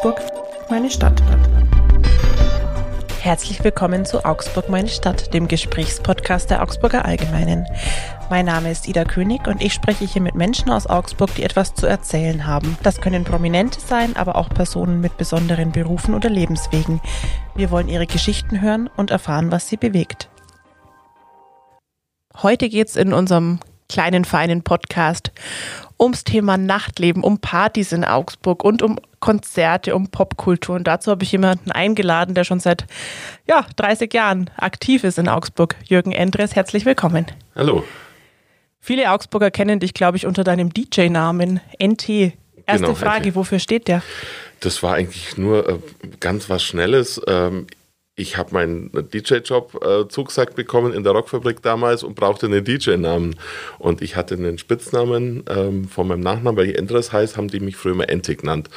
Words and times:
Augsburg, 0.00 0.22
meine 0.70 0.90
Stadt. 0.90 1.22
Herzlich 3.20 3.62
willkommen 3.62 4.06
zu 4.06 4.24
Augsburg, 4.24 4.70
meine 4.70 4.88
Stadt, 4.88 5.34
dem 5.34 5.46
Gesprächspodcast 5.46 6.48
der 6.48 6.62
Augsburger 6.62 7.04
Allgemeinen. 7.04 7.66
Mein 8.30 8.46
Name 8.46 8.70
ist 8.70 8.88
Ida 8.88 9.04
König 9.04 9.46
und 9.46 9.60
ich 9.60 9.74
spreche 9.74 10.06
hier 10.06 10.22
mit 10.22 10.34
Menschen 10.34 10.70
aus 10.70 10.86
Augsburg, 10.86 11.34
die 11.34 11.42
etwas 11.42 11.74
zu 11.74 11.86
erzählen 11.86 12.46
haben. 12.46 12.78
Das 12.82 13.02
können 13.02 13.24
Prominente 13.24 13.78
sein, 13.78 14.16
aber 14.16 14.36
auch 14.36 14.48
Personen 14.48 15.02
mit 15.02 15.18
besonderen 15.18 15.70
Berufen 15.70 16.14
oder 16.14 16.30
Lebenswegen. 16.30 17.02
Wir 17.54 17.70
wollen 17.70 17.88
ihre 17.88 18.06
Geschichten 18.06 18.62
hören 18.62 18.88
und 18.96 19.10
erfahren, 19.10 19.52
was 19.52 19.68
sie 19.68 19.76
bewegt. 19.76 20.30
Heute 22.42 22.70
geht's 22.70 22.96
in 22.96 23.12
unserem 23.12 23.60
kleinen, 23.90 24.24
feinen 24.24 24.62
Podcast 24.62 25.30
ums 26.00 26.24
Thema 26.24 26.56
Nachtleben, 26.56 27.22
um 27.22 27.38
Partys 27.38 27.92
in 27.92 28.04
Augsburg 28.04 28.64
und 28.64 28.82
um 28.82 28.98
Konzerte, 29.20 29.94
um 29.94 30.08
Popkultur. 30.08 30.76
Und 30.76 30.84
dazu 30.84 31.10
habe 31.10 31.22
ich 31.22 31.30
jemanden 31.30 31.70
eingeladen, 31.70 32.34
der 32.34 32.44
schon 32.44 32.58
seit 32.58 32.86
ja, 33.46 33.66
30 33.76 34.12
Jahren 34.12 34.50
aktiv 34.56 35.04
ist 35.04 35.18
in 35.18 35.28
Augsburg. 35.28 35.76
Jürgen 35.84 36.12
Endres, 36.12 36.56
herzlich 36.56 36.86
willkommen. 36.86 37.26
Hallo. 37.54 37.84
Viele 38.80 39.10
Augsburger 39.12 39.50
kennen 39.50 39.78
dich, 39.78 39.92
glaube 39.92 40.16
ich, 40.16 40.26
unter 40.26 40.42
deinem 40.42 40.72
DJ-Namen 40.72 41.60
NT. 41.82 42.08
Erste 42.08 42.86
genau, 42.86 42.94
Frage, 42.94 43.28
NT. 43.28 43.34
wofür 43.34 43.58
steht 43.58 43.88
der? 43.88 44.02
Das 44.60 44.82
war 44.82 44.94
eigentlich 44.94 45.36
nur 45.36 45.68
äh, 45.68 45.78
ganz 46.18 46.48
was 46.48 46.62
Schnelles. 46.62 47.20
Ähm, 47.26 47.66
ich 48.20 48.36
habe 48.36 48.52
meinen 48.52 48.90
DJ-Job 48.92 49.82
äh, 49.82 50.08
zugesagt 50.08 50.54
bekommen 50.54 50.92
in 50.92 51.04
der 51.04 51.12
Rockfabrik 51.12 51.62
damals 51.62 52.02
und 52.02 52.14
brauchte 52.14 52.46
einen 52.46 52.62
DJ-Namen. 52.62 53.36
Und 53.78 54.02
ich 54.02 54.14
hatte 54.14 54.34
einen 54.34 54.58
Spitznamen 54.58 55.44
ähm, 55.48 55.88
von 55.88 56.06
meinem 56.06 56.20
Nachnamen, 56.20 56.56
weil 56.56 56.68
ich 56.68 56.78
Endres 56.78 57.12
heißt, 57.12 57.38
haben 57.38 57.48
die 57.48 57.60
mich 57.60 57.76
früher 57.76 57.92
immer 57.92 58.06
NT 58.12 58.38
genannt. 58.38 58.68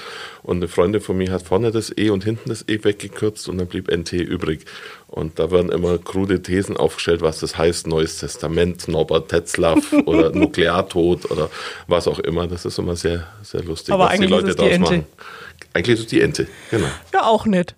Und 0.44 0.58
eine 0.58 0.70
Freundin 0.70 1.02
von 1.02 1.18
mir 1.18 1.32
hat 1.32 1.44
vorne 1.44 1.72
das 1.72 1.96
E 1.98 2.10
und 2.10 2.24
hinten 2.24 2.50
das 2.50 2.68
E 2.70 2.82
weggekürzt 2.84 3.50
und 3.50 3.58
dann 3.58 3.68
blieb 3.68 3.92
NT 3.92 4.14
übrig. 4.14 4.66
Und 5.08 5.40
da 5.40 5.52
werden 5.52 5.70
immer 5.70 5.98
krude 5.98 6.42
Thesen 6.42 6.78
aufgestellt, 6.78 7.22
was 7.22 7.40
das 7.40 7.58
heißt, 7.58 7.86
Neues 7.86 8.20
Testament, 8.20 8.88
Norbert 8.88 9.30
Tetzlaff 9.30 9.94
oder 10.06 10.32
Nukleartod 10.32 11.30
oder 11.30 11.50
was 11.88 12.08
auch 12.08 12.20
immer. 12.20 12.48
Das 12.48 12.66
ist 12.66 12.80
immer 12.80 12.96
sehr, 12.96 13.28
sehr 13.44 13.64
lustig, 13.64 13.94
Aber 13.94 14.06
was 14.06 14.20
die 14.20 14.26
Leute 14.26 14.56
daraus 14.56 14.80
machen. 14.80 15.06
Eigentlich 15.74 15.96
ist 15.96 16.02
es 16.02 16.08
die 16.08 16.22
Ente, 16.22 16.48
genau. 16.72 16.88
Ja, 17.14 17.26
auch 17.26 17.46
nicht. 17.46 17.76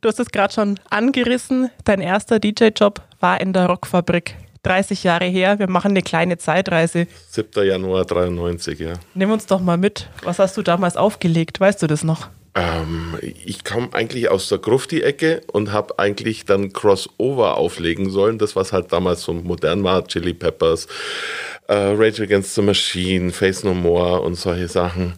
Du 0.00 0.08
hast 0.08 0.20
es 0.20 0.30
gerade 0.30 0.52
schon 0.52 0.78
angerissen. 0.90 1.70
Dein 1.84 2.00
erster 2.00 2.38
DJ-Job 2.38 3.02
war 3.20 3.40
in 3.40 3.52
der 3.52 3.66
Rockfabrik. 3.66 4.36
30 4.62 5.04
Jahre 5.04 5.26
her. 5.26 5.58
Wir 5.58 5.70
machen 5.70 5.92
eine 5.92 6.02
kleine 6.02 6.38
Zeitreise. 6.38 7.06
7. 7.30 7.64
Januar 7.64 8.04
93, 8.04 8.80
ja. 8.80 8.94
Nimm 9.14 9.30
uns 9.30 9.46
doch 9.46 9.60
mal 9.60 9.76
mit. 9.76 10.08
Was 10.22 10.38
hast 10.38 10.56
du 10.56 10.62
damals 10.62 10.96
aufgelegt? 10.96 11.60
Weißt 11.60 11.82
du 11.82 11.86
das 11.86 12.02
noch? 12.02 12.28
Ähm, 12.56 13.16
ich 13.22 13.64
kam 13.64 13.90
eigentlich 13.92 14.28
aus 14.28 14.48
der 14.48 14.58
Grufti-Ecke 14.58 15.42
und 15.52 15.72
habe 15.72 15.98
eigentlich 15.98 16.46
dann 16.46 16.72
Crossover 16.72 17.56
auflegen 17.56 18.10
sollen. 18.10 18.38
Das, 18.38 18.56
was 18.56 18.72
halt 18.72 18.92
damals 18.92 19.22
so 19.22 19.34
modern 19.34 19.84
war, 19.84 20.06
Chili 20.06 20.34
Peppers, 20.34 20.88
äh, 21.68 21.74
Rage 21.74 22.22
Against 22.24 22.54
the 22.54 22.62
Machine, 22.62 23.30
Face 23.30 23.62
No 23.62 23.72
More 23.72 24.22
und 24.22 24.34
solche 24.34 24.68
Sachen 24.68 25.14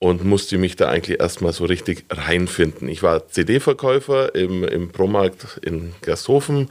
und 0.00 0.24
musste 0.24 0.56
mich 0.56 0.76
da 0.76 0.88
eigentlich 0.88 1.20
erstmal 1.20 1.52
so 1.52 1.66
richtig 1.66 2.06
reinfinden. 2.10 2.88
Ich 2.88 3.02
war 3.02 3.28
CD-Verkäufer 3.28 4.34
im, 4.34 4.64
im 4.64 4.88
Promarkt 4.88 5.60
in 5.62 5.92
Gersthofen. 6.00 6.70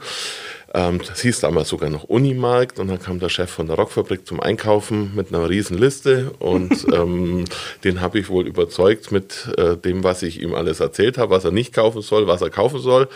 Ähm, 0.74 1.00
das 1.06 1.20
hieß 1.20 1.38
damals 1.38 1.68
sogar 1.68 1.90
noch 1.90 2.04
Unimarkt 2.04 2.80
und 2.80 2.88
dann 2.88 3.00
kam 3.00 3.20
der 3.20 3.28
Chef 3.28 3.48
von 3.48 3.68
der 3.68 3.76
Rockfabrik 3.76 4.26
zum 4.26 4.40
Einkaufen 4.40 5.14
mit 5.14 5.32
einer 5.32 5.48
riesen 5.48 5.78
Liste 5.78 6.32
und 6.40 6.86
ähm, 6.92 7.44
den 7.84 8.00
habe 8.00 8.18
ich 8.18 8.28
wohl 8.28 8.48
überzeugt 8.48 9.12
mit 9.12 9.48
äh, 9.56 9.76
dem, 9.76 10.02
was 10.02 10.24
ich 10.24 10.42
ihm 10.42 10.52
alles 10.54 10.80
erzählt 10.80 11.16
habe, 11.16 11.30
was 11.30 11.44
er 11.44 11.52
nicht 11.52 11.72
kaufen 11.72 12.02
soll, 12.02 12.26
was 12.26 12.42
er 12.42 12.50
kaufen 12.50 12.80
soll. 12.80 13.08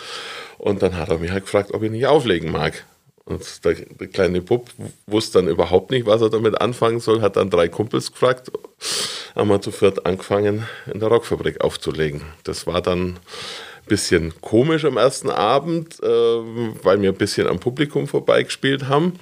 Und 0.58 0.82
dann 0.82 0.96
hat 0.96 1.08
er 1.08 1.18
mich 1.18 1.32
halt 1.32 1.44
gefragt, 1.44 1.74
ob 1.74 1.82
ich 1.82 1.90
nicht 1.90 2.06
auflegen 2.06 2.52
mag. 2.52 2.84
Und 3.26 3.64
der, 3.64 3.74
der, 3.74 4.08
kleine 4.08 4.42
Bub 4.42 4.68
wusste 5.06 5.38
dann 5.38 5.48
überhaupt 5.48 5.90
nicht, 5.90 6.04
was 6.04 6.20
er 6.20 6.28
damit 6.28 6.60
anfangen 6.60 7.00
soll, 7.00 7.22
hat 7.22 7.36
dann 7.36 7.48
drei 7.48 7.68
Kumpels 7.68 8.12
gefragt, 8.12 8.52
haben 9.34 9.48
wir 9.48 9.62
zu 9.62 9.70
viert 9.70 10.04
angefangen, 10.04 10.66
in 10.92 11.00
der 11.00 11.08
Rockfabrik 11.08 11.62
aufzulegen. 11.62 12.20
Das 12.44 12.66
war 12.66 12.82
dann 12.82 13.14
ein 13.14 13.18
bisschen 13.86 14.34
komisch 14.42 14.84
am 14.84 14.98
ersten 14.98 15.30
Abend, 15.30 16.02
äh, 16.02 16.06
weil 16.06 17.00
wir 17.00 17.10
ein 17.10 17.16
bisschen 17.16 17.46
am 17.46 17.60
Publikum 17.60 18.06
vorbeigespielt 18.06 18.88
haben. 18.88 19.14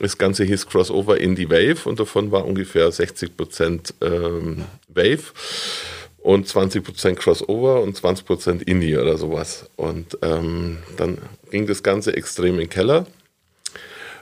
Das 0.00 0.18
Ganze 0.18 0.44
hieß 0.44 0.68
Crossover 0.68 1.20
Indie 1.20 1.50
Wave 1.50 1.88
und 1.88 1.98
davon 1.98 2.30
war 2.30 2.44
ungefähr 2.44 2.90
60 2.92 3.36
Prozent 3.36 3.94
ähm, 4.00 4.64
Wave 4.88 5.32
und 6.18 6.46
20% 6.46 7.14
Crossover 7.16 7.82
und 7.82 7.98
20% 7.98 8.62
Indie 8.62 8.96
oder 8.96 9.18
sowas. 9.18 9.68
Und 9.74 10.16
ähm, 10.22 10.78
dann 10.96 11.18
ging 11.50 11.66
das 11.66 11.82
Ganze 11.82 12.16
extrem 12.16 12.54
in 12.54 12.60
den 12.60 12.70
Keller 12.70 13.06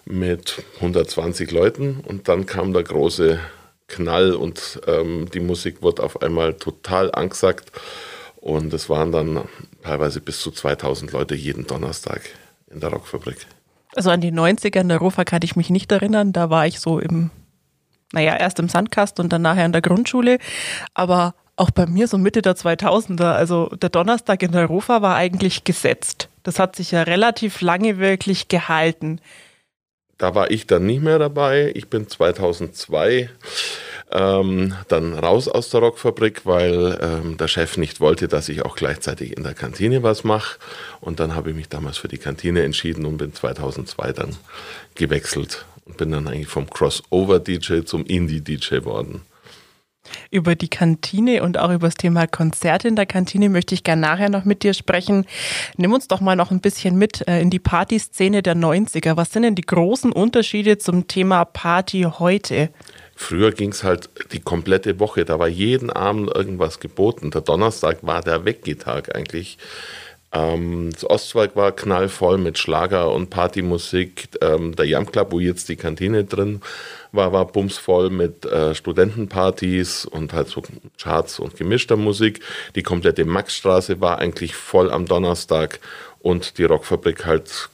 mit 0.06 0.62
120 0.76 1.50
Leuten 1.50 2.00
und 2.06 2.28
dann 2.28 2.46
kam 2.46 2.72
der 2.72 2.84
große 2.84 3.40
Knall 3.88 4.32
und 4.34 4.80
ähm, 4.86 5.28
die 5.32 5.40
Musik 5.40 5.82
wurde 5.82 6.02
auf 6.02 6.22
einmal 6.22 6.54
total 6.54 7.12
angesagt 7.12 7.72
und 8.36 8.72
es 8.72 8.88
waren 8.88 9.12
dann 9.12 9.42
teilweise 9.82 10.20
bis 10.20 10.40
zu 10.40 10.50
2000 10.50 11.12
Leute 11.12 11.34
jeden 11.34 11.66
Donnerstag 11.66 12.22
in 12.70 12.80
der 12.80 12.90
Rockfabrik. 12.90 13.46
Also 13.94 14.10
an 14.10 14.20
die 14.20 14.32
90er 14.32 14.80
in 14.80 14.88
der 14.88 14.98
Rofa 14.98 15.24
kann 15.24 15.40
ich 15.42 15.56
mich 15.56 15.70
nicht 15.70 15.90
erinnern, 15.90 16.32
da 16.32 16.50
war 16.50 16.66
ich 16.66 16.80
so 16.80 16.98
im, 16.98 17.30
naja, 18.12 18.36
erst 18.36 18.58
im 18.58 18.68
Sandkast 18.68 19.18
und 19.20 19.32
dann 19.32 19.42
nachher 19.42 19.66
in 19.66 19.72
der 19.72 19.82
Grundschule, 19.82 20.38
aber 20.94 21.34
auch 21.56 21.70
bei 21.70 21.86
mir 21.86 22.06
so 22.06 22.18
Mitte 22.18 22.42
der 22.42 22.54
2000er, 22.54 23.32
also 23.32 23.68
der 23.68 23.88
Donnerstag 23.88 24.42
in 24.42 24.52
der 24.52 24.66
Rofa 24.66 25.00
war 25.02 25.16
eigentlich 25.16 25.64
gesetzt. 25.64 26.28
Das 26.42 26.58
hat 26.58 26.76
sich 26.76 26.90
ja 26.90 27.02
relativ 27.02 27.60
lange 27.60 27.98
wirklich 27.98 28.48
gehalten 28.48 29.20
da 30.18 30.34
war 30.34 30.50
ich 30.50 30.66
dann 30.66 30.86
nicht 30.86 31.02
mehr 31.02 31.18
dabei. 31.18 31.72
Ich 31.74 31.88
bin 31.88 32.08
2002 32.08 33.28
ähm, 34.10 34.74
dann 34.88 35.14
raus 35.14 35.48
aus 35.48 35.70
der 35.70 35.80
Rockfabrik, 35.80 36.46
weil 36.46 36.98
ähm, 37.02 37.36
der 37.36 37.48
Chef 37.48 37.76
nicht 37.76 38.00
wollte, 38.00 38.28
dass 38.28 38.48
ich 38.48 38.64
auch 38.64 38.76
gleichzeitig 38.76 39.36
in 39.36 39.42
der 39.42 39.54
Kantine 39.54 40.02
was 40.02 40.24
mache. 40.24 40.58
Und 41.00 41.20
dann 41.20 41.34
habe 41.34 41.50
ich 41.50 41.56
mich 41.56 41.68
damals 41.68 41.98
für 41.98 42.08
die 42.08 42.18
Kantine 42.18 42.62
entschieden 42.62 43.04
und 43.04 43.18
bin 43.18 43.34
2002 43.34 44.12
dann 44.12 44.36
gewechselt 44.94 45.66
und 45.84 45.96
bin 45.96 46.12
dann 46.12 46.28
eigentlich 46.28 46.48
vom 46.48 46.70
Crossover-DJ 46.70 47.82
zum 47.84 48.06
Indie-DJ 48.06 48.84
worden. 48.84 49.22
Über 50.30 50.54
die 50.54 50.68
Kantine 50.68 51.42
und 51.42 51.58
auch 51.58 51.70
über 51.70 51.88
das 51.88 51.94
Thema 51.94 52.26
Konzerte 52.26 52.88
in 52.88 52.96
der 52.96 53.06
Kantine 53.06 53.48
möchte 53.48 53.74
ich 53.74 53.84
gerne 53.84 54.02
nachher 54.02 54.28
noch 54.28 54.44
mit 54.44 54.62
dir 54.62 54.74
sprechen. 54.74 55.26
Nimm 55.76 55.92
uns 55.92 56.08
doch 56.08 56.20
mal 56.20 56.36
noch 56.36 56.50
ein 56.50 56.60
bisschen 56.60 56.96
mit 56.96 57.26
äh, 57.28 57.40
in 57.40 57.50
die 57.50 57.58
Partyszene 57.58 58.42
der 58.42 58.56
90er. 58.56 59.16
Was 59.16 59.32
sind 59.32 59.42
denn 59.42 59.54
die 59.54 59.62
großen 59.62 60.12
Unterschiede 60.12 60.78
zum 60.78 61.08
Thema 61.08 61.44
Party 61.44 62.06
heute? 62.18 62.70
Früher 63.18 63.50
ging 63.50 63.70
es 63.70 63.82
halt 63.82 64.10
die 64.32 64.40
komplette 64.40 65.00
Woche, 65.00 65.24
da 65.24 65.38
war 65.38 65.48
jeden 65.48 65.88
Abend 65.88 66.30
irgendwas 66.34 66.80
geboten. 66.80 67.30
Der 67.30 67.40
Donnerstag 67.40 67.98
war 68.02 68.20
der 68.20 68.44
Weggehtag 68.44 69.16
eigentlich. 69.16 69.56
Ähm, 70.36 70.90
das 70.92 71.08
Ostwald 71.08 71.56
war 71.56 71.72
knallvoll 71.72 72.38
mit 72.38 72.58
Schlager 72.58 73.10
und 73.12 73.30
Partymusik. 73.30 74.28
Ähm, 74.40 74.76
der 74.76 74.86
Jam 74.86 75.10
Club, 75.10 75.32
wo 75.32 75.40
jetzt 75.40 75.68
die 75.68 75.76
Kantine 75.76 76.24
drin 76.24 76.60
war, 77.12 77.32
war 77.32 77.46
bumsvoll 77.46 78.10
mit 78.10 78.44
äh, 78.44 78.74
Studentenpartys 78.74 80.04
und 80.04 80.32
halt 80.32 80.48
so 80.48 80.62
Charts 81.00 81.38
und 81.38 81.56
gemischter 81.56 81.96
Musik. 81.96 82.40
Die 82.74 82.82
komplette 82.82 83.24
Maxstraße 83.24 84.00
war 84.00 84.18
eigentlich 84.18 84.54
voll 84.54 84.90
am 84.90 85.06
Donnerstag 85.06 85.80
und 86.20 86.58
die 86.58 86.64
Rockfabrik 86.64 87.24
halt 87.24 87.70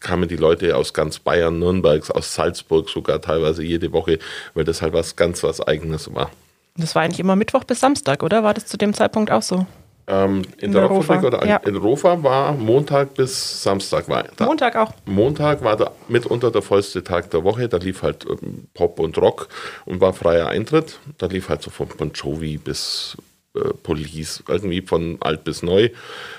kamen 0.00 0.28
die 0.28 0.36
Leute 0.36 0.76
aus 0.76 0.92
ganz 0.92 1.20
Bayern, 1.20 1.60
Nürnberg, 1.60 2.10
aus 2.10 2.34
Salzburg 2.34 2.90
sogar 2.90 3.22
teilweise 3.22 3.62
jede 3.62 3.92
Woche, 3.92 4.18
weil 4.54 4.64
das 4.64 4.82
halt 4.82 4.92
was 4.92 5.14
ganz 5.14 5.44
was 5.44 5.60
Eigenes 5.60 6.12
war. 6.12 6.30
Das 6.76 6.96
war 6.96 7.02
eigentlich 7.02 7.20
immer 7.20 7.36
Mittwoch 7.36 7.64
bis 7.64 7.78
Samstag, 7.78 8.24
oder? 8.24 8.42
War 8.42 8.52
das 8.52 8.66
zu 8.66 8.76
dem 8.76 8.94
Zeitpunkt 8.94 9.30
auch 9.30 9.42
so? 9.42 9.66
Ähm, 10.06 10.42
in, 10.58 10.66
in, 10.66 10.72
der, 10.72 10.86
Rockfabrik 10.86 11.24
oder 11.24 11.46
ja. 11.46 11.56
in 11.58 11.76
Rofa 11.76 12.22
war 12.22 12.52
Montag 12.52 13.14
bis 13.14 13.62
Samstag. 13.62 14.08
War 14.08 14.24
da. 14.36 14.46
Montag 14.46 14.76
auch. 14.76 14.92
Montag 15.04 15.62
war 15.62 15.76
da 15.76 15.92
mitunter 16.08 16.50
der 16.50 16.62
vollste 16.62 17.04
Tag 17.04 17.30
der 17.30 17.44
Woche. 17.44 17.68
Da 17.68 17.76
lief 17.76 18.02
halt 18.02 18.26
ähm, 18.28 18.66
Pop 18.74 18.98
und 18.98 19.16
Rock 19.18 19.48
und 19.84 20.00
war 20.00 20.12
freier 20.12 20.48
Eintritt. 20.48 20.98
Da 21.18 21.26
lief 21.26 21.48
halt 21.48 21.62
so 21.62 21.70
von 21.70 21.88
Bon 21.96 22.10
Jovi 22.12 22.56
bis 22.56 23.16
äh, 23.54 23.74
Police, 23.82 24.42
irgendwie 24.48 24.80
von 24.80 25.18
alt 25.20 25.44
bis 25.44 25.62
neu, 25.62 25.90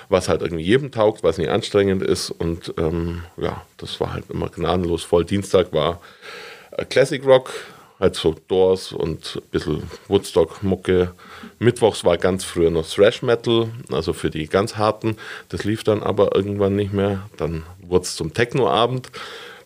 was 0.10 0.30
halt 0.30 0.42
irgendwie 0.42 0.64
jedem 0.64 0.92
taugt, 0.92 1.24
was 1.24 1.38
nicht 1.38 1.50
anstrengend 1.50 2.02
ist. 2.02 2.32
Und 2.32 2.74
ähm, 2.78 3.24
ja, 3.38 3.62
das 3.78 4.00
war 4.00 4.14
halt 4.14 4.30
immer 4.30 4.50
gnadenlos 4.50 5.04
voll. 5.04 5.24
Dienstag 5.24 5.72
war 5.74 6.02
äh, 6.72 6.86
Classic 6.86 7.24
Rock, 7.24 7.52
halt 8.00 8.16
so 8.16 8.36
Doors 8.48 8.92
und 8.92 9.36
ein 9.38 9.50
bisschen 9.52 9.84
Woodstock-Mucke. 10.08 11.14
Mittwochs 11.60 12.04
war 12.04 12.18
ganz 12.18 12.44
früher 12.44 12.70
noch 12.70 12.88
Thrash 12.88 13.22
Metal, 13.22 13.70
also 13.92 14.14
für 14.14 14.30
die 14.30 14.48
ganz 14.48 14.78
harten. 14.78 15.18
Das 15.50 15.64
lief 15.64 15.84
dann 15.84 16.04
aber 16.04 16.36
irgendwann 16.36 16.76
nicht 16.76 16.94
mehr. 16.94 17.28
Dann 17.38 17.64
wurde 17.82 18.04
es 18.04 18.16
zum 18.16 18.34
Techno-Abend. 18.34 19.10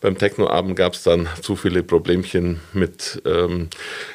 Beim 0.00 0.16
Technoabend 0.16 0.76
gab 0.76 0.94
es 0.94 1.02
dann 1.02 1.28
zu 1.42 1.56
viele 1.56 1.82
Problemchen 1.82 2.60
mit 2.72 3.20
ähm, 3.26 3.68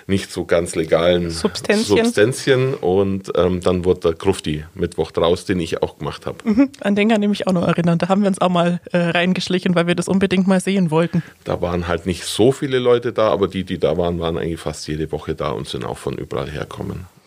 nicht 0.07 0.31
so 0.31 0.45
ganz 0.45 0.75
legalen 0.75 1.30
Substanzien, 1.30 1.98
Substanzien 1.98 2.74
und 2.75 3.31
ähm, 3.36 3.60
dann 3.60 3.83
wurde 3.83 4.00
der 4.00 4.13
Grufti 4.13 4.63
Mittwoch 4.75 5.12
draus, 5.12 5.45
den 5.45 5.59
ich 5.59 5.81
auch 5.81 5.98
gemacht 5.98 6.25
habe. 6.25 6.38
Mhm, 6.44 6.69
an 6.80 6.95
den 6.95 7.09
kann 7.09 7.21
ich 7.21 7.30
mich 7.30 7.48
auch 7.48 7.54
noch 7.54 7.68
erinnern. 7.68 7.98
Da 7.98 8.07
haben 8.07 8.21
wir 8.21 8.30
uns 8.30 8.39
auch 8.39 8.50
mal 8.50 8.80
äh, 8.92 8.98
reingeschlichen, 8.98 9.75
weil 9.75 9.88
wir 9.88 9.95
das 9.95 10.07
unbedingt 10.07 10.48
mal 10.48 10.62
sehen 10.62 10.89
wollten. 10.89 11.21
Da 11.44 11.62
waren 11.62 11.88
halt 11.88 12.06
nicht 12.06 12.24
so 12.24 12.51
viele 12.51 12.80
Leute 12.80 13.12
da, 13.12 13.30
aber 13.30 13.48
die, 13.50 13.66
die 13.66 13.77
da 13.77 13.98
waren, 13.98 14.19
waren 14.19 14.38
eigentlich 14.38 14.62
fast 14.62 14.88
jede 14.88 15.12
Woche 15.12 15.36
da 15.36 15.51
und 15.51 15.68
sind 15.68 15.83
auch 15.83 15.98
von 15.98 16.18
überall 16.18 16.50
herkommen. 16.50 17.07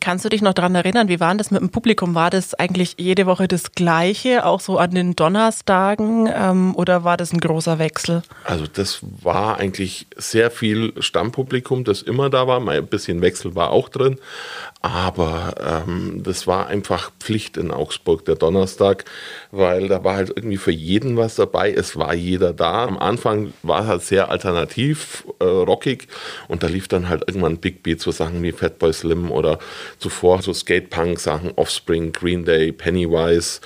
Kannst 0.00 0.24
du 0.24 0.30
dich 0.30 0.40
noch 0.40 0.54
daran 0.54 0.74
erinnern, 0.74 1.08
wie 1.08 1.20
war 1.20 1.34
das 1.34 1.50
mit 1.50 1.60
dem 1.60 1.68
Publikum? 1.68 2.14
War 2.14 2.30
das 2.30 2.54
eigentlich 2.54 2.94
jede 2.98 3.26
Woche 3.26 3.48
das 3.48 3.72
Gleiche, 3.72 4.46
auch 4.46 4.60
so 4.60 4.78
an 4.78 4.92
den 4.92 5.14
Donnerstagen, 5.14 6.28
ähm, 6.34 6.74
oder 6.74 7.04
war 7.04 7.18
das 7.18 7.32
ein 7.32 7.40
großer 7.40 7.78
Wechsel? 7.78 8.22
Also 8.44 8.64
das 8.66 9.00
war 9.02 9.58
eigentlich 9.58 10.06
sehr 10.16 10.50
viel 10.50 10.94
Stammpublikum, 11.00 11.84
das 11.84 12.00
immer 12.00 12.30
da 12.30 12.46
war. 12.46 12.66
Ein 12.66 12.86
bisschen 12.86 13.20
Wechsel 13.20 13.54
war 13.54 13.70
auch 13.70 13.90
drin, 13.90 14.16
aber 14.80 15.54
ähm, 15.86 16.22
das 16.22 16.46
war 16.46 16.68
einfach 16.68 17.10
Pflicht 17.20 17.58
in 17.58 17.70
Augsburg, 17.70 18.24
der 18.24 18.36
Donnerstag, 18.36 19.04
weil 19.50 19.88
da 19.88 20.02
war 20.02 20.16
halt 20.16 20.32
irgendwie 20.34 20.56
für 20.56 20.72
jeden 20.72 21.18
was 21.18 21.34
dabei. 21.34 21.72
Es 21.72 21.96
war 21.96 22.14
jeder 22.14 22.54
da. 22.54 22.84
Am 22.84 22.96
Anfang 22.96 23.52
war 23.62 23.82
es 23.82 23.88
halt 23.88 24.02
sehr 24.02 24.30
alternativ, 24.30 25.26
äh, 25.40 25.44
rockig 25.44 26.08
und 26.48 26.62
da 26.62 26.68
lief 26.68 26.88
dann 26.88 27.10
halt 27.10 27.24
irgendwann 27.26 27.58
Big 27.58 27.82
Beat, 27.82 28.00
so 28.00 28.10
Sachen 28.10 28.42
wie 28.42 28.52
Fatboy 28.52 28.92
Slim 28.94 29.30
oder 29.30 29.58
zuvor 29.98 30.42
so 30.42 30.52
Skatepunk-Sachen, 30.52 31.52
Offspring, 31.56 32.12
Green 32.12 32.44
Day, 32.44 32.72
Pennywise. 32.72 33.60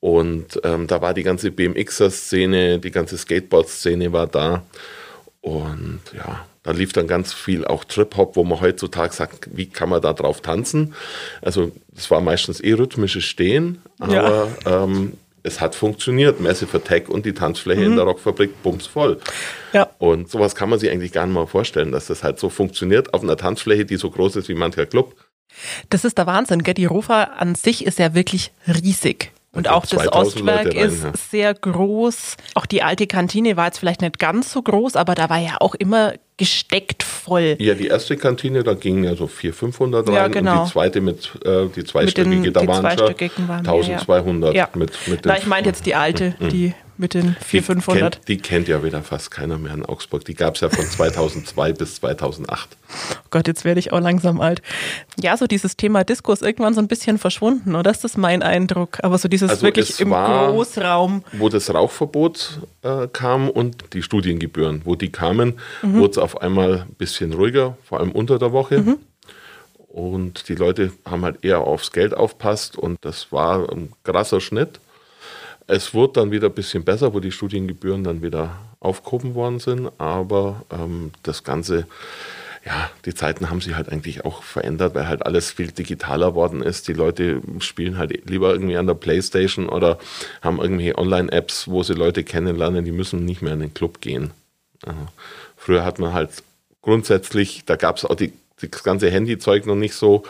Und 0.00 0.60
ähm, 0.64 0.86
da 0.86 1.00
war 1.00 1.14
die 1.14 1.22
ganze 1.22 1.50
BMXer-Szene, 1.50 2.78
die 2.78 2.90
ganze 2.90 3.16
Skateboard-Szene 3.16 4.12
war 4.12 4.26
da. 4.26 4.62
Und 5.40 6.00
ja, 6.12 6.46
da 6.62 6.70
lief 6.72 6.92
dann 6.92 7.06
ganz 7.06 7.32
viel 7.32 7.64
auch 7.64 7.84
Trip-Hop, 7.84 8.36
wo 8.36 8.44
man 8.44 8.60
heutzutage 8.60 9.14
sagt, 9.14 9.48
wie 9.52 9.66
kann 9.66 9.90
man 9.90 10.00
da 10.00 10.12
drauf 10.12 10.40
tanzen? 10.40 10.94
Also 11.42 11.72
es 11.96 12.10
war 12.10 12.20
meistens 12.20 12.60
eh 12.60 12.72
rhythmisches 12.72 13.24
Stehen, 13.24 13.82
aber 13.98 14.48
ja. 14.64 14.84
ähm, 14.84 15.12
es 15.44 15.60
hat 15.60 15.74
funktioniert. 15.74 16.40
Massive 16.40 16.78
Attack 16.78 17.08
und 17.10 17.26
die 17.26 17.34
Tanzfläche 17.34 17.82
mhm. 17.82 17.86
in 17.88 17.96
der 17.96 18.06
Rockfabrik 18.06 18.62
bumsvoll. 18.62 19.20
Ja. 19.74 19.90
Und 19.98 20.30
sowas 20.30 20.54
kann 20.54 20.70
man 20.70 20.78
sich 20.78 20.90
eigentlich 20.90 21.12
gar 21.12 21.26
nicht 21.26 21.34
mal 21.34 21.46
vorstellen, 21.46 21.92
dass 21.92 22.06
das 22.06 22.24
halt 22.24 22.40
so 22.40 22.48
funktioniert 22.48 23.14
auf 23.14 23.22
einer 23.22 23.36
Tanzfläche, 23.36 23.84
die 23.84 23.96
so 23.96 24.10
groß 24.10 24.36
ist 24.36 24.48
wie 24.48 24.54
mancher 24.54 24.86
Club. 24.86 25.14
Das 25.90 26.04
ist 26.04 26.18
der 26.18 26.26
Wahnsinn, 26.26 26.62
gell? 26.62 26.74
Die 26.74 26.84
Rufer 26.84 27.40
an 27.40 27.54
sich 27.54 27.84
ist 27.84 27.98
ja 27.98 28.14
wirklich 28.14 28.52
riesig. 28.66 29.32
Und 29.54 29.68
auch 29.68 29.86
das 29.86 30.12
Ostwerk 30.12 30.66
rein, 30.66 30.76
ist 30.76 31.04
ja. 31.04 31.12
sehr 31.30 31.54
groß. 31.54 32.36
Auch 32.54 32.66
die 32.66 32.82
alte 32.82 33.06
Kantine 33.06 33.56
war 33.56 33.66
jetzt 33.66 33.78
vielleicht 33.78 34.00
nicht 34.00 34.18
ganz 34.18 34.52
so 34.52 34.62
groß, 34.62 34.96
aber 34.96 35.14
da 35.14 35.30
war 35.30 35.38
ja 35.38 35.56
auch 35.60 35.76
immer 35.76 36.14
gesteckt 36.36 37.04
voll. 37.04 37.56
Ja, 37.60 37.74
die 37.74 37.86
erste 37.86 38.16
Kantine, 38.16 38.64
da 38.64 38.74
gingen 38.74 39.04
ja 39.04 39.14
so 39.14 39.28
400, 39.28 39.58
500 39.58 40.08
rein. 40.08 40.14
Ja, 40.14 40.28
genau. 40.28 40.60
Und 40.60 40.66
die 40.66 40.72
zweite 40.72 41.00
mit, 41.00 41.30
äh, 41.44 41.66
die 41.68 41.84
zweistöckige, 41.84 42.50
da 42.50 42.66
waren 42.66 42.98
schon 42.98 43.08
1200. 43.08 44.54
Ja. 44.54 44.68
Mit, 44.74 44.92
mit 45.06 45.20
Na, 45.24 45.38
ich 45.38 45.46
meinte 45.46 45.70
jetzt 45.70 45.86
die 45.86 45.94
alte, 45.94 46.34
mhm. 46.40 46.48
die 46.48 46.74
mit 46.96 47.14
den 47.14 47.36
400, 47.40 47.84
500. 47.84 48.12
Kennt, 48.14 48.28
die 48.28 48.38
kennt 48.38 48.68
ja 48.68 48.82
wieder 48.84 49.02
fast 49.02 49.30
keiner 49.30 49.58
mehr 49.58 49.74
in 49.74 49.84
Augsburg. 49.84 50.24
Die 50.24 50.34
gab 50.34 50.54
es 50.54 50.60
ja 50.60 50.68
von 50.68 50.84
2002 50.90 51.72
bis 51.72 51.96
2008. 51.96 52.76
Oh 53.12 53.16
Gott, 53.30 53.46
jetzt 53.48 53.64
werde 53.64 53.80
ich 53.80 53.92
auch 53.92 54.00
langsam 54.00 54.40
alt. 54.40 54.62
Ja, 55.20 55.36
so 55.36 55.46
dieses 55.46 55.76
Thema 55.76 56.04
Disco 56.04 56.32
ist 56.32 56.42
irgendwann 56.42 56.74
so 56.74 56.80
ein 56.80 56.88
bisschen 56.88 57.18
verschwunden, 57.18 57.74
oder? 57.74 57.90
ist 57.90 58.04
das 58.04 58.16
mein 58.16 58.42
Eindruck? 58.42 58.98
Aber 59.02 59.18
so 59.18 59.28
dieses 59.28 59.50
also 59.50 59.62
wirklich 59.62 60.00
im 60.00 60.10
war, 60.10 60.52
Großraum. 60.52 61.24
Wo 61.32 61.48
das 61.48 61.72
Rauchverbot 61.72 62.60
äh, 62.82 63.08
kam 63.12 63.48
und 63.48 63.92
die 63.92 64.02
Studiengebühren, 64.02 64.82
wo 64.84 64.94
die 64.94 65.10
kamen, 65.10 65.54
mhm. 65.82 65.94
wurde 65.94 66.12
es 66.12 66.18
auf 66.18 66.40
einmal 66.40 66.80
ein 66.80 66.94
bisschen 66.94 67.32
ruhiger, 67.32 67.76
vor 67.84 68.00
allem 68.00 68.12
unter 68.12 68.38
der 68.38 68.52
Woche. 68.52 68.80
Mhm. 68.80 68.98
Und 69.88 70.48
die 70.48 70.56
Leute 70.56 70.92
haben 71.04 71.22
halt 71.24 71.44
eher 71.44 71.60
aufs 71.60 71.92
Geld 71.92 72.14
aufpasst 72.14 72.76
und 72.76 72.98
das 73.02 73.30
war 73.30 73.70
ein 73.70 73.92
krasser 74.02 74.40
Schnitt. 74.40 74.80
Es 75.66 75.94
wurde 75.94 76.14
dann 76.14 76.30
wieder 76.30 76.48
ein 76.48 76.54
bisschen 76.54 76.84
besser, 76.84 77.14
wo 77.14 77.20
die 77.20 77.32
Studiengebühren 77.32 78.04
dann 78.04 78.22
wieder 78.22 78.58
aufgehoben 78.80 79.34
worden 79.34 79.60
sind, 79.60 79.90
aber 79.98 80.62
ähm, 80.70 81.12
das 81.22 81.42
Ganze, 81.42 81.86
ja, 82.66 82.90
die 83.06 83.14
Zeiten 83.14 83.48
haben 83.48 83.62
sich 83.62 83.74
halt 83.74 83.88
eigentlich 83.88 84.26
auch 84.26 84.42
verändert, 84.42 84.94
weil 84.94 85.08
halt 85.08 85.24
alles 85.24 85.50
viel 85.50 85.72
digitaler 85.72 86.34
worden 86.34 86.62
ist. 86.62 86.86
Die 86.88 86.92
Leute 86.92 87.40
spielen 87.60 87.96
halt 87.96 88.28
lieber 88.28 88.52
irgendwie 88.52 88.76
an 88.76 88.86
der 88.86 88.94
Playstation 88.94 89.68
oder 89.70 89.98
haben 90.42 90.60
irgendwie 90.60 90.96
Online-Apps, 90.96 91.68
wo 91.68 91.82
sie 91.82 91.94
Leute 91.94 92.24
kennenlernen, 92.24 92.84
die 92.84 92.92
müssen 92.92 93.24
nicht 93.24 93.40
mehr 93.40 93.54
in 93.54 93.60
den 93.60 93.74
Club 93.74 94.02
gehen. 94.02 94.32
Also, 94.84 95.08
früher 95.56 95.84
hat 95.84 95.98
man 95.98 96.12
halt 96.12 96.42
grundsätzlich, 96.82 97.64
da 97.64 97.76
gab 97.76 97.96
es 97.96 98.04
auch 98.04 98.16
die, 98.16 98.34
das 98.60 98.82
ganze 98.82 99.10
Handyzeug 99.10 99.64
noch 99.64 99.76
nicht 99.76 99.94
so 99.94 100.24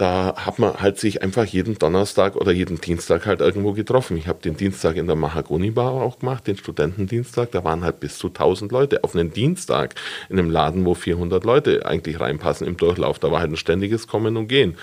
da 0.00 0.34
hat 0.34 0.58
man 0.58 0.80
halt 0.80 0.98
sich 0.98 1.22
einfach 1.22 1.44
jeden 1.44 1.78
Donnerstag 1.78 2.34
oder 2.36 2.52
jeden 2.52 2.80
Dienstag 2.80 3.26
halt 3.26 3.40
irgendwo 3.40 3.72
getroffen. 3.72 4.16
Ich 4.16 4.28
habe 4.28 4.40
den 4.40 4.56
Dienstag 4.56 4.96
in 4.96 5.06
der 5.06 5.14
Mahagoni 5.14 5.70
Bar 5.70 5.92
auch 5.92 6.20
gemacht, 6.20 6.46
den 6.46 6.56
Studentendienstag. 6.56 7.50
Da 7.50 7.64
waren 7.64 7.84
halt 7.84 8.00
bis 8.00 8.16
zu 8.16 8.28
1000 8.28 8.72
Leute 8.72 9.04
auf 9.04 9.14
einen 9.14 9.30
Dienstag 9.30 9.94
in 10.30 10.38
einem 10.38 10.50
Laden, 10.50 10.86
wo 10.86 10.94
400 10.94 11.44
Leute 11.44 11.84
eigentlich 11.84 12.18
reinpassen 12.18 12.66
im 12.66 12.78
Durchlauf. 12.78 13.18
Da 13.18 13.30
war 13.30 13.40
halt 13.40 13.52
ein 13.52 13.56
ständiges 13.56 14.06
Kommen 14.06 14.38
und 14.38 14.48
Gehen. 14.48 14.78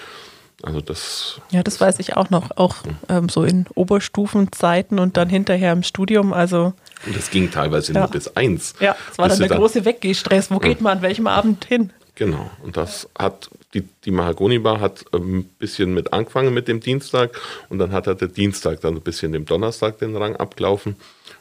Also 0.61 0.81
das. 0.81 1.41
Ja, 1.49 1.63
das 1.63 1.81
weiß 1.81 1.99
ich 1.99 2.15
auch 2.15 2.29
noch, 2.29 2.51
auch 2.55 2.75
ähm, 3.09 3.29
so 3.29 3.43
in 3.43 3.65
Oberstufenzeiten 3.73 4.99
und 4.99 5.17
dann 5.17 5.29
hinterher 5.29 5.71
im 5.71 5.81
Studium. 5.81 6.31
Also 6.31 6.73
und 7.05 7.15
das 7.15 7.31
ging 7.31 7.49
teilweise 7.49 7.93
ja. 7.93 8.01
nur 8.01 8.09
bis 8.09 8.35
eins. 8.35 8.75
Ja, 8.79 8.95
es 9.11 9.17
war 9.17 9.29
dann 9.29 9.39
der 9.39 9.49
große 9.49 9.83
Weggehstress. 9.83 10.51
Wo 10.51 10.59
geht 10.59 10.81
man 10.81 10.97
an 10.97 11.01
welchem 11.01 11.27
Abend 11.27 11.65
hin? 11.65 11.91
Genau. 12.17 12.49
Und 12.63 12.77
das 12.77 13.07
hat 13.17 13.49
die, 13.75 13.83
die 14.03 14.09
Mahagoni 14.09 14.57
Bar 14.57 14.79
hat 14.79 15.05
ein 15.13 15.43
bisschen 15.59 15.93
mit 15.93 16.13
angefangen 16.13 16.51
mit 16.51 16.67
dem 16.67 16.79
Dienstag 16.79 17.39
und 17.69 17.77
dann 17.77 17.91
hat 17.91 18.07
er 18.07 18.15
der 18.15 18.27
Dienstag 18.27 18.81
dann 18.81 18.95
ein 18.95 19.01
bisschen 19.01 19.33
dem 19.33 19.45
Donnerstag 19.45 19.99
den 19.99 20.15
Rang 20.15 20.35
abgelaufen 20.35 20.95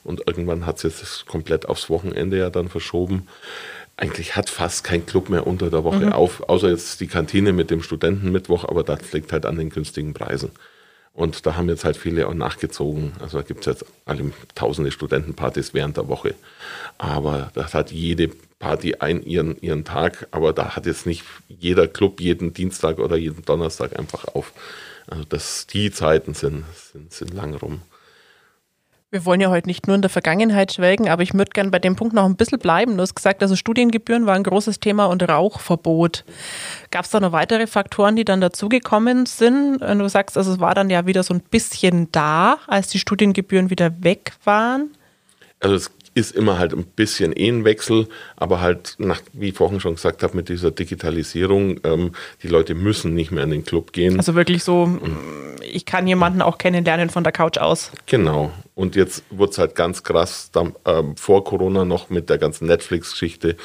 und 0.05 0.27
irgendwann 0.27 0.67
hat 0.67 0.77
es 0.77 1.01
jetzt 1.01 1.27
komplett 1.27 1.67
aufs 1.67 1.89
Wochenende 1.89 2.37
ja 2.37 2.51
dann 2.51 2.69
verschoben. 2.69 3.27
Eigentlich 3.97 4.37
hat 4.37 4.51
fast 4.51 4.85
kein 4.85 5.07
Club 5.07 5.31
mehr 5.31 5.47
unter 5.47 5.71
der 5.71 5.83
Woche 5.83 6.07
mhm. 6.07 6.13
auf, 6.13 6.47
außer 6.47 6.69
jetzt 6.69 7.01
die 7.01 7.07
Kantine 7.07 7.55
mit 7.55 7.71
dem 7.71 7.83
Studentenmittwoch, 7.83 8.67
aber 8.67 8.85
das 8.85 9.13
liegt 9.15 9.33
halt 9.33 9.47
an 9.47 9.57
den 9.57 9.71
günstigen 9.71 10.13
Preisen. 10.13 10.51
Und 11.17 11.47
da 11.47 11.57
haben 11.57 11.71
jetzt 11.71 11.85
halt 11.87 11.97
viele 11.97 12.29
auch 12.29 12.35
nachgezogen. 12.35 13.15
Also 13.21 13.39
da 13.39 13.43
gibt 13.43 13.61
es 13.61 13.67
jetzt 13.67 13.87
alle 14.05 14.33
tausende 14.55 14.91
Studentenpartys 14.91 15.73
während 15.73 15.97
der 15.97 16.09
Woche. 16.09 16.35
Aber 16.99 17.51
das 17.55 17.73
hat 17.73 17.91
jede 17.91 18.29
Party 18.59 18.97
ein 18.97 19.23
ihren, 19.23 19.59
ihren 19.63 19.87
Tag, 19.87 20.29
aber 20.31 20.53
da 20.53 20.77
hat 20.77 20.85
jetzt 20.85 21.07
nicht 21.07 21.25
jeder 21.49 21.89
Club 21.89 22.21
jeden 22.21 22.53
Dienstag 22.53 22.99
oder 22.99 23.17
jeden 23.17 23.43
Donnerstag 23.47 23.99
einfach 23.99 24.27
auf. 24.35 24.53
Also 25.07 25.25
das, 25.25 25.67
die 25.67 25.91
Zeiten 25.91 26.35
sind, 26.35 26.65
sind, 26.75 27.11
sind 27.11 27.33
lang 27.33 27.55
rum. 27.55 27.81
Wir 29.17 29.25
wollen 29.25 29.41
ja 29.41 29.49
heute 29.49 29.67
nicht 29.67 29.87
nur 29.87 29.97
in 29.97 30.03
der 30.03 30.11
Vergangenheit 30.11 30.75
schwelgen, 30.75 31.09
aber 31.09 31.23
ich 31.23 31.33
würde 31.33 31.51
gerne 31.51 31.71
bei 31.71 31.79
dem 31.79 31.97
Punkt 31.97 32.13
noch 32.13 32.27
ein 32.27 32.37
bisschen 32.37 32.59
bleiben. 32.59 32.99
Du 32.99 33.01
hast 33.01 33.15
gesagt, 33.15 33.43
also 33.43 33.57
Studiengebühren 33.57 34.27
war 34.27 34.35
ein 34.35 34.43
großes 34.43 34.79
Thema 34.79 35.07
und 35.07 35.27
Rauchverbot. 35.27 36.27
Gab 36.91 37.07
es 37.07 37.13
da 37.13 37.19
noch 37.19 37.33
weitere 37.33 37.67
Faktoren, 37.67 38.15
die 38.15 38.27
dann 38.27 38.43
dazugekommen 38.43 39.25
sind? 39.25 39.79
Du 39.81 40.07
sagst, 40.11 40.37
also 40.37 40.53
es 40.53 40.61
war 40.61 40.75
dann 40.75 40.91
ja 40.91 41.07
wieder 41.07 41.23
so 41.23 41.33
ein 41.33 41.41
bisschen 41.41 42.13
da, 42.13 42.59
als 42.67 42.89
die 42.89 42.99
Studiengebühren 42.99 43.71
wieder 43.71 44.03
weg 44.05 44.33
waren. 44.45 44.91
Also 45.61 45.77
es 45.77 45.96
ist 46.17 46.35
immer 46.35 46.59
halt 46.59 46.73
ein 46.73 46.87
bisschen 46.87 47.35
eh 47.37 47.49
ein 47.49 47.67
Wechsel, 47.67 48.09
aber 48.37 48.63
halt, 48.63 48.95
nach, 48.97 49.21
wie 49.35 49.51
ich 49.51 49.55
vorhin 49.55 49.81
schon 49.81 49.97
gesagt 49.97 50.23
habe, 50.23 50.35
mit 50.35 50.49
dieser 50.49 50.71
Digitalisierung, 50.71 51.79
ähm, 51.85 52.13
die 52.43 52.49
Leute 52.49 52.75
müssen 52.75 53.13
nicht 53.13 53.33
mehr 53.33 53.45
in 53.45 53.51
den 53.51 53.67
Club 53.67 53.93
gehen. 53.93 54.17
Also 54.17 54.35
wirklich 54.35 54.65
so, 54.65 54.99
ich 55.61 55.85
kann 55.85 56.07
jemanden 56.07 56.41
auch 56.41 56.57
kennenlernen 56.57 57.11
von 57.11 57.23
der 57.23 57.35
Couch 57.35 57.59
aus. 57.59 57.93
Genau. 58.07 58.51
Und 58.75 58.97
jetzt 58.97 59.25
wurde 59.29 59.53
es 59.53 59.59
halt 59.59 59.75
ganz 59.75 60.05
krass, 60.05 60.51
dann, 60.53 60.75
ähm, 60.87 61.19
vor 61.19 61.45
Corona 61.45 61.85
noch 61.85 62.09
mit 62.09 62.31
der 62.31 62.39
ganzen 62.39 62.67
Netflix-Geschichte, 62.67 63.57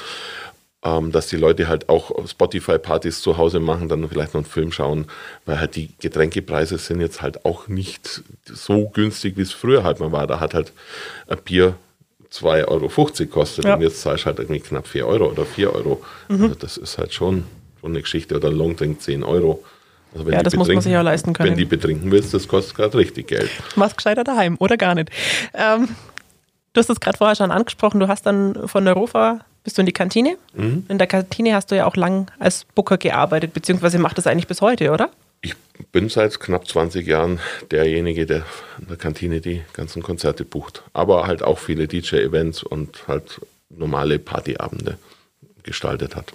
ähm, 0.84 1.14
dass 1.14 1.28
die 1.28 1.38
Leute 1.38 1.70
halt 1.70 1.88
auch 1.88 2.12
Spotify-Partys 2.28 3.22
zu 3.22 3.38
Hause 3.38 3.62
machen, 3.62 3.88
dann 3.88 4.10
vielleicht 4.10 4.34
noch 4.34 4.42
einen 4.42 4.52
Film 4.52 4.74
schauen, 4.74 5.08
weil 5.46 5.62
halt 5.62 5.78
die 5.78 5.92
Getränkepreise 6.02 6.78
sind 6.78 7.00
jetzt 7.00 7.22
halt 7.22 7.46
auch 7.46 7.70
nicht 7.70 8.24
so 8.44 8.90
günstig, 8.90 9.38
wie 9.38 9.44
es 9.44 9.54
früher 9.54 9.86
halt 9.86 10.02
mal 10.02 10.12
war. 10.12 10.28
Da 10.28 10.42
hat 10.42 10.54
halt 10.54 10.74
ein 11.30 11.38
Bier 11.46 11.76
2,50 12.32 12.68
Euro 12.68 12.90
kostet 13.30 13.66
ja. 13.66 13.76
und 13.76 13.82
jetzt 13.82 14.02
zahlst 14.02 14.24
du 14.24 14.28
halt 14.28 14.40
irgendwie 14.40 14.62
knapp 14.62 14.88
4 14.88 15.06
Euro 15.06 15.30
oder 15.30 15.46
4 15.46 15.74
Euro. 15.74 16.02
Mhm. 16.30 16.44
Also 16.44 16.56
das 16.56 16.78
ist 16.78 16.98
halt 16.98 17.14
schon, 17.14 17.44
schon 17.80 17.92
eine 17.92 18.02
Geschichte. 18.02 18.36
Oder 18.36 18.50
ein 18.50 18.56
Longdrink 18.56 19.02
10 19.02 19.24
Euro. 19.24 19.64
Also 20.14 20.30
ja, 20.30 20.44
das 20.44 20.56
muss 20.56 20.68
man 20.68 20.82
sich 20.82 20.92
ja 20.92 21.02
leisten 21.02 21.34
können. 21.34 21.52
Wenn 21.52 21.58
die 21.58 21.66
betrinken 21.66 22.12
willst, 22.12 22.34
das 22.34 22.48
kostet 22.48 22.76
gerade 22.76 22.98
richtig 22.98 23.28
Geld. 23.28 23.50
Machst 23.76 23.98
gescheiter 23.98 24.24
daheim 24.24 24.56
oder 24.60 24.78
gar 24.78 24.96
nicht. 24.96 25.10
Ähm, 25.54 25.90
du 26.74 26.80
hast 26.80 26.90
es 26.90 27.00
gerade 27.00 27.18
vorher 27.18 27.36
schon 27.36 27.52
angesprochen, 27.52 28.00
du 28.00 28.08
hast 28.08 28.26
dann 28.26 28.68
von 28.68 28.84
der 28.86 28.94
Rofa 28.94 29.42
bist 29.64 29.78
du 29.78 29.84
in 29.84 29.86
die 29.86 29.92
Kantine. 29.92 30.38
Mhm. 30.54 30.86
In 30.90 30.98
der 30.98 31.08
Kantine 31.08 31.54
hast 31.54 31.72
du 31.72 31.76
ja 31.76 31.86
auch 31.86 31.96
lang 31.96 32.32
als 32.40 32.66
Booker 32.76 32.98
gearbeitet, 32.98 33.54
beziehungsweise 33.54 34.00
macht 34.00 34.18
das 34.18 34.28
eigentlich 34.28 34.48
bis 34.48 34.62
heute, 34.62 34.92
oder? 34.92 35.12
Bin 35.92 36.08
seit 36.08 36.40
knapp 36.40 36.68
20 36.68 37.06
Jahren 37.06 37.40
derjenige, 37.70 38.26
der 38.26 38.46
in 38.80 38.88
der 38.88 38.98
Kantine 38.98 39.42
die 39.42 39.62
ganzen 39.74 40.02
Konzerte 40.02 40.46
bucht. 40.46 40.84
Aber 40.94 41.28
halt 41.28 41.44
auch 41.44 41.60
viele 41.60 41.88
DJ-Events 41.88 42.64
und 42.64 43.08
halt 43.08 43.42
normale 43.70 44.18
Partyabende 44.18 44.98
gestaltet 45.64 46.16
hat. 46.16 46.34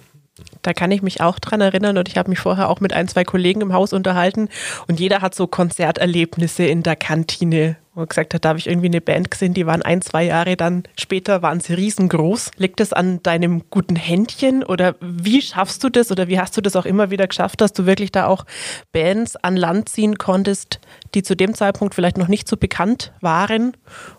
Da 0.63 0.75
kann 0.75 0.91
ich 0.91 1.01
mich 1.01 1.21
auch 1.21 1.39
dran 1.39 1.61
erinnern 1.61 1.97
und 1.97 2.09
ich 2.09 2.19
habe 2.19 2.29
mich 2.29 2.39
vorher 2.39 2.69
auch 2.69 2.81
mit 2.81 2.93
ein, 2.93 3.09
zwei 3.09 3.25
Kollegen 3.25 3.63
im 3.63 3.73
Haus 3.73 3.93
unterhalten 3.93 4.49
und 4.87 5.01
jeder 5.01 5.23
hat 5.23 5.35
so 5.35 5.47
Konzerterlebnisse 5.47 6.65
in 6.65 6.83
der 6.83 6.97
Kantine, 6.97 7.77
wo 7.95 8.03
er 8.03 8.07
gesagt 8.07 8.35
hat, 8.35 8.45
da 8.45 8.51
habe 8.51 8.59
ich 8.59 8.67
irgendwie 8.67 8.89
eine 8.89 9.01
Band 9.01 9.31
gesehen, 9.31 9.55
die 9.55 9.65
waren 9.65 9.81
ein, 9.81 10.03
zwei 10.03 10.25
Jahre 10.25 10.57
dann 10.57 10.83
später, 10.99 11.41
waren 11.41 11.61
sie 11.61 11.73
riesengroß. 11.73 12.51
Liegt 12.59 12.81
das 12.81 12.93
an 12.93 13.23
deinem 13.23 13.63
guten 13.71 13.97
Händchen 13.97 14.63
oder 14.63 14.97
wie 15.01 15.41
schaffst 15.41 15.83
du 15.83 15.89
das 15.89 16.13
oder 16.13 16.29
wie 16.29 16.39
hast 16.39 16.55
du 16.57 16.61
das 16.61 16.77
auch 16.77 16.85
immer 16.85 17.11
wieder 17.11 17.27
geschafft, 17.27 17.63
dass 17.63 17.73
du 17.73 17.87
wirklich 17.87 18.13
da 18.13 18.27
auch 18.27 18.45
Bands 18.93 19.37
an 19.37 19.57
Land 19.57 19.89
ziehen 19.89 20.19
konntest, 20.19 20.81
die 21.15 21.23
zu 21.23 21.35
dem 21.35 21.55
Zeitpunkt 21.55 21.95
vielleicht 21.95 22.19
noch 22.19 22.29
nicht 22.29 22.49
so 22.49 22.59
bekannt 22.59 23.13
waren 23.23 23.73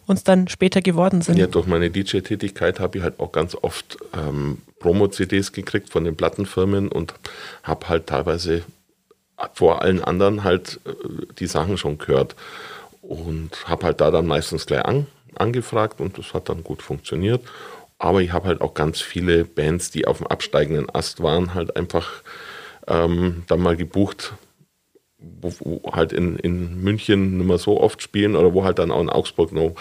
und 0.07 0.27
dann 0.27 0.47
später 0.47 0.81
geworden 0.81 1.21
sind? 1.21 1.37
Ja, 1.37 1.45
durch 1.45 1.67
meine 1.67 1.91
DJ-Tätigkeit 1.91 2.79
habe 2.79 2.97
ich 2.97 3.03
halt 3.03 3.19
auch 3.19 3.31
ganz 3.31 3.53
oft 3.53 3.99
ähm, 4.15 4.57
Promo-CDs 4.79 5.51
gekriegt 5.51 5.89
von 5.89 6.03
den 6.03 6.15
Plattenfirmen 6.15 6.89
und 6.89 7.13
habe 7.63 7.89
halt 7.89 8.07
teilweise 8.07 8.63
vor 9.53 9.81
allen 9.81 10.03
anderen 10.03 10.43
halt 10.43 10.79
äh, 10.85 10.91
die 11.39 11.47
Sachen 11.47 11.77
schon 11.77 11.97
gehört 11.97 12.35
und 13.01 13.67
habe 13.67 13.85
halt 13.85 14.01
da 14.01 14.11
dann 14.11 14.27
meistens 14.27 14.65
gleich 14.65 14.85
an, 14.85 15.07
angefragt 15.35 16.01
und 16.01 16.17
das 16.17 16.33
hat 16.33 16.49
dann 16.49 16.63
gut 16.63 16.81
funktioniert. 16.81 17.41
Aber 17.99 18.21
ich 18.21 18.31
habe 18.31 18.47
halt 18.47 18.61
auch 18.61 18.73
ganz 18.73 19.01
viele 19.01 19.45
Bands, 19.45 19.89
die 19.89 20.05
auf 20.05 20.17
dem 20.17 20.27
absteigenden 20.27 20.93
Ast 20.93 21.23
waren, 21.23 21.53
halt 21.55 21.75
einfach 21.75 22.21
ähm, 22.87 23.43
dann 23.47 23.59
mal 23.59 23.75
gebucht, 23.75 24.33
wo, 25.17 25.53
wo, 25.59 25.91
halt 25.91 26.13
in, 26.13 26.37
in 26.37 26.83
München 26.83 27.37
nicht 27.37 27.47
mehr 27.47 27.57
so 27.57 27.81
oft 27.81 28.01
spielen 28.01 28.35
oder 28.35 28.53
wo 28.53 28.63
halt 28.63 28.77
dann 28.79 28.91
auch 28.91 29.01
in 29.01 29.09
Augsburg 29.09 29.51
noch 29.51 29.73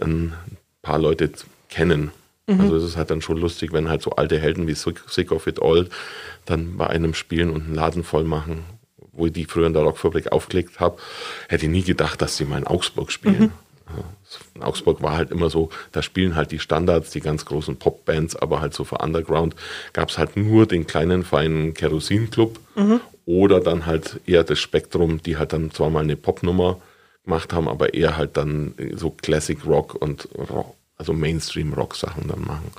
ein 0.00 0.34
paar 0.82 0.98
Leute 0.98 1.30
kennen. 1.68 2.12
Mhm. 2.46 2.60
Also 2.60 2.76
es 2.76 2.84
ist 2.84 2.96
halt 2.96 3.10
dann 3.10 3.22
schon 3.22 3.38
lustig, 3.38 3.72
wenn 3.72 3.88
halt 3.88 4.02
so 4.02 4.12
alte 4.12 4.38
Helden 4.38 4.66
wie 4.66 4.74
Sick 4.74 5.32
of 5.32 5.46
It 5.46 5.60
All 5.60 5.88
dann 6.44 6.76
bei 6.76 6.86
einem 6.86 7.14
spielen 7.14 7.50
und 7.50 7.64
einen 7.64 7.74
Laden 7.74 8.04
voll 8.04 8.24
machen, 8.24 8.64
wo 9.12 9.26
ich 9.26 9.32
die 9.32 9.46
früher 9.46 9.66
in 9.66 9.72
der 9.72 9.82
Rockfabrik 9.82 10.32
aufgelegt 10.32 10.78
habe, 10.78 10.98
hätte 11.48 11.66
ich 11.66 11.70
nie 11.70 11.82
gedacht, 11.82 12.22
dass 12.22 12.36
sie 12.36 12.44
mal 12.44 12.58
in 12.58 12.66
Augsburg 12.66 13.10
spielen. 13.10 13.40
Mhm. 13.40 13.52
In 14.56 14.62
Augsburg 14.62 15.00
war 15.00 15.16
halt 15.16 15.30
immer 15.30 15.48
so, 15.48 15.70
da 15.92 16.02
spielen 16.02 16.34
halt 16.34 16.50
die 16.50 16.58
Standards, 16.58 17.10
die 17.10 17.20
ganz 17.20 17.44
großen 17.44 17.76
Popbands, 17.76 18.34
aber 18.34 18.60
halt 18.60 18.74
so 18.74 18.82
für 18.82 18.98
Underground 18.98 19.54
gab 19.92 20.10
es 20.10 20.18
halt 20.18 20.36
nur 20.36 20.66
den 20.66 20.88
kleinen, 20.88 21.22
feinen 21.22 21.72
Kerosin-Club 21.72 22.58
mhm. 22.74 23.00
oder 23.26 23.60
dann 23.60 23.86
halt 23.86 24.20
eher 24.26 24.42
das 24.42 24.58
Spektrum, 24.58 25.22
die 25.22 25.36
halt 25.36 25.52
dann 25.52 25.70
zwar 25.70 25.90
mal 25.90 26.02
eine 26.02 26.16
Popnummer 26.16 26.80
gemacht 27.24 27.52
haben, 27.52 27.68
aber 27.68 27.94
eher 27.94 28.16
halt 28.16 28.36
dann 28.36 28.74
so 28.94 29.10
Classic 29.10 29.64
Rock 29.64 29.94
und 29.94 30.28
Rock, 30.36 30.74
also 30.98 31.12
Mainstream-Rock-Sachen 31.12 32.26
dann 32.28 32.40
machen. 32.42 32.70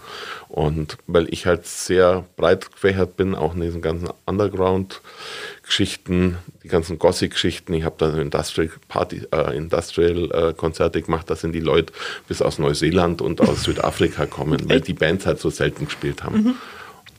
Und 0.47 0.97
weil 1.05 1.31
ich 1.31 1.45
halt 1.45 1.67
sehr 1.67 2.25
breit 2.36 2.71
gefächert 2.71 3.15
bin, 3.15 3.36
auch 3.36 3.53
in 3.53 3.62
diesen 3.62 3.83
ganzen 3.83 4.09
Underground-Geschichten, 4.25 6.39
die 6.63 6.67
ganzen 6.67 6.97
Gothic-Geschichten, 6.97 7.74
ich 7.74 7.83
habe 7.83 7.93
da 8.00 8.17
Industrial 8.17 8.71
Party, 8.88 9.21
äh, 9.31 9.55
Industrial-Konzerte 9.55 10.97
äh, 11.00 11.03
gemacht, 11.03 11.29
da 11.29 11.36
sind 11.36 11.51
die 11.53 11.59
Leute 11.59 11.93
bis 12.27 12.41
aus 12.41 12.57
Neuseeland 12.57 13.21
und 13.21 13.39
aus 13.41 13.62
Südafrika 13.63 14.25
kommen, 14.25 14.67
weil 14.67 14.81
die 14.81 14.93
Bands 14.93 15.27
halt 15.27 15.39
so 15.39 15.51
selten 15.51 15.86
gespielt 15.86 16.24
haben. 16.24 16.43
Mhm. 16.43 16.55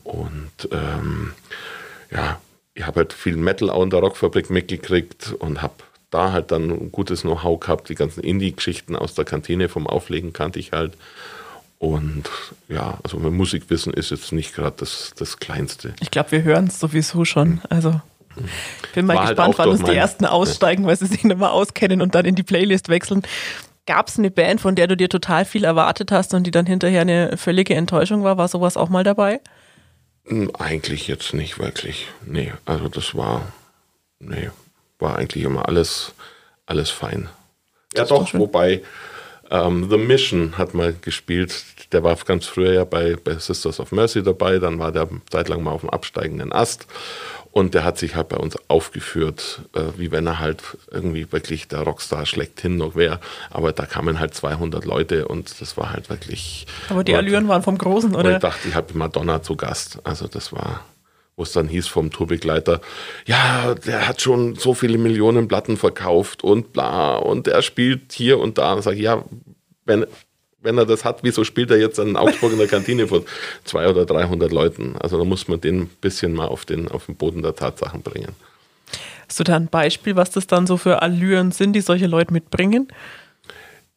Und 0.02 0.68
ähm, 0.72 1.32
ja, 2.10 2.40
ich 2.74 2.84
habe 2.86 3.00
halt 3.00 3.12
viel 3.12 3.36
Metal 3.36 3.68
auch 3.70 3.82
in 3.82 3.90
der 3.90 3.98
Rockfabrik 4.00 4.48
mitgekriegt 4.50 5.34
und 5.38 5.62
habe 5.62 5.74
da 6.10 6.32
halt 6.32 6.50
dann 6.50 6.70
ein 6.70 6.92
gutes 6.92 7.22
Know-how 7.22 7.60
gehabt. 7.60 7.88
Die 7.88 7.94
ganzen 7.94 8.22
Indie-Geschichten 8.22 8.96
aus 8.96 9.14
der 9.14 9.24
Kantine 9.24 9.68
vom 9.68 9.86
Auflegen 9.86 10.32
kannte 10.32 10.58
ich 10.58 10.72
halt. 10.72 10.94
Und 11.78 12.24
ja, 12.68 12.98
also 13.04 13.18
mein 13.18 13.34
Musikwissen 13.34 13.92
ist 13.92 14.10
jetzt 14.10 14.32
nicht 14.32 14.54
gerade 14.54 14.76
das, 14.78 15.12
das 15.16 15.38
Kleinste. 15.38 15.94
Ich 16.00 16.10
glaube, 16.10 16.32
wir 16.32 16.42
hören 16.42 16.66
es 16.66 16.80
sowieso 16.80 17.24
schon. 17.24 17.60
Also 17.68 18.00
bin 18.94 19.06
mal 19.06 19.14
War 19.14 19.26
halt 19.26 19.36
gespannt, 19.36 19.58
halt 19.58 19.68
wann 19.68 19.76
uns 19.76 19.84
die 19.84 19.96
ersten 19.96 20.24
aussteigen, 20.24 20.86
weil 20.86 20.96
sie 20.96 21.06
sich 21.06 21.24
nicht 21.24 21.38
mehr 21.38 21.52
auskennen 21.52 22.02
und 22.02 22.14
dann 22.14 22.24
in 22.24 22.34
die 22.34 22.42
Playlist 22.42 22.88
wechseln. 22.88 23.22
Gab 23.86 24.08
es 24.08 24.18
eine 24.18 24.30
Band, 24.30 24.60
von 24.60 24.74
der 24.74 24.86
du 24.86 24.96
dir 24.96 25.08
total 25.08 25.44
viel 25.44 25.64
erwartet 25.64 26.12
hast 26.12 26.34
und 26.34 26.44
die 26.44 26.50
dann 26.50 26.66
hinterher 26.66 27.00
eine 27.00 27.36
völlige 27.36 27.74
Enttäuschung 27.74 28.22
war? 28.22 28.36
War 28.36 28.48
sowas 28.48 28.76
auch 28.76 28.88
mal 28.88 29.04
dabei? 29.04 29.40
Hm, 30.26 30.50
eigentlich 30.58 31.08
jetzt 31.08 31.32
nicht 31.32 31.58
wirklich. 31.58 32.06
Nee, 32.26 32.52
also 32.66 32.88
das 32.88 33.14
war, 33.14 33.52
nee, 34.18 34.50
war 34.98 35.16
eigentlich 35.16 35.44
immer 35.44 35.68
alles, 35.68 36.12
alles 36.66 36.90
fein. 36.90 37.28
Ja, 37.94 38.04
doch, 38.04 38.32
wobei 38.34 38.82
ähm, 39.50 39.88
The 39.88 39.96
Mission 39.96 40.58
hat 40.58 40.74
mal 40.74 40.94
gespielt. 41.00 41.64
Der 41.92 42.04
war 42.04 42.16
ganz 42.16 42.46
früher 42.46 42.72
ja 42.72 42.84
bei, 42.84 43.16
bei 43.16 43.34
Sisters 43.34 43.80
of 43.80 43.92
Mercy 43.92 44.22
dabei. 44.22 44.58
Dann 44.58 44.78
war 44.78 44.92
der 44.92 45.08
zeitlang 45.30 45.62
mal 45.62 45.70
auf 45.72 45.80
dem 45.80 45.90
absteigenden 45.90 46.52
Ast. 46.52 46.86
Und 47.50 47.74
der 47.74 47.82
hat 47.82 47.98
sich 47.98 48.14
halt 48.14 48.28
bei 48.28 48.36
uns 48.36 48.56
aufgeführt, 48.68 49.62
äh, 49.74 49.80
wie 49.96 50.10
wenn 50.10 50.26
er 50.26 50.38
halt 50.38 50.62
irgendwie 50.90 51.32
wirklich 51.32 51.66
der 51.66 51.80
Rockstar 51.80 52.26
schlechthin 52.26 52.76
noch 52.76 52.94
wäre. 52.94 53.20
Aber 53.50 53.72
da 53.72 53.86
kamen 53.86 54.20
halt 54.20 54.34
200 54.34 54.84
Leute 54.84 55.26
und 55.26 55.60
das 55.60 55.76
war 55.76 55.90
halt 55.90 56.10
wirklich. 56.10 56.66
Aber 56.90 57.02
die 57.02 57.14
Allüren 57.14 57.48
waren 57.48 57.62
vom 57.62 57.78
Großen, 57.78 58.14
oder? 58.14 58.34
Ich 58.34 58.38
dachte, 58.38 58.68
ich 58.68 58.74
habe 58.74 58.92
Madonna 58.96 59.42
zu 59.42 59.56
Gast. 59.56 59.98
Also 60.04 60.28
das 60.28 60.52
war 60.52 60.84
wo 61.38 61.44
es 61.44 61.52
dann 61.52 61.68
hieß 61.68 61.86
vom 61.86 62.10
Tourbegleiter, 62.10 62.80
ja, 63.24 63.74
der 63.74 64.08
hat 64.08 64.20
schon 64.20 64.56
so 64.56 64.74
viele 64.74 64.98
Millionen 64.98 65.46
Platten 65.46 65.76
verkauft 65.76 66.42
und 66.42 66.72
bla 66.72 67.16
und 67.16 67.46
er 67.46 67.62
spielt 67.62 68.12
hier 68.12 68.40
und 68.40 68.58
da. 68.58 68.72
Und 68.72 68.82
sage 68.82 68.96
ich, 68.96 69.02
ja, 69.02 69.24
wenn, 69.84 70.04
wenn 70.60 70.76
er 70.76 70.84
das 70.84 71.04
hat, 71.04 71.20
wieso 71.22 71.44
spielt 71.44 71.70
er 71.70 71.78
jetzt 71.78 72.00
in 72.00 72.16
Augsburg 72.16 72.52
in 72.52 72.58
der 72.58 72.66
Kantine 72.66 73.06
vor 73.06 73.22
zwei 73.64 73.88
oder 73.88 74.04
300 74.04 74.50
Leuten? 74.50 74.96
Also 74.98 75.16
da 75.16 75.24
muss 75.24 75.46
man 75.46 75.60
den 75.60 75.82
ein 75.82 75.90
bisschen 76.00 76.34
mal 76.34 76.48
auf 76.48 76.64
den, 76.64 76.88
auf 76.88 77.06
den 77.06 77.14
Boden 77.14 77.42
der 77.42 77.54
Tatsachen 77.54 78.02
bringen. 78.02 78.34
Hast 79.28 79.38
du 79.38 79.44
da 79.44 79.54
ein 79.54 79.68
Beispiel, 79.68 80.16
was 80.16 80.32
das 80.32 80.48
dann 80.48 80.66
so 80.66 80.76
für 80.76 81.02
Allüren 81.02 81.52
sind, 81.52 81.74
die 81.74 81.82
solche 81.82 82.06
Leute 82.06 82.32
mitbringen? 82.32 82.88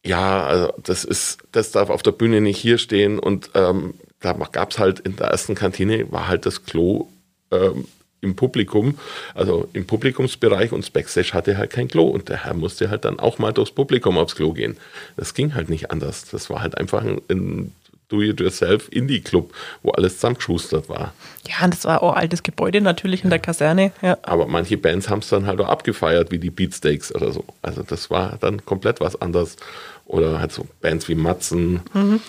Ja, 0.04 0.46
also 0.46 0.72
das 0.80 1.04
ist, 1.04 1.38
das 1.50 1.72
darf 1.72 1.90
auf 1.90 2.04
der 2.04 2.12
Bühne 2.12 2.40
nicht 2.40 2.58
hier 2.58 2.78
stehen 2.78 3.18
und 3.18 3.50
ähm, 3.54 3.94
da 4.20 4.32
gab 4.32 4.70
es 4.70 4.78
halt 4.78 5.00
in 5.00 5.16
der 5.16 5.28
ersten 5.28 5.54
Kantine 5.54 6.10
war 6.12 6.28
halt 6.28 6.46
das 6.46 6.64
Klo 6.64 7.08
ähm, 7.52 7.86
im 8.22 8.36
Publikum, 8.36 8.98
also 9.34 9.68
im 9.72 9.86
Publikumsbereich 9.86 10.72
und 10.72 10.84
das 10.84 10.90
Backstage 10.90 11.32
hatte 11.32 11.58
halt 11.58 11.70
kein 11.70 11.88
Klo 11.88 12.04
und 12.04 12.28
der 12.28 12.44
Herr 12.44 12.54
musste 12.54 12.88
halt 12.88 13.04
dann 13.04 13.18
auch 13.18 13.38
mal 13.38 13.52
durchs 13.52 13.72
Publikum 13.72 14.16
aufs 14.16 14.36
Klo 14.36 14.52
gehen. 14.52 14.76
Das 15.16 15.34
ging 15.34 15.54
halt 15.54 15.68
nicht 15.68 15.90
anders. 15.90 16.24
Das 16.30 16.48
war 16.48 16.62
halt 16.62 16.78
einfach 16.78 17.02
ein, 17.02 17.20
ein 17.28 17.72
Do-it-yourself 18.12 18.88
Indie-Club, 18.90 19.52
wo 19.82 19.90
alles 19.90 20.16
zusammengeschustert 20.16 20.88
war. 20.88 21.14
Ja, 21.48 21.64
und 21.64 21.74
das 21.74 21.84
war 21.84 22.02
auch 22.02 22.14
altes 22.14 22.42
Gebäude 22.42 22.80
natürlich 22.80 23.24
in 23.24 23.30
der 23.30 23.38
Kaserne. 23.38 23.90
Ja. 24.02 24.18
Aber 24.22 24.46
manche 24.46 24.76
Bands 24.76 25.08
haben 25.08 25.20
es 25.20 25.28
dann 25.28 25.46
halt 25.46 25.60
auch 25.60 25.68
abgefeiert, 25.68 26.30
wie 26.30 26.38
die 26.38 26.50
Beatsteaks 26.50 27.12
oder 27.14 27.32
so. 27.32 27.44
Also 27.62 27.82
das 27.82 28.10
war 28.10 28.36
dann 28.40 28.64
komplett 28.64 29.00
was 29.00 29.20
anderes. 29.20 29.56
Oder 30.04 30.40
halt 30.40 30.52
so 30.52 30.66
Bands 30.80 31.08
wie 31.08 31.14
Matzen, 31.14 31.80
mhm. 31.94 32.20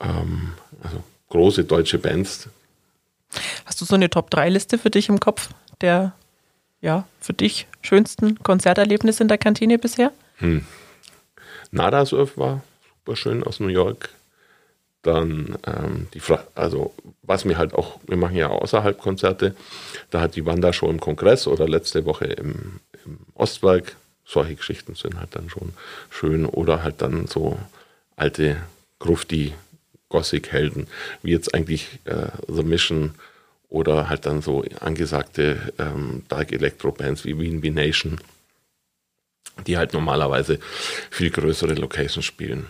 ähm, 0.00 0.52
also 0.82 1.02
große 1.30 1.64
deutsche 1.64 1.98
Bands, 1.98 2.48
Hast 3.64 3.80
du 3.80 3.84
so 3.84 3.94
eine 3.94 4.10
Top-3-Liste 4.10 4.78
für 4.78 4.90
dich 4.90 5.08
im 5.08 5.20
Kopf 5.20 5.50
der 5.80 6.14
ja, 6.80 7.06
für 7.20 7.32
dich 7.32 7.66
schönsten 7.82 8.42
Konzerterlebnisse 8.42 9.22
in 9.22 9.28
der 9.28 9.38
Kantine 9.38 9.78
bisher? 9.78 10.12
Hm. 10.36 10.64
Nada 11.70 12.04
Surf 12.06 12.36
war 12.36 12.62
super 12.88 13.16
schön 13.16 13.42
aus 13.42 13.60
New 13.60 13.68
York. 13.68 14.10
Dann 15.02 15.58
ähm, 15.66 16.08
die 16.14 16.20
Fra 16.20 16.44
also 16.54 16.94
was 17.22 17.44
mir 17.44 17.58
halt 17.58 17.74
auch, 17.74 17.98
wir 18.06 18.16
machen 18.16 18.36
ja 18.36 18.48
außerhalb 18.48 18.98
Konzerte, 18.98 19.54
da 20.10 20.20
hat 20.20 20.36
die 20.36 20.46
Wanda 20.46 20.72
schon 20.72 20.90
im 20.90 21.00
Kongress 21.00 21.46
oder 21.46 21.68
letzte 21.68 22.04
Woche 22.04 22.26
im, 22.26 22.80
im 23.04 23.18
Ostwalk. 23.34 23.96
Solche 24.24 24.56
Geschichten 24.56 24.96
sind 24.96 25.18
halt 25.18 25.36
dann 25.36 25.48
schon 25.48 25.72
schön. 26.10 26.46
Oder 26.46 26.82
halt 26.82 27.00
dann 27.02 27.28
so 27.28 27.58
alte 28.16 28.56
Grufti 28.98 29.54
Gothic-Helden, 30.08 30.86
wie 31.22 31.32
jetzt 31.32 31.54
eigentlich 31.54 31.98
äh, 32.04 32.28
The 32.48 32.62
Mission 32.62 33.14
oder 33.68 34.08
halt 34.08 34.26
dann 34.26 34.42
so 34.42 34.64
angesagte 34.80 35.72
ähm, 35.78 36.22
Dark 36.28 36.52
Electro-Bands 36.52 37.24
wie 37.24 37.38
Wien 37.38 37.62
V 37.62 37.70
Nation, 37.70 38.20
die 39.66 39.76
halt 39.76 39.92
normalerweise 39.92 40.58
viel 41.10 41.30
größere 41.30 41.74
Locations 41.74 42.24
spielen. 42.24 42.66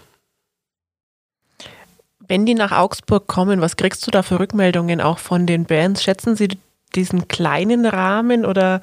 Wenn 2.28 2.46
die 2.46 2.54
nach 2.54 2.72
Augsburg 2.72 3.26
kommen, 3.26 3.60
was 3.60 3.76
kriegst 3.76 4.06
du 4.06 4.10
da 4.10 4.22
für 4.22 4.40
Rückmeldungen 4.40 5.00
auch 5.00 5.18
von 5.18 5.46
den 5.46 5.64
Bands? 5.64 6.02
Schätzen 6.02 6.34
sie 6.34 6.48
diesen 6.94 7.28
kleinen 7.28 7.86
Rahmen 7.86 8.44
oder 8.44 8.80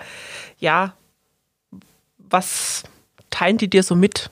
ja, 0.59 0.93
was 2.17 2.83
teilen 3.29 3.57
die 3.57 3.69
dir 3.69 3.83
so 3.83 3.95
mit? 3.95 4.29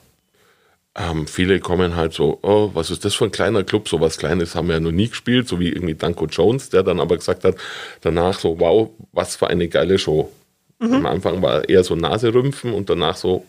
Ähm, 0.94 1.26
viele 1.26 1.58
kommen 1.60 1.96
halt 1.96 2.12
so, 2.12 2.38
oh, 2.42 2.70
was 2.74 2.90
ist 2.90 3.04
das 3.04 3.14
für 3.14 3.24
ein 3.24 3.32
kleiner 3.32 3.64
Club? 3.64 3.88
So 3.88 4.00
was 4.00 4.18
Kleines 4.18 4.54
haben 4.54 4.68
wir 4.68 4.74
ja 4.74 4.80
noch 4.80 4.92
nie 4.92 5.08
gespielt, 5.08 5.48
so 5.48 5.58
wie 5.58 5.70
irgendwie 5.70 5.94
Danko 5.94 6.26
Jones, 6.26 6.68
der 6.68 6.82
dann 6.82 7.00
aber 7.00 7.16
gesagt 7.16 7.44
hat, 7.44 7.56
danach 8.02 8.38
so, 8.38 8.60
wow, 8.60 8.90
was 9.12 9.36
für 9.36 9.48
eine 9.48 9.68
geile 9.68 9.98
Show. 9.98 10.30
Mhm. 10.78 10.92
Am 10.92 11.06
Anfang 11.06 11.40
war 11.40 11.66
eher 11.68 11.82
so 11.82 11.96
Naserümpfen 11.96 12.74
und 12.74 12.90
danach 12.90 13.16
so 13.16 13.46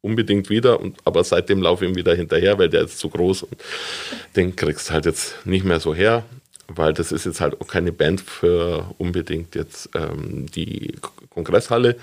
unbedingt 0.00 0.48
wieder. 0.48 0.80
Und, 0.80 0.96
aber 1.04 1.22
seitdem 1.24 1.60
laufe 1.60 1.84
ich 1.84 1.90
ihm 1.90 1.96
wieder 1.96 2.14
hinterher, 2.14 2.58
weil 2.58 2.70
der 2.70 2.82
ist 2.84 2.98
zu 2.98 3.10
groß 3.10 3.42
und 3.42 3.60
den 4.36 4.56
kriegst 4.56 4.90
halt 4.90 5.04
jetzt 5.04 5.46
nicht 5.46 5.64
mehr 5.64 5.80
so 5.80 5.94
her 5.94 6.24
weil 6.68 6.92
das 6.92 7.12
ist 7.12 7.26
jetzt 7.26 7.40
halt 7.40 7.60
auch 7.60 7.66
keine 7.66 7.92
Band 7.92 8.20
für 8.20 8.94
unbedingt 8.98 9.54
jetzt 9.54 9.90
ähm, 9.94 10.46
die 10.46 10.94
Kongresshalle. 11.30 11.96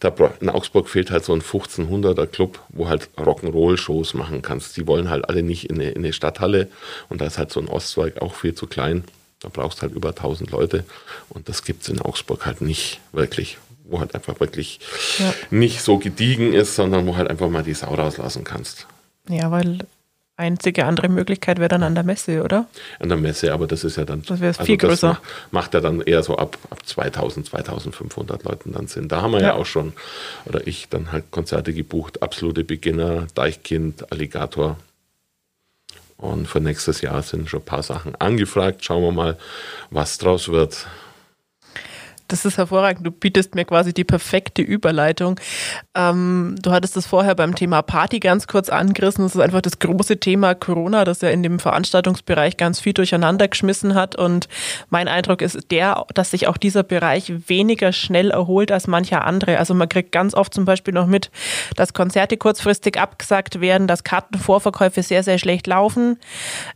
Da 0.00 0.12
in 0.40 0.48
Augsburg 0.48 0.88
fehlt 0.88 1.10
halt 1.10 1.24
so 1.24 1.32
ein 1.32 1.42
1500er 1.42 2.26
Club, 2.26 2.60
wo 2.70 2.88
halt 2.88 3.10
Rock'n'Roll-Shows 3.16 4.14
machen 4.14 4.42
kannst. 4.42 4.76
Die 4.76 4.86
wollen 4.86 5.10
halt 5.10 5.28
alle 5.28 5.42
nicht 5.42 5.70
in 5.70 5.76
eine, 5.76 5.90
in 5.90 5.98
eine 5.98 6.12
Stadthalle 6.12 6.68
und 7.08 7.20
da 7.20 7.26
ist 7.26 7.38
halt 7.38 7.52
so 7.52 7.60
ein 7.60 7.68
Ostzweig 7.68 8.20
auch 8.20 8.34
viel 8.34 8.54
zu 8.54 8.66
klein. 8.66 9.04
Da 9.40 9.48
brauchst 9.48 9.82
halt 9.82 9.92
über 9.92 10.10
1000 10.10 10.50
Leute 10.50 10.84
und 11.28 11.48
das 11.48 11.64
gibt 11.64 11.82
es 11.82 11.88
in 11.88 12.00
Augsburg 12.00 12.44
halt 12.46 12.60
nicht 12.60 13.00
wirklich, 13.12 13.58
wo 13.84 14.00
halt 14.00 14.14
einfach 14.14 14.40
wirklich 14.40 14.80
ja. 15.18 15.32
nicht 15.50 15.82
so 15.82 15.98
gediegen 15.98 16.52
ist, 16.52 16.74
sondern 16.74 17.06
wo 17.06 17.16
halt 17.16 17.28
einfach 17.28 17.48
mal 17.48 17.62
die 17.62 17.74
Sau 17.74 17.94
rauslassen 17.94 18.44
kannst. 18.44 18.86
Ja, 19.28 19.50
weil 19.50 19.78
einzige 20.40 20.86
andere 20.86 21.08
Möglichkeit 21.08 21.58
wäre 21.58 21.68
dann 21.68 21.82
an 21.82 21.94
der 21.94 22.02
Messe, 22.04 22.42
oder? 22.42 22.66
An 22.98 23.08
der 23.08 23.18
Messe, 23.18 23.52
aber 23.52 23.66
das 23.66 23.84
ist 23.84 23.96
ja 23.96 24.04
dann. 24.04 24.22
Das 24.22 24.40
wäre 24.40 24.48
also 24.48 24.64
viel 24.64 24.76
größer. 24.76 25.08
Macht, 25.08 25.52
macht 25.52 25.74
ja 25.74 25.80
dann 25.80 26.00
eher 26.00 26.22
so 26.22 26.36
ab, 26.36 26.58
ab 26.70 26.84
2000, 26.84 27.46
2500 27.46 28.42
Leuten 28.44 28.72
dann 28.72 28.88
Sinn. 28.88 29.08
Da 29.08 29.22
haben 29.22 29.32
wir 29.32 29.40
ja. 29.40 29.48
ja. 29.48 29.54
auch 29.54 29.66
schon, 29.66 29.92
oder 30.46 30.66
ich 30.66 30.88
dann 30.88 31.12
halt 31.12 31.30
Konzerte 31.30 31.72
gebucht. 31.72 32.22
Absolute 32.22 32.64
Beginner, 32.64 33.26
Deichkind, 33.34 34.10
Alligator. 34.10 34.76
Und 36.16 36.48
für 36.48 36.60
nächstes 36.60 37.00
Jahr 37.00 37.22
sind 37.22 37.48
schon 37.48 37.60
ein 37.60 37.66
paar 37.66 37.82
Sachen 37.82 38.14
angefragt. 38.16 38.84
Schauen 38.84 39.02
wir 39.02 39.12
mal, 39.12 39.38
was 39.90 40.18
draus 40.18 40.48
wird. 40.48 40.86
Das 42.30 42.44
ist 42.44 42.58
hervorragend. 42.58 43.04
Du 43.04 43.10
bietest 43.10 43.56
mir 43.56 43.64
quasi 43.64 43.92
die 43.92 44.04
perfekte 44.04 44.62
Überleitung. 44.62 45.40
Ähm, 45.96 46.54
du 46.62 46.70
hattest 46.70 46.96
das 46.96 47.04
vorher 47.04 47.34
beim 47.34 47.56
Thema 47.56 47.82
Party 47.82 48.20
ganz 48.20 48.46
kurz 48.46 48.68
angerissen. 48.68 49.24
Das 49.24 49.34
ist 49.34 49.40
einfach 49.40 49.60
das 49.60 49.80
große 49.80 50.20
Thema 50.20 50.54
Corona, 50.54 51.04
das 51.04 51.22
ja 51.22 51.30
in 51.30 51.42
dem 51.42 51.58
Veranstaltungsbereich 51.58 52.56
ganz 52.56 52.78
viel 52.78 52.92
durcheinander 52.92 53.48
geschmissen 53.48 53.96
hat. 53.96 54.14
Und 54.14 54.48
mein 54.90 55.08
Eindruck 55.08 55.42
ist 55.42 55.72
der, 55.72 56.06
dass 56.14 56.30
sich 56.30 56.46
auch 56.46 56.56
dieser 56.56 56.84
Bereich 56.84 57.32
weniger 57.48 57.90
schnell 57.90 58.30
erholt 58.30 58.70
als 58.70 58.86
mancher 58.86 59.24
andere. 59.24 59.58
Also 59.58 59.74
man 59.74 59.88
kriegt 59.88 60.12
ganz 60.12 60.32
oft 60.34 60.54
zum 60.54 60.64
Beispiel 60.64 60.94
noch 60.94 61.06
mit, 61.06 61.32
dass 61.74 61.94
Konzerte 61.94 62.36
kurzfristig 62.36 62.96
abgesagt 62.96 63.60
werden, 63.60 63.88
dass 63.88 64.04
Kartenvorverkäufe 64.04 65.02
sehr, 65.02 65.24
sehr 65.24 65.38
schlecht 65.38 65.66
laufen 65.66 66.16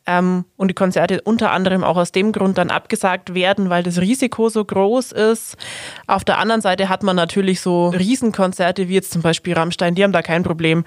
ähm, 0.04 0.46
und 0.56 0.66
die 0.66 0.74
Konzerte 0.74 1.20
unter 1.20 1.52
anderem 1.52 1.84
auch 1.84 1.96
aus 1.96 2.10
dem 2.10 2.32
Grund 2.32 2.58
dann 2.58 2.70
abgesagt 2.70 3.34
werden, 3.34 3.70
weil 3.70 3.84
das 3.84 4.00
Risiko 4.00 4.48
so 4.48 4.64
groß 4.64 5.12
ist 5.12 5.43
ist. 5.44 5.56
Auf 6.06 6.24
der 6.24 6.38
anderen 6.38 6.60
Seite 6.60 6.88
hat 6.88 7.02
man 7.02 7.16
natürlich 7.16 7.60
so 7.60 7.88
Riesenkonzerte 7.88 8.88
wie 8.88 8.94
jetzt 8.94 9.12
zum 9.12 9.22
Beispiel 9.22 9.54
Rammstein, 9.54 9.94
die 9.94 10.04
haben 10.04 10.12
da 10.12 10.22
kein 10.22 10.42
Problem. 10.42 10.84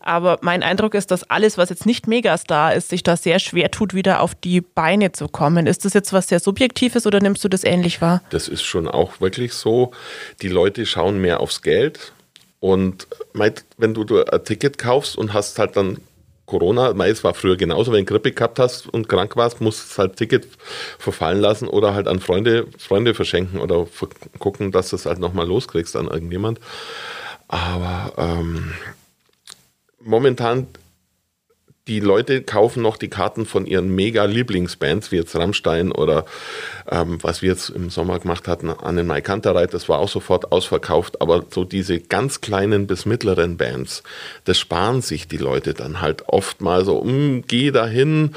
Aber 0.00 0.38
mein 0.42 0.62
Eindruck 0.62 0.94
ist, 0.94 1.10
dass 1.10 1.28
alles, 1.28 1.58
was 1.58 1.68
jetzt 1.70 1.86
nicht 1.86 2.06
Megastar 2.06 2.74
ist, 2.74 2.88
sich 2.88 3.02
da 3.02 3.16
sehr 3.16 3.38
schwer 3.38 3.70
tut, 3.70 3.94
wieder 3.94 4.20
auf 4.20 4.34
die 4.34 4.60
Beine 4.60 5.12
zu 5.12 5.28
kommen. 5.28 5.66
Ist 5.66 5.84
das 5.84 5.94
jetzt 5.94 6.12
was 6.12 6.28
sehr 6.28 6.40
Subjektives 6.40 7.06
oder 7.06 7.20
nimmst 7.20 7.44
du 7.44 7.48
das 7.48 7.64
ähnlich 7.64 8.00
wahr? 8.00 8.22
Das 8.30 8.48
ist 8.48 8.62
schon 8.62 8.88
auch 8.88 9.20
wirklich 9.20 9.52
so. 9.52 9.92
Die 10.42 10.48
Leute 10.48 10.86
schauen 10.86 11.20
mehr 11.20 11.40
aufs 11.40 11.62
Geld. 11.62 12.12
Und 12.60 13.06
wenn 13.76 13.94
du 13.94 14.24
ein 14.24 14.44
Ticket 14.44 14.78
kaufst 14.78 15.16
und 15.16 15.32
hast 15.32 15.58
halt 15.58 15.76
dann 15.76 15.98
Corona, 16.48 16.92
es 17.06 17.22
war 17.22 17.34
früher 17.34 17.56
genauso, 17.56 17.92
wenn 17.92 18.06
du 18.06 18.12
Grippe 18.12 18.32
gehabt 18.32 18.58
hast 18.58 18.88
und 18.88 19.08
krank 19.08 19.36
warst, 19.36 19.60
musst 19.60 19.92
du 19.92 19.98
halt 19.98 20.16
Ticket 20.16 20.48
verfallen 20.98 21.40
lassen 21.40 21.68
oder 21.68 21.94
halt 21.94 22.08
an 22.08 22.20
Freunde, 22.20 22.66
Freunde 22.78 23.12
verschenken 23.12 23.60
oder 23.60 23.86
gucken, 24.38 24.72
dass 24.72 24.88
du 24.88 24.96
es 24.96 25.04
halt 25.04 25.18
nochmal 25.18 25.46
loskriegst 25.46 25.94
an 25.94 26.08
irgendjemand. 26.08 26.58
Aber 27.48 28.14
ähm, 28.16 28.72
momentan 30.00 30.66
die 31.88 32.00
Leute 32.00 32.42
kaufen 32.42 32.82
noch 32.82 32.98
die 32.98 33.08
Karten 33.08 33.46
von 33.46 33.64
ihren 33.64 33.94
mega 33.94 34.26
Lieblingsbands, 34.26 35.10
wie 35.10 35.16
jetzt 35.16 35.34
Rammstein 35.34 35.90
oder 35.90 36.26
ähm, 36.90 37.18
was 37.22 37.40
wir 37.40 37.48
jetzt 37.50 37.70
im 37.70 37.88
Sommer 37.88 38.18
gemacht 38.18 38.46
hatten 38.46 38.68
an 38.68 38.96
den 38.96 39.06
Maikantereit, 39.06 39.72
das 39.72 39.88
war 39.88 39.98
auch 39.98 40.08
sofort 40.08 40.52
ausverkauft, 40.52 41.22
aber 41.22 41.46
so 41.48 41.64
diese 41.64 41.98
ganz 41.98 42.42
kleinen 42.42 42.86
bis 42.86 43.06
mittleren 43.06 43.56
Bands, 43.56 44.02
das 44.44 44.58
sparen 44.58 45.00
sich 45.00 45.28
die 45.28 45.38
Leute 45.38 45.72
dann 45.72 46.02
halt 46.02 46.28
oft 46.28 46.60
mal 46.60 46.84
so, 46.84 46.98
um, 46.98 47.42
geh 47.46 47.70
dahin. 47.70 48.34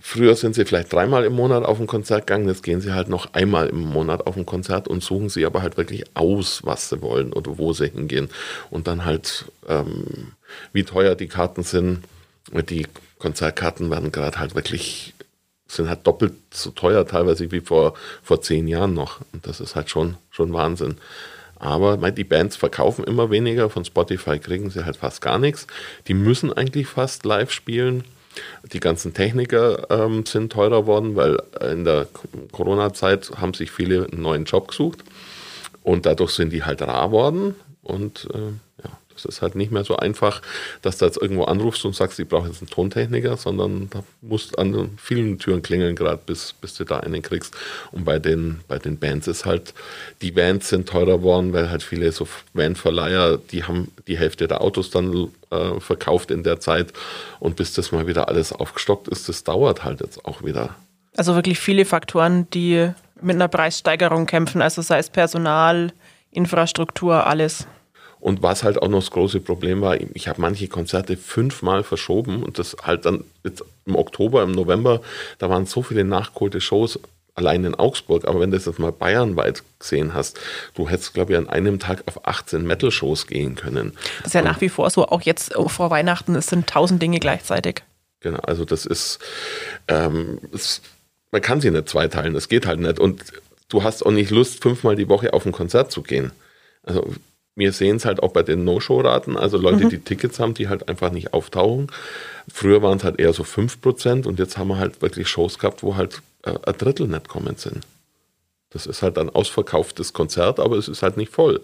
Früher 0.00 0.36
sind 0.36 0.54
sie 0.54 0.64
vielleicht 0.64 0.92
dreimal 0.92 1.24
im 1.24 1.32
Monat 1.34 1.64
auf 1.64 1.80
ein 1.80 1.86
Konzert 1.86 2.26
gegangen, 2.26 2.48
jetzt 2.48 2.62
gehen 2.62 2.80
sie 2.80 2.92
halt 2.92 3.08
noch 3.08 3.34
einmal 3.34 3.68
im 3.68 3.80
Monat 3.80 4.26
auf 4.26 4.36
ein 4.36 4.46
Konzert 4.46 4.88
und 4.88 5.02
suchen 5.02 5.28
sie 5.28 5.44
aber 5.44 5.62
halt 5.62 5.76
wirklich 5.76 6.04
aus, 6.14 6.60
was 6.64 6.88
sie 6.88 7.02
wollen 7.02 7.32
oder 7.32 7.58
wo 7.58 7.72
sie 7.72 7.88
hingehen. 7.88 8.30
Und 8.70 8.86
dann 8.86 9.04
halt, 9.04 9.46
ähm, 9.68 10.32
wie 10.72 10.84
teuer 10.84 11.14
die 11.14 11.28
Karten 11.28 11.62
sind 11.62 12.02
die 12.52 12.86
Konzertkarten 13.18 13.90
werden 13.90 14.12
gerade 14.12 14.38
halt 14.38 14.54
wirklich, 14.54 15.14
sind 15.68 15.88
halt 15.88 16.06
doppelt 16.06 16.34
so 16.52 16.70
teuer 16.70 17.06
teilweise 17.06 17.50
wie 17.50 17.60
vor, 17.60 17.94
vor 18.22 18.40
zehn 18.40 18.68
Jahren 18.68 18.94
noch. 18.94 19.20
Und 19.32 19.46
das 19.46 19.60
ist 19.60 19.74
halt 19.74 19.90
schon, 19.90 20.16
schon 20.30 20.52
Wahnsinn. 20.52 20.96
Aber 21.58 21.96
die 22.10 22.24
Bands 22.24 22.56
verkaufen 22.56 23.04
immer 23.04 23.30
weniger, 23.30 23.70
von 23.70 23.84
Spotify 23.84 24.38
kriegen 24.38 24.70
sie 24.70 24.84
halt 24.84 24.96
fast 24.96 25.22
gar 25.22 25.38
nichts. 25.38 25.66
Die 26.06 26.14
müssen 26.14 26.52
eigentlich 26.52 26.86
fast 26.86 27.24
live 27.24 27.50
spielen. 27.50 28.04
Die 28.72 28.80
ganzen 28.80 29.14
Techniker 29.14 29.90
ähm, 29.90 30.26
sind 30.26 30.52
teurer 30.52 30.86
worden, 30.86 31.16
weil 31.16 31.38
in 31.62 31.84
der 31.84 32.06
Corona-Zeit 32.52 33.30
haben 33.40 33.54
sich 33.54 33.70
viele 33.70 34.06
einen 34.12 34.20
neuen 34.20 34.44
Job 34.44 34.68
gesucht. 34.68 35.02
Und 35.82 36.04
dadurch 36.04 36.32
sind 36.32 36.52
die 36.52 36.64
halt 36.64 36.82
rar 36.82 37.10
worden. 37.12 37.54
Und 37.82 38.28
äh, 38.34 38.52
es 39.16 39.24
ist 39.24 39.42
halt 39.42 39.54
nicht 39.54 39.72
mehr 39.72 39.84
so 39.84 39.96
einfach, 39.96 40.42
dass 40.82 40.98
du 40.98 41.04
jetzt 41.04 41.20
irgendwo 41.20 41.44
anrufst 41.44 41.84
und 41.84 41.94
sagst, 41.94 42.18
ich 42.18 42.28
brauche 42.28 42.48
jetzt 42.48 42.60
einen 42.60 42.70
Tontechniker, 42.70 43.36
sondern 43.36 43.90
da 43.90 44.02
musst 44.22 44.58
an 44.58 44.90
vielen 44.96 45.38
Türen 45.38 45.62
klingeln, 45.62 45.96
gerade 45.96 46.20
bis, 46.24 46.52
bis 46.52 46.74
du 46.74 46.84
da 46.84 47.00
einen 47.00 47.22
kriegst. 47.22 47.54
Und 47.92 48.04
bei 48.04 48.18
den, 48.18 48.60
bei 48.68 48.78
den 48.78 48.98
Bands 48.98 49.26
ist 49.26 49.44
halt, 49.44 49.74
die 50.22 50.34
Vans 50.36 50.68
sind 50.68 50.88
teurer 50.88 51.18
geworden, 51.18 51.52
weil 51.52 51.70
halt 51.70 51.82
viele 51.82 52.12
so 52.12 52.28
Van-Verleiher, 52.54 53.38
die 53.38 53.64
haben 53.64 53.90
die 54.06 54.18
Hälfte 54.18 54.46
der 54.48 54.60
Autos 54.60 54.90
dann 54.90 55.28
äh, 55.50 55.80
verkauft 55.80 56.30
in 56.30 56.42
der 56.42 56.60
Zeit. 56.60 56.92
Und 57.40 57.56
bis 57.56 57.72
das 57.74 57.92
mal 57.92 58.06
wieder 58.06 58.28
alles 58.28 58.52
aufgestockt 58.52 59.08
ist, 59.08 59.28
das 59.28 59.44
dauert 59.44 59.84
halt 59.84 60.00
jetzt 60.00 60.24
auch 60.24 60.42
wieder. 60.42 60.74
Also 61.16 61.34
wirklich 61.34 61.58
viele 61.58 61.84
Faktoren, 61.84 62.48
die 62.50 62.90
mit 63.20 63.36
einer 63.36 63.48
Preissteigerung 63.48 64.26
kämpfen, 64.26 64.60
also 64.60 64.82
sei 64.82 64.98
es 64.98 65.10
Personal, 65.10 65.92
Infrastruktur, 66.30 67.26
alles. 67.26 67.66
Und 68.26 68.42
was 68.42 68.64
halt 68.64 68.82
auch 68.82 68.88
noch 68.88 68.98
das 68.98 69.12
große 69.12 69.38
Problem 69.38 69.82
war, 69.82 70.00
ich 70.00 70.26
habe 70.26 70.40
manche 70.40 70.66
Konzerte 70.66 71.16
fünfmal 71.16 71.84
verschoben 71.84 72.42
und 72.42 72.58
das 72.58 72.76
halt 72.82 73.04
dann 73.04 73.22
jetzt 73.44 73.62
im 73.84 73.94
Oktober, 73.94 74.42
im 74.42 74.50
November, 74.50 75.00
da 75.38 75.48
waren 75.48 75.64
so 75.64 75.80
viele 75.84 76.02
nachgeholte 76.02 76.60
Shows 76.60 76.98
allein 77.36 77.62
in 77.62 77.76
Augsburg, 77.76 78.26
aber 78.26 78.40
wenn 78.40 78.50
du 78.50 78.56
das 78.56 78.66
jetzt 78.66 78.80
mal 78.80 78.90
bayernweit 78.90 79.62
gesehen 79.78 80.12
hast, 80.12 80.40
du 80.74 80.88
hättest, 80.88 81.14
glaube 81.14 81.34
ich, 81.34 81.38
an 81.38 81.48
einem 81.48 81.78
Tag 81.78 82.02
auf 82.06 82.26
18 82.26 82.66
Metal-Shows 82.66 83.28
gehen 83.28 83.54
können. 83.54 83.92
Das 84.18 84.26
ist 84.26 84.32
ja 84.34 84.40
und 84.40 84.48
nach 84.48 84.60
wie 84.60 84.70
vor 84.70 84.90
so, 84.90 85.06
auch 85.06 85.22
jetzt 85.22 85.54
vor 85.54 85.90
Weihnachten, 85.92 86.34
es 86.34 86.48
sind 86.48 86.66
tausend 86.66 87.00
Dinge 87.00 87.20
gleichzeitig. 87.20 87.84
Genau, 88.18 88.40
also 88.40 88.64
das 88.64 88.86
ist, 88.86 89.20
ähm, 89.86 90.40
es, 90.52 90.82
man 91.30 91.42
kann 91.42 91.60
sie 91.60 91.70
nicht 91.70 91.88
zweiteilen, 91.88 92.34
das 92.34 92.48
geht 92.48 92.66
halt 92.66 92.80
nicht. 92.80 92.98
Und 92.98 93.22
du 93.68 93.84
hast 93.84 94.04
auch 94.04 94.10
nicht 94.10 94.32
Lust, 94.32 94.64
fünfmal 94.64 94.96
die 94.96 95.08
Woche 95.08 95.32
auf 95.32 95.46
ein 95.46 95.52
Konzert 95.52 95.92
zu 95.92 96.02
gehen. 96.02 96.32
Also 96.82 97.14
wir 97.56 97.72
sehen 97.72 97.96
es 97.96 98.04
halt 98.04 98.22
auch 98.22 98.32
bei 98.32 98.42
den 98.42 98.64
No-Show-Raten, 98.64 99.36
also 99.36 99.56
Leute, 99.56 99.86
mhm. 99.86 99.88
die 99.88 99.98
Tickets 99.98 100.38
haben, 100.38 100.54
die 100.54 100.68
halt 100.68 100.88
einfach 100.88 101.10
nicht 101.10 101.32
auftauchen. 101.32 101.90
Früher 102.52 102.82
waren 102.82 102.98
es 102.98 103.04
halt 103.04 103.18
eher 103.18 103.32
so 103.32 103.42
5% 103.42 104.26
und 104.26 104.38
jetzt 104.38 104.58
haben 104.58 104.68
wir 104.68 104.78
halt 104.78 105.00
wirklich 105.02 105.28
Shows 105.28 105.58
gehabt, 105.58 105.82
wo 105.82 105.96
halt 105.96 106.22
äh, 106.42 106.50
ein 106.50 106.76
Drittel 106.76 107.08
nicht 107.08 107.28
kommen 107.28 107.56
sind. 107.56 107.86
Das 108.70 108.86
ist 108.86 109.02
halt 109.02 109.16
ein 109.16 109.30
ausverkauftes 109.30 110.12
Konzert, 110.12 110.60
aber 110.60 110.76
es 110.76 110.86
ist 110.86 111.02
halt 111.02 111.16
nicht 111.16 111.32
voll. 111.32 111.62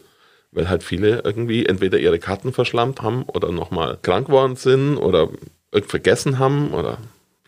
Weil 0.51 0.69
halt 0.69 0.83
viele 0.83 1.21
irgendwie 1.25 1.67
entweder 1.67 1.99
ihre 1.99 2.19
Karten 2.19 2.53
verschlammt 2.53 3.03
haben 3.03 3.25
oder 3.25 3.53
nochmal 3.53 3.99
krank 4.01 4.27
geworden 4.27 4.57
sind 4.57 4.97
oder 4.97 5.29
vergessen 5.87 6.39
haben 6.39 6.73
oder 6.73 6.99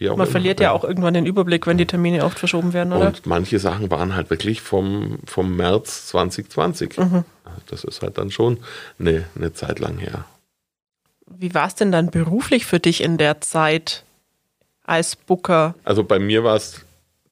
Man 0.00 0.14
immer. 0.14 0.26
verliert 0.26 0.60
ja 0.60 0.72
auch 0.72 0.84
irgendwann 0.84 1.14
den 1.14 1.26
Überblick, 1.26 1.66
wenn 1.66 1.78
die 1.78 1.86
Termine 1.86 2.24
oft 2.24 2.38
verschoben 2.38 2.72
werden, 2.72 2.92
oder? 2.92 3.08
Und 3.08 3.26
manche 3.26 3.58
Sachen 3.58 3.90
waren 3.90 4.14
halt 4.14 4.28
wirklich 4.28 4.60
vom, 4.60 5.18
vom 5.24 5.56
März 5.56 6.08
2020. 6.08 6.98
Mhm. 6.98 7.24
Das 7.68 7.84
ist 7.84 8.02
halt 8.02 8.18
dann 8.18 8.30
schon 8.30 8.58
eine, 8.98 9.24
eine 9.36 9.52
Zeit 9.52 9.78
lang 9.78 9.98
her. 9.98 10.24
Wie 11.26 11.54
war 11.54 11.68
es 11.68 11.74
denn 11.74 11.92
dann 11.92 12.10
beruflich 12.10 12.66
für 12.66 12.80
dich 12.80 13.02
in 13.02 13.18
der 13.18 13.40
Zeit 13.40 14.04
als 14.82 15.16
Booker? 15.16 15.74
Also 15.84 16.04
bei 16.04 16.18
mir 16.18 16.44
war 16.44 16.56
es 16.56 16.84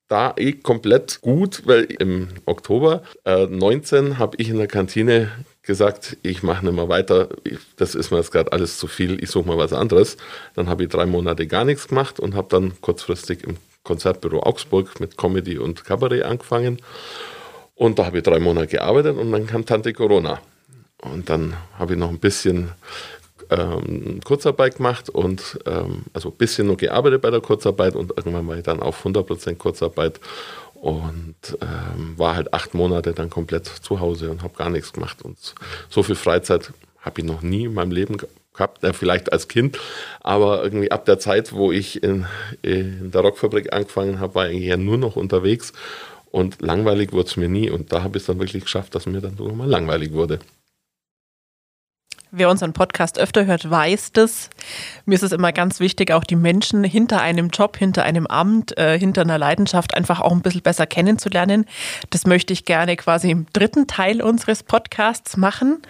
da 0.09 0.35
eh 0.37 0.53
komplett 0.53 1.21
gut, 1.21 1.63
weil 1.67 1.85
im 1.85 2.29
Oktober 2.45 3.03
äh, 3.25 3.47
19 3.47 4.19
habe 4.19 4.37
ich 4.39 4.51
in 4.51 4.59
der 4.59 4.67
Kantine 4.67 5.31
gesagt, 5.63 6.17
ich 6.23 6.43
mache 6.43 6.65
nicht 6.65 6.75
mehr 6.75 6.89
weiter, 6.89 7.29
das 7.77 7.95
ist 7.95 8.11
mir 8.11 8.19
jetzt 8.19 8.33
gerade 8.33 8.53
alles 8.53 8.79
zu 8.79 8.87
viel, 8.89 9.23
ich 9.23 9.31
suche 9.31 9.47
mal 9.47 9.59
was 9.59 9.73
anderes. 9.73 10.17
Dann 10.55 10.69
habe 10.69 10.85
ich 10.85 10.89
drei 10.89 11.07
Monate 11.07 11.47
gar 11.47 11.65
nichts 11.65 11.89
gemacht 11.89 12.19
und 12.19 12.35
habe 12.35 12.49
dann 12.51 12.81
kurzfristig 12.81 13.45
im 13.45 13.57
Konzertbüro 13.85 14.41
Augsburg 14.41 15.01
mit 15.01 15.17
Comedy 15.17 15.59
und 15.59 15.85
Kabarett 15.85 16.25
angefangen. 16.25 16.81
Und 17.75 17.99
da 17.99 18.07
habe 18.07 18.19
ich 18.19 18.23
drei 18.25 18.39
Monate 18.39 18.69
gearbeitet 18.69 19.17
und 19.17 19.33
dann 19.33 19.47
kam 19.47 19.65
Tante 19.65 19.93
Corona. 19.93 20.41
Und 20.99 21.29
dann 21.29 21.57
habe 21.79 21.95
ich 21.95 21.99
noch 21.99 22.11
ein 22.11 22.21
bisschen 22.21 22.73
ähm, 23.51 24.21
Kurzarbeit 24.25 24.77
gemacht 24.77 25.11
und 25.11 25.59
ähm, 25.67 26.05
also 26.13 26.31
ein 26.31 26.37
bisschen 26.37 26.69
nur 26.69 26.77
gearbeitet 26.77 27.23
bei 27.23 27.31
der 27.31 27.41
Kurzarbeit 27.41 27.97
und 27.97 28.13
irgendwann 28.17 28.47
war 28.47 28.57
ich 28.57 28.63
dann 28.63 28.81
auf 28.81 29.05
100% 29.05 29.57
Kurzarbeit 29.57 30.21
und 30.83 31.37
ähm, 31.61 32.19
war 32.19 32.35
halt 32.35 32.53
acht 32.53 32.75
Monate 32.75 33.13
dann 33.13 33.31
komplett 33.31 33.67
zu 33.67 34.01
Hause 34.01 34.33
und 34.33 34.43
habe 34.43 34.57
gar 34.57 34.69
nichts 34.69 34.93
gemacht. 34.93 35.23
Und 35.23 35.39
so 35.89 36.03
viel 36.03 36.17
Freizeit 36.17 36.73
habe 37.01 37.21
ich 37.21 37.25
noch 37.25 37.41
nie 37.41 37.67
in 37.67 37.75
meinem 37.75 37.93
Leben 37.93 38.17
gehabt, 38.53 38.83
ja, 38.83 38.93
vielleicht 38.93 39.33
als 39.33 39.47
Kind, 39.47 39.79
aber 40.23 40.65
irgendwie 40.65 40.91
ab 40.91 41.05
der 41.05 41.21
Zeit, 41.21 41.53
wo 41.53 41.71
ich 41.71 42.03
in, 42.03 42.27
in 42.63 43.13
der 43.13 43.21
Rockfabrik 43.21 43.73
angefangen 43.73 44.19
habe, 44.19 44.35
war 44.35 44.51
ich 44.51 44.65
ja 44.65 44.77
nur 44.77 44.99
noch 44.99 45.15
unterwegs 45.15 45.73
und 46.33 46.61
langweilig 46.61 47.13
wurde 47.13 47.29
es 47.29 47.37
mir 47.37 47.49
nie 47.49 47.71
und 47.71 47.93
da 47.93 48.03
habe 48.03 48.19
ich 48.19 48.25
es 48.25 48.27
dann 48.27 48.41
wirklich 48.41 48.65
geschafft, 48.65 48.97
dass 48.97 49.07
mir 49.07 49.21
dann 49.21 49.37
sogar 49.37 49.55
mal 49.55 49.69
langweilig 49.69 50.13
wurde. 50.13 50.41
Wer 52.35 52.49
unseren 52.49 52.73
Podcast 52.73 53.19
öfter 53.19 53.45
hört, 53.45 53.69
weiß 53.69 54.13
das. 54.13 54.49
Mir 55.05 55.17
ist 55.17 55.23
es 55.23 55.33
immer 55.33 55.53
ganz 55.53 55.81
wichtig, 55.81 56.13
auch 56.13 56.25
die 56.25 56.35
Menschen 56.35 56.83
hinter 56.83 57.21
einem 57.21 57.51
Job, 57.51 57.77
hinter 57.77 58.05
einem 58.05 58.27
Amt, 58.27 58.75
äh, 58.79 58.99
hinter 58.99 59.21
einer 59.21 59.37
Leidenschaft 59.37 59.93
einfach 59.93 60.23
auch 60.23 60.33
ein 60.33 60.41
bisschen 60.41 60.63
besser 60.63 60.87
kennenzulernen. 60.87 61.67
Das 62.09 62.27
möchte 62.27 62.55
ich 62.55 62.65
gerne 62.65 62.97
quasi 62.97 63.31
im 63.31 63.45
dritten 63.53 63.87
Teil 63.87 64.23
unseres 64.23 64.63
Podcasts 64.63 65.37
machen. 65.37 65.83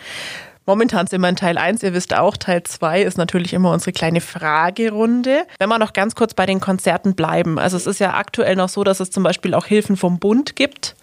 Momentan 0.66 1.06
sind 1.06 1.20
wir 1.20 1.28
in 1.28 1.36
Teil 1.36 1.58
1, 1.58 1.84
ihr 1.84 1.94
wisst 1.94 2.12
auch, 2.12 2.36
Teil 2.36 2.64
2 2.64 3.02
ist 3.02 3.18
natürlich 3.18 3.52
immer 3.52 3.70
unsere 3.70 3.92
kleine 3.92 4.20
Fragerunde. 4.20 5.46
Wenn 5.60 5.68
wir 5.68 5.78
noch 5.78 5.92
ganz 5.92 6.16
kurz 6.16 6.34
bei 6.34 6.46
den 6.46 6.58
Konzerten 6.58 7.14
bleiben. 7.14 7.60
Also 7.60 7.76
es 7.76 7.86
ist 7.86 8.00
ja 8.00 8.14
aktuell 8.14 8.56
noch 8.56 8.68
so, 8.68 8.82
dass 8.82 8.98
es 8.98 9.12
zum 9.12 9.22
Beispiel 9.22 9.54
auch 9.54 9.66
Hilfen 9.66 9.96
vom 9.96 10.18
Bund 10.18 10.56
gibt 10.56 10.96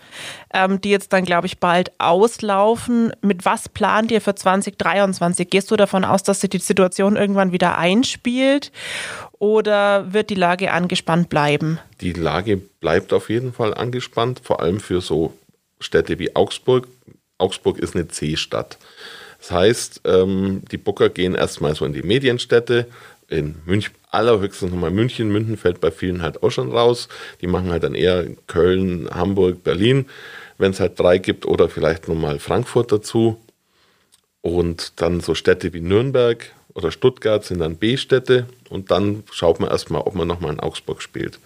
ähm, 0.53 0.81
die 0.81 0.89
jetzt 0.89 1.13
dann, 1.13 1.25
glaube 1.25 1.47
ich, 1.47 1.59
bald 1.59 1.91
auslaufen. 1.99 3.11
Mit 3.21 3.45
was 3.45 3.69
plant 3.69 4.11
ihr 4.11 4.21
für 4.21 4.35
2023? 4.35 5.49
Gehst 5.49 5.71
du 5.71 5.75
davon 5.75 6.05
aus, 6.05 6.23
dass 6.23 6.41
sich 6.41 6.49
die 6.49 6.59
Situation 6.59 7.15
irgendwann 7.15 7.51
wieder 7.51 7.77
einspielt 7.77 8.71
oder 9.37 10.13
wird 10.13 10.29
die 10.29 10.35
Lage 10.35 10.71
angespannt 10.71 11.29
bleiben? 11.29 11.79
Die 12.01 12.13
Lage 12.13 12.57
bleibt 12.57 13.13
auf 13.13 13.29
jeden 13.29 13.53
Fall 13.53 13.73
angespannt, 13.73 14.41
vor 14.43 14.61
allem 14.61 14.79
für 14.79 15.01
so 15.01 15.33
Städte 15.79 16.19
wie 16.19 16.35
Augsburg. 16.35 16.87
Augsburg 17.37 17.79
ist 17.79 17.95
eine 17.95 18.07
C-Stadt. 18.07 18.77
Das 19.39 19.51
heißt, 19.51 20.01
ähm, 20.05 20.61
die 20.71 20.77
Booker 20.77 21.09
gehen 21.09 21.35
erstmal 21.35 21.73
so 21.75 21.85
in 21.85 21.93
die 21.93 22.03
Medienstädte, 22.03 22.87
in 23.29 23.55
München, 23.65 23.93
allerhöchstens 24.11 24.71
nochmal 24.71 24.91
München. 24.91 25.29
München 25.29 25.57
fällt 25.57 25.81
bei 25.81 25.91
vielen 25.91 26.21
halt 26.21 26.43
auch 26.43 26.49
schon 26.49 26.71
raus. 26.71 27.07
Die 27.41 27.47
machen 27.47 27.69
halt 27.69 27.83
dann 27.83 27.95
eher 27.95 28.25
Köln, 28.47 29.09
Hamburg, 29.11 29.63
Berlin, 29.63 30.07
wenn 30.57 30.71
es 30.71 30.79
halt 30.79 30.99
drei 30.99 31.17
gibt 31.17 31.45
oder 31.45 31.69
vielleicht 31.69 32.07
nochmal 32.07 32.39
Frankfurt 32.39 32.91
dazu. 32.91 33.39
Und 34.41 34.93
dann 35.01 35.19
so 35.19 35.35
Städte 35.35 35.73
wie 35.73 35.81
Nürnberg 35.81 36.51
oder 36.73 36.91
Stuttgart 36.91 37.43
sind 37.43 37.59
dann 37.59 37.75
B-Städte 37.75 38.47
und 38.69 38.91
dann 38.91 39.23
schaut 39.31 39.59
man 39.59 39.69
erstmal, 39.69 40.01
ob 40.01 40.15
man 40.15 40.27
nochmal 40.27 40.53
in 40.53 40.59
Augsburg 40.59 41.01
spielt. 41.01 41.39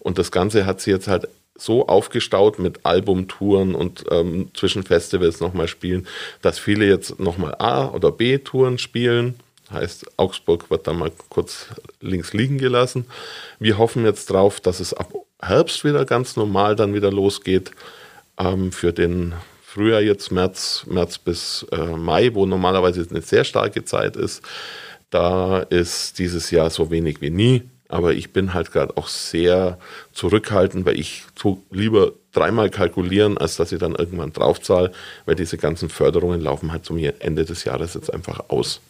Und 0.00 0.18
das 0.18 0.32
Ganze 0.32 0.66
hat 0.66 0.80
sie 0.80 0.90
jetzt 0.90 1.06
halt 1.06 1.28
so 1.54 1.86
aufgestaut 1.86 2.58
mit 2.58 2.84
Albumtouren 2.84 3.74
und 3.74 4.04
ähm, 4.10 4.50
zwischen 4.54 4.82
Festivals 4.82 5.40
nochmal 5.40 5.68
spielen, 5.68 6.08
dass 6.40 6.58
viele 6.58 6.86
jetzt 6.86 7.20
nochmal 7.20 7.54
A- 7.58 7.90
oder 7.90 8.10
B-Touren 8.10 8.78
spielen 8.78 9.34
Heißt, 9.72 10.06
Augsburg 10.18 10.70
wird 10.70 10.86
dann 10.86 10.98
mal 10.98 11.12
kurz 11.28 11.66
links 12.00 12.32
liegen 12.32 12.58
gelassen. 12.58 13.06
Wir 13.58 13.78
hoffen 13.78 14.04
jetzt 14.04 14.30
drauf, 14.30 14.60
dass 14.60 14.80
es 14.80 14.94
ab 14.94 15.12
Herbst 15.40 15.84
wieder 15.84 16.04
ganz 16.04 16.36
normal 16.36 16.76
dann 16.76 16.94
wieder 16.94 17.10
losgeht. 17.10 17.72
Ähm, 18.38 18.72
für 18.72 18.92
den 18.92 19.34
Frühjahr 19.62 20.02
jetzt 20.02 20.30
März, 20.30 20.84
März 20.86 21.18
bis 21.18 21.66
äh, 21.72 21.96
Mai, 21.96 22.34
wo 22.34 22.46
normalerweise 22.46 23.06
eine 23.08 23.22
sehr 23.22 23.44
starke 23.44 23.84
Zeit 23.84 24.16
ist. 24.16 24.42
Da 25.10 25.60
ist 25.60 26.18
dieses 26.18 26.50
Jahr 26.50 26.70
so 26.70 26.90
wenig 26.90 27.20
wie 27.20 27.30
nie. 27.30 27.62
Aber 27.88 28.14
ich 28.14 28.32
bin 28.32 28.54
halt 28.54 28.72
gerade 28.72 28.96
auch 28.96 29.08
sehr 29.08 29.78
zurückhaltend, 30.12 30.86
weil 30.86 30.98
ich 30.98 31.24
lieber 31.70 32.12
dreimal 32.32 32.70
kalkulieren, 32.70 33.36
als 33.36 33.56
dass 33.56 33.70
ich 33.70 33.78
dann 33.78 33.94
irgendwann 33.94 34.32
draufzahle, 34.32 34.92
weil 35.26 35.34
diese 35.34 35.58
ganzen 35.58 35.90
Förderungen 35.90 36.40
laufen 36.40 36.72
halt 36.72 36.86
zum 36.86 36.96
Ende 36.96 37.44
des 37.44 37.64
Jahres 37.64 37.92
jetzt 37.92 38.12
einfach 38.12 38.48
aus. 38.48 38.80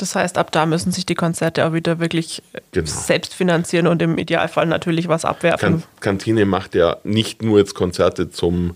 Das 0.00 0.14
heißt, 0.14 0.38
ab 0.38 0.50
da 0.50 0.64
müssen 0.64 0.92
sich 0.92 1.04
die 1.04 1.14
Konzerte 1.14 1.66
auch 1.66 1.74
wieder 1.74 1.98
wirklich 1.98 2.42
genau. 2.72 2.86
selbst 2.86 3.34
finanzieren 3.34 3.86
und 3.86 4.00
im 4.00 4.16
Idealfall 4.16 4.64
natürlich 4.66 5.08
was 5.08 5.26
abwerfen. 5.26 5.82
Kantine 6.00 6.46
macht 6.46 6.74
ja 6.74 6.96
nicht 7.04 7.42
nur 7.42 7.58
jetzt 7.58 7.74
Konzerte 7.74 8.30
zum, 8.30 8.74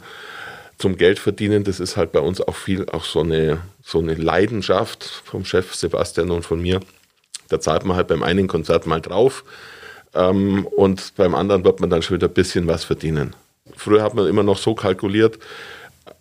zum 0.76 0.98
Geld 0.98 1.18
verdienen, 1.18 1.64
das 1.64 1.80
ist 1.80 1.96
halt 1.96 2.12
bei 2.12 2.20
uns 2.20 2.42
auch 2.42 2.56
viel 2.56 2.87
auch 2.90 3.04
so 3.04 3.20
eine, 3.20 3.58
so 3.82 4.00
eine 4.00 4.14
Leidenschaft 4.14 5.22
vom 5.24 5.46
Chef 5.46 5.74
Sebastian 5.74 6.30
und 6.30 6.44
von 6.44 6.60
mir. 6.60 6.80
Da 7.48 7.58
zahlt 7.58 7.84
man 7.87 7.96
halt 7.96 8.08
beim 8.08 8.22
einen 8.22 8.46
Konzert 8.46 8.87
mal 8.87 9.00
drauf 9.00 9.44
ähm, 10.14 10.66
und 10.66 11.14
beim 11.16 11.34
anderen 11.34 11.64
wird 11.64 11.80
man 11.80 11.88
dann 11.88 12.02
schon 12.02 12.16
wieder 12.16 12.28
ein 12.28 12.34
bisschen 12.34 12.66
was 12.66 12.84
verdienen. 12.84 13.34
Früher 13.76 14.02
hat 14.02 14.14
man 14.14 14.26
immer 14.26 14.42
noch 14.42 14.58
so 14.58 14.74
kalkuliert, 14.74 15.38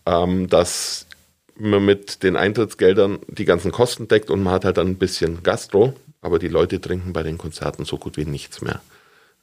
ähm, 0.06 0.48
dass 0.48 1.08
man 1.56 1.86
mit 1.86 2.24
den 2.24 2.36
Eintrittsgeldern 2.36 3.20
die 3.28 3.46
ganzen 3.46 3.72
Kosten 3.72 4.08
deckt 4.08 4.30
und 4.30 4.44
man 4.44 4.54
hat 4.54 4.66
halt 4.66 4.78
dann 4.78 4.88
ein 4.88 4.98
bisschen 4.98 5.44
Gastro, 5.44 5.94
aber 6.22 6.40
die 6.40 6.48
Leute 6.48 6.82
trinken 6.82 7.14
bei 7.14 7.24
den 7.24 7.38
Konzerten 7.38 7.86
so 7.86 7.98
gut 7.98 8.18
wie 8.18 8.26
nichts 8.26 8.62
mehr. 8.62 8.82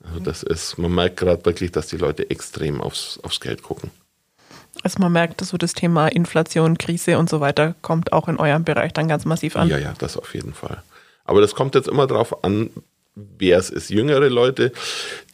Also 0.05 0.21
das 0.21 0.43
ist, 0.43 0.79
man 0.79 0.95
merkt 0.95 1.19
gerade 1.19 1.45
wirklich, 1.45 1.73
dass 1.73 1.89
die 1.89 1.99
Leute 1.99 2.31
extrem 2.31 2.81
aufs, 2.81 3.21
aufs 3.23 3.41
Geld 3.41 3.63
gucken. 3.63 3.91
Also 4.83 4.99
man 5.01 5.13
merkt, 5.13 5.41
dass 5.41 5.51
so 5.51 5.59
das 5.59 5.75
Thema 5.75 6.09
Inflation, 6.09 6.79
Krise 6.79 7.19
und 7.19 7.29
so 7.29 7.41
weiter 7.41 7.75
kommt 7.83 8.13
auch 8.13 8.29
in 8.29 8.39
eurem 8.39 8.65
Bereich 8.65 8.93
dann 8.93 9.09
ganz 9.09 9.25
massiv 9.25 9.57
an. 9.57 9.69
Ja, 9.69 9.79
ja, 9.79 9.95
das 9.99 10.17
auf 10.17 10.35
jeden 10.35 10.55
Fall. 10.55 10.83
Aber 11.25 11.41
das 11.41 11.55
kommt 11.55 11.75
jetzt 11.75 11.89
immer 11.89 12.07
darauf 12.07 12.45
an, 12.45 12.71
wer 13.15 13.59
es 13.59 13.69
ist. 13.69 13.91
Jüngere 13.91 14.29
Leute, 14.29 14.73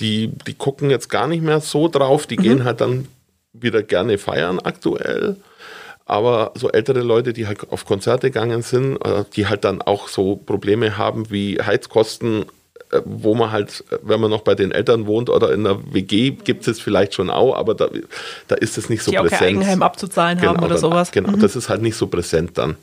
die, 0.01 0.33
die 0.47 0.55
gucken 0.55 0.91
jetzt 0.91 1.09
gar 1.09 1.29
nicht 1.29 1.43
mehr 1.43 1.61
so 1.61 1.89
drauf, 1.89 2.27
die 2.27 2.39
mhm. 2.39 2.43
gehen 2.43 2.65
halt 2.65 2.81
dann 2.81 3.07
wieder 3.53 3.83
gerne 3.83 4.19
feiern 4.19 4.59
aktuell. 4.59 5.37
Aber 6.07 6.53
so 6.55 6.71
ältere 6.71 7.01
Leute, 7.01 7.33
die 7.33 7.49
halt 7.49 7.71
auf 7.71 7.85
Konzerte 7.85 8.31
gegangen 8.31 8.63
sind, 8.63 8.97
äh, 9.05 9.25
die 9.35 9.49
halt 9.49 9.65
dann 9.65 9.83
auch 9.83 10.09
so 10.09 10.37
Probleme 10.37 10.97
haben 10.97 11.31
wie 11.31 11.61
Heizkosten, 11.61 12.47
äh, 12.93 13.01
wo 13.05 13.35
man 13.35 13.51
halt, 13.51 13.85
äh, 13.91 13.99
wenn 14.03 14.21
man 14.21 14.31
noch 14.31 14.43
bei 14.43 14.55
den 14.55 14.71
Eltern 14.71 15.07
wohnt 15.07 15.29
oder 15.29 15.53
in 15.53 15.65
der 15.65 15.93
WG, 15.93 16.31
gibt 16.31 16.69
es 16.69 16.79
vielleicht 16.79 17.15
schon 17.15 17.29
auch, 17.29 17.57
aber 17.57 17.75
da, 17.75 17.89
da 18.47 18.55
ist 18.55 18.79
es 18.79 18.89
nicht 18.89 19.03
so 19.03 19.11
die 19.11 19.17
präsent. 19.17 19.35
Auch 19.35 19.39
kein 19.39 19.49
Eigenheim 19.49 19.83
abzuzahlen 19.83 20.39
genau, 20.39 20.53
haben 20.53 20.59
oder 20.61 20.75
dann, 20.75 20.79
sowas. 20.79 21.11
Genau, 21.11 21.33
mhm. 21.33 21.41
das 21.41 21.57
ist 21.57 21.69
halt 21.69 21.83
nicht 21.83 21.97
so 21.97 22.07
präsent 22.07 22.57
dann. 22.57 22.77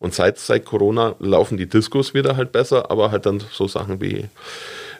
Und 0.00 0.12
seit, 0.12 0.40
seit 0.40 0.64
Corona 0.64 1.14
laufen 1.20 1.56
die 1.56 1.66
Diskos 1.66 2.12
wieder 2.12 2.36
halt 2.36 2.50
besser, 2.50 2.90
aber 2.90 3.12
halt 3.12 3.24
dann 3.26 3.42
so 3.52 3.68
Sachen 3.68 4.00
wie, 4.00 4.24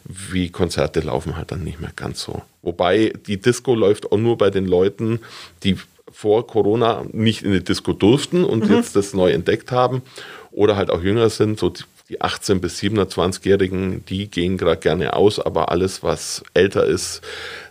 wie 0.05 0.49
Konzerte 0.51 1.01
laufen 1.01 1.37
halt 1.37 1.51
dann 1.51 1.65
nicht 1.65 1.81
mehr 1.81 1.93
ganz 1.97 2.23
so. 2.23 2.43
Wobei 2.63 3.13
die 3.27 3.41
Disco 3.41 3.75
läuft 3.75 4.13
auch 4.13 4.19
nur 4.19 4.39
bei 4.39 4.51
den 4.51 4.67
Leuten, 4.67 5.21
die 5.65 5.77
vor 6.11 6.47
Corona 6.47 7.05
nicht 7.13 7.43
in 7.43 7.53
die 7.53 7.65
Disco 7.65 7.93
durften 7.93 8.45
und 8.45 8.69
mhm. 8.69 8.77
jetzt 8.77 8.97
das 8.97 9.15
neu 9.15 9.31
entdeckt 9.33 9.73
haben 9.73 10.03
oder 10.51 10.77
halt 10.77 10.91
auch 10.91 11.03
jünger 11.03 11.31
sind, 11.31 11.59
so 11.59 11.73
die 12.09 12.21
18- 12.21 12.61
bis 12.61 12.79
27-Jährigen, 12.81 14.05
die 14.07 14.31
gehen 14.31 14.59
gerade 14.59 14.81
gerne 14.81 15.15
aus, 15.15 15.41
aber 15.41 15.71
alles, 15.71 16.03
was 16.03 16.43
älter 16.53 16.85
ist, 16.85 17.23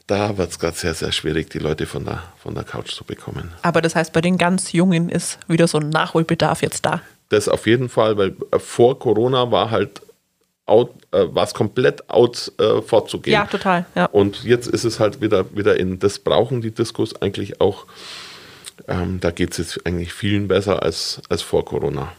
da 0.07 0.37
wird 0.37 0.51
es 0.51 0.59
gerade 0.59 0.75
sehr, 0.75 0.93
sehr 0.93 1.11
schwierig, 1.11 1.49
die 1.49 1.59
Leute 1.59 1.85
von 1.85 2.03
der, 2.03 2.23
von 2.41 2.55
der 2.55 2.63
Couch 2.63 2.91
zu 2.91 3.03
bekommen. 3.03 3.51
Aber 3.61 3.81
das 3.81 3.95
heißt, 3.95 4.11
bei 4.11 4.21
den 4.21 4.37
ganz 4.37 4.71
Jungen 4.71 5.09
ist 5.09 5.39
wieder 5.47 5.67
so 5.67 5.77
ein 5.77 5.89
Nachholbedarf 5.89 6.61
jetzt 6.61 6.85
da. 6.85 7.01
Das 7.29 7.47
auf 7.47 7.67
jeden 7.67 7.89
Fall, 7.89 8.17
weil 8.17 8.35
äh, 8.51 8.59
vor 8.59 8.99
Corona 8.99 9.51
war 9.51 9.71
halt 9.71 10.01
out, 10.65 10.91
äh, 11.11 11.25
war 11.29 11.43
es 11.43 11.53
komplett 11.53 12.09
out 12.09 12.51
äh, 12.59 12.81
vorzugehen. 12.81 13.33
Ja, 13.33 13.45
total. 13.45 13.85
Ja. 13.95 14.05
Und 14.05 14.43
jetzt 14.43 14.67
ist 14.67 14.83
es 14.83 14.99
halt 14.99 15.21
wieder, 15.21 15.55
wieder 15.55 15.79
in, 15.79 15.99
das 15.99 16.19
brauchen 16.19 16.61
die 16.61 16.71
Diskos 16.71 17.21
eigentlich 17.21 17.59
auch 17.59 17.85
ähm, 18.87 19.19
da 19.19 19.31
geht 19.31 19.51
es 19.51 19.57
jetzt 19.57 19.85
eigentlich 19.85 20.13
vielen 20.13 20.47
besser 20.47 20.83
als, 20.83 21.21
als 21.29 21.41
vor 21.41 21.65
Corona. 21.65 22.11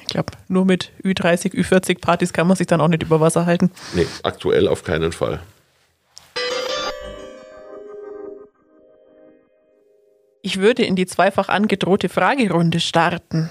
Ich 0.00 0.06
glaube, 0.06 0.32
nur 0.48 0.64
mit 0.64 0.90
Ü30, 1.04 1.54
Ü40 1.54 2.00
Partys 2.00 2.32
kann 2.32 2.46
man 2.46 2.56
sich 2.56 2.66
dann 2.66 2.80
auch 2.80 2.88
nicht 2.88 3.02
über 3.02 3.20
Wasser 3.20 3.46
halten. 3.46 3.70
Nee, 3.94 4.06
aktuell 4.22 4.68
auf 4.68 4.84
keinen 4.84 5.12
Fall. 5.12 5.40
Ich 10.44 10.58
würde 10.58 10.84
in 10.84 10.96
die 10.96 11.06
zweifach 11.06 11.48
angedrohte 11.48 12.08
Fragerunde 12.08 12.80
starten. 12.80 13.50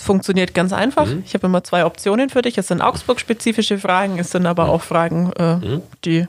Es 0.00 0.06
funktioniert 0.06 0.54
ganz 0.54 0.72
einfach. 0.72 1.04
Mhm. 1.04 1.24
Ich 1.26 1.34
habe 1.34 1.46
immer 1.46 1.62
zwei 1.62 1.84
Optionen 1.84 2.30
für 2.30 2.40
dich. 2.40 2.56
Es 2.56 2.68
sind 2.68 2.80
Augsburg-spezifische 2.80 3.78
Fragen, 3.78 4.18
es 4.18 4.30
sind 4.30 4.46
aber 4.46 4.64
mhm. 4.64 4.70
auch 4.70 4.82
Fragen, 4.82 5.30
äh, 5.38 5.56
mhm. 5.56 5.82
die 6.06 6.26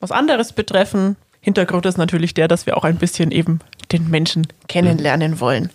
was 0.00 0.10
anderes 0.10 0.54
betreffen. 0.54 1.16
Hintergrund 1.42 1.84
ist 1.84 1.98
natürlich 1.98 2.32
der, 2.32 2.48
dass 2.48 2.64
wir 2.64 2.78
auch 2.78 2.84
ein 2.84 2.96
bisschen 2.96 3.30
eben 3.30 3.60
den 3.92 4.08
Menschen 4.08 4.46
kennenlernen 4.68 5.32
mhm. 5.32 5.40
wollen. 5.40 5.70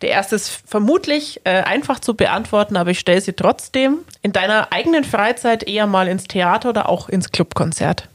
Der 0.00 0.08
erste 0.08 0.36
ist 0.36 0.48
vermutlich 0.66 1.42
äh, 1.44 1.62
einfach 1.62 2.00
zu 2.00 2.14
beantworten, 2.14 2.78
aber 2.78 2.90
ich 2.90 3.00
stelle 3.00 3.20
sie 3.20 3.34
trotzdem. 3.34 3.98
In 4.22 4.32
deiner 4.32 4.72
eigenen 4.72 5.04
Freizeit 5.04 5.62
eher 5.68 5.86
mal 5.86 6.08
ins 6.08 6.24
Theater 6.24 6.70
oder 6.70 6.88
auch 6.88 7.10
ins 7.10 7.32
Clubkonzert? 7.32 8.08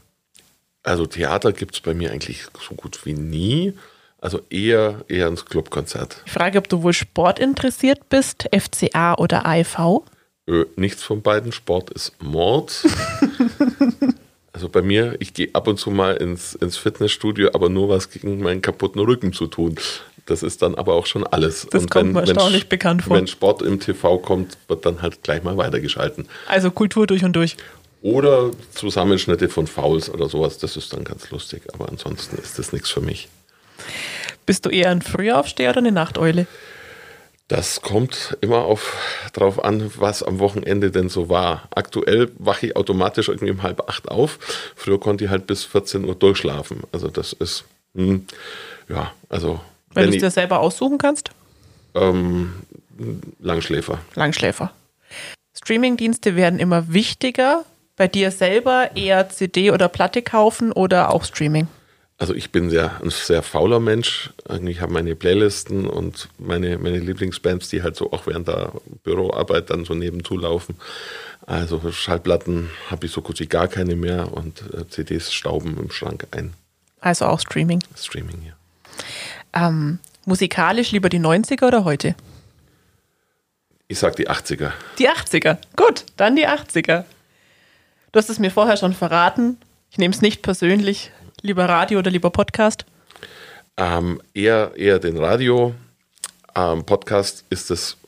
Also 0.82 1.06
Theater 1.06 1.52
gibt 1.52 1.76
es 1.76 1.80
bei 1.80 1.94
mir 1.94 2.10
eigentlich 2.10 2.46
so 2.68 2.74
gut 2.74 3.06
wie 3.06 3.14
nie, 3.14 3.74
Also 4.20 4.40
eher, 4.50 5.04
eher 5.08 5.28
ins 5.28 5.44
Clubkonzert. 5.44 6.22
Ich 6.24 6.32
frage, 6.32 6.58
ob 6.58 6.68
du 6.68 6.82
wohl 6.82 6.92
Sport 6.92 7.38
interessiert 7.38 8.08
bist, 8.08 8.48
FCA 8.52 9.14
oder 9.14 9.46
AIV? 9.46 10.02
Ö, 10.48 10.64
nichts 10.76 11.02
von 11.02 11.22
beiden. 11.22 11.52
Sport 11.52 11.90
ist 11.90 12.12
Mord. 12.22 12.84
also 14.52 14.68
bei 14.68 14.80
mir, 14.80 15.16
ich 15.18 15.34
gehe 15.34 15.50
ab 15.52 15.68
und 15.68 15.78
zu 15.78 15.90
mal 15.90 16.16
ins, 16.16 16.54
ins 16.54 16.76
Fitnessstudio, 16.76 17.50
aber 17.52 17.68
nur 17.68 17.88
was 17.88 18.10
gegen 18.10 18.40
meinen 18.40 18.62
kaputten 18.62 19.00
Rücken 19.00 19.32
zu 19.32 19.48
tun. 19.48 19.76
Das 20.24 20.42
ist 20.42 20.62
dann 20.62 20.74
aber 20.74 20.94
auch 20.94 21.06
schon 21.06 21.24
alles. 21.24 21.66
Das 21.70 21.82
und 21.82 21.90
kommt 21.90 22.12
mir 22.12 22.20
erstaunlich 22.20 22.62
wenn, 22.62 22.68
bekannt 22.68 23.02
vor. 23.02 23.16
Wenn 23.16 23.26
Sport 23.26 23.62
im 23.62 23.78
TV 23.80 24.18
kommt, 24.18 24.58
wird 24.66 24.84
dann 24.86 25.02
halt 25.02 25.22
gleich 25.22 25.42
mal 25.42 25.56
weitergeschalten. 25.56 26.28
Also 26.48 26.70
Kultur 26.70 27.06
durch 27.06 27.24
und 27.24 27.34
durch. 27.34 27.56
Oder 28.02 28.50
Zusammenschnitte 28.72 29.48
von 29.48 29.66
Fouls 29.66 30.10
oder 30.10 30.28
sowas, 30.28 30.58
das 30.58 30.76
ist 30.76 30.92
dann 30.92 31.04
ganz 31.04 31.30
lustig. 31.30 31.62
Aber 31.72 31.88
ansonsten 31.88 32.36
ist 32.36 32.58
das 32.58 32.72
nichts 32.72 32.90
für 32.90 33.00
mich. 33.00 33.28
Bist 34.46 34.64
du 34.64 34.70
eher 34.70 34.90
ein 34.90 35.02
Frühaufsteher 35.02 35.70
oder 35.70 35.78
eine 35.78 35.92
Nachteule? 35.92 36.46
Das 37.48 37.80
kommt 37.80 38.36
immer 38.40 38.64
auf, 38.64 38.96
drauf 39.32 39.64
an, 39.64 39.92
was 39.96 40.24
am 40.24 40.40
Wochenende 40.40 40.90
denn 40.90 41.08
so 41.08 41.28
war. 41.28 41.68
Aktuell 41.70 42.30
wache 42.38 42.66
ich 42.66 42.76
automatisch 42.76 43.28
irgendwie 43.28 43.52
um 43.52 43.62
halb 43.62 43.88
acht 43.88 44.08
auf. 44.08 44.38
Früher 44.74 44.98
konnte 44.98 45.24
ich 45.24 45.30
halt 45.30 45.46
bis 45.46 45.64
14 45.64 46.04
Uhr 46.04 46.16
durchschlafen. 46.16 46.82
Also 46.90 47.08
das 47.08 47.32
ist, 47.32 47.64
hm, 47.94 48.26
ja, 48.88 49.12
also. 49.28 49.60
Wenn 49.94 50.10
du 50.10 50.16
es 50.16 50.22
dir 50.22 50.30
selber 50.30 50.58
aussuchen 50.58 50.98
kannst? 50.98 51.30
Ähm, 51.94 52.52
Langschläfer. 53.38 54.00
Langschläfer. 54.14 54.72
Streamingdienste 55.54 56.34
werden 56.34 56.58
immer 56.58 56.92
wichtiger. 56.92 57.64
Bei 57.96 58.08
dir 58.08 58.30
selber 58.30 58.90
eher 58.94 59.28
CD 59.28 59.70
oder 59.70 59.88
Platte 59.88 60.20
kaufen 60.20 60.72
oder 60.72 61.10
auch 61.14 61.24
Streaming? 61.24 61.68
Also 62.18 62.34
ich 62.34 62.50
bin 62.50 62.70
sehr, 62.70 63.00
ein 63.02 63.10
sehr 63.10 63.42
fauler 63.42 63.78
Mensch. 63.78 64.30
Ich 64.64 64.80
habe 64.80 64.92
meine 64.92 65.14
Playlisten 65.14 65.86
und 65.86 66.28
meine, 66.38 66.78
meine 66.78 66.98
Lieblingsbands, 66.98 67.68
die 67.68 67.82
halt 67.82 67.94
so 67.96 68.10
auch 68.12 68.26
während 68.26 68.48
der 68.48 68.72
Büroarbeit 69.04 69.68
dann 69.68 69.84
so 69.84 69.94
nebenzu 69.94 70.38
laufen. 70.38 70.76
Also 71.44 71.92
Schallplatten 71.92 72.70
habe 72.90 73.06
ich 73.06 73.12
so 73.12 73.20
gut 73.20 73.38
wie 73.40 73.46
gar 73.46 73.68
keine 73.68 73.96
mehr 73.96 74.32
und 74.32 74.62
äh, 74.72 74.88
CDs 74.88 75.32
stauben 75.32 75.78
im 75.78 75.90
Schrank 75.90 76.26
ein. 76.30 76.54
Also 77.00 77.26
auch 77.26 77.38
Streaming? 77.38 77.82
Streaming, 77.94 78.42
ja. 78.46 79.68
Ähm, 79.68 79.98
musikalisch 80.24 80.92
lieber 80.92 81.10
die 81.10 81.20
90er 81.20 81.66
oder 81.66 81.84
heute? 81.84 82.14
Ich 83.88 83.98
sag 83.98 84.16
die 84.16 84.28
80er. 84.28 84.72
Die 84.98 85.08
80er. 85.08 85.58
Gut, 85.76 86.06
dann 86.16 86.34
die 86.34 86.48
80er. 86.48 87.04
Du 88.10 88.18
hast 88.18 88.30
es 88.30 88.38
mir 88.38 88.50
vorher 88.50 88.78
schon 88.78 88.94
verraten. 88.94 89.58
Ich 89.90 89.98
nehme 89.98 90.14
es 90.14 90.22
nicht 90.22 90.42
persönlich. 90.42 91.12
Lieber 91.42 91.68
Radio 91.68 91.98
oder 91.98 92.10
lieber 92.10 92.30
Podcast? 92.30 92.86
Ähm, 93.76 94.22
eher, 94.32 94.72
eher 94.76 94.98
den 94.98 95.18
Radio. 95.18 95.74
Ähm, 96.54 96.84
Podcast 96.84 97.44
ist 97.50 97.70
es 97.70 97.98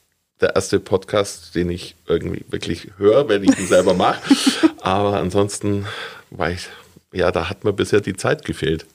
der 0.40 0.54
erste 0.56 0.80
Podcast, 0.80 1.54
den 1.54 1.68
ich 1.68 1.94
irgendwie 2.06 2.44
wirklich 2.48 2.90
höre, 2.96 3.28
wenn 3.28 3.44
ich 3.44 3.58
ihn 3.58 3.66
selber 3.68 3.92
mache. 3.92 4.34
Aber 4.80 5.18
ansonsten 5.18 5.86
war 6.30 6.50
ich, 6.50 6.68
ja, 7.12 7.30
da 7.30 7.50
hat 7.50 7.64
mir 7.64 7.72
bisher 7.74 8.00
die 8.00 8.16
Zeit 8.16 8.44
gefehlt. 8.46 8.86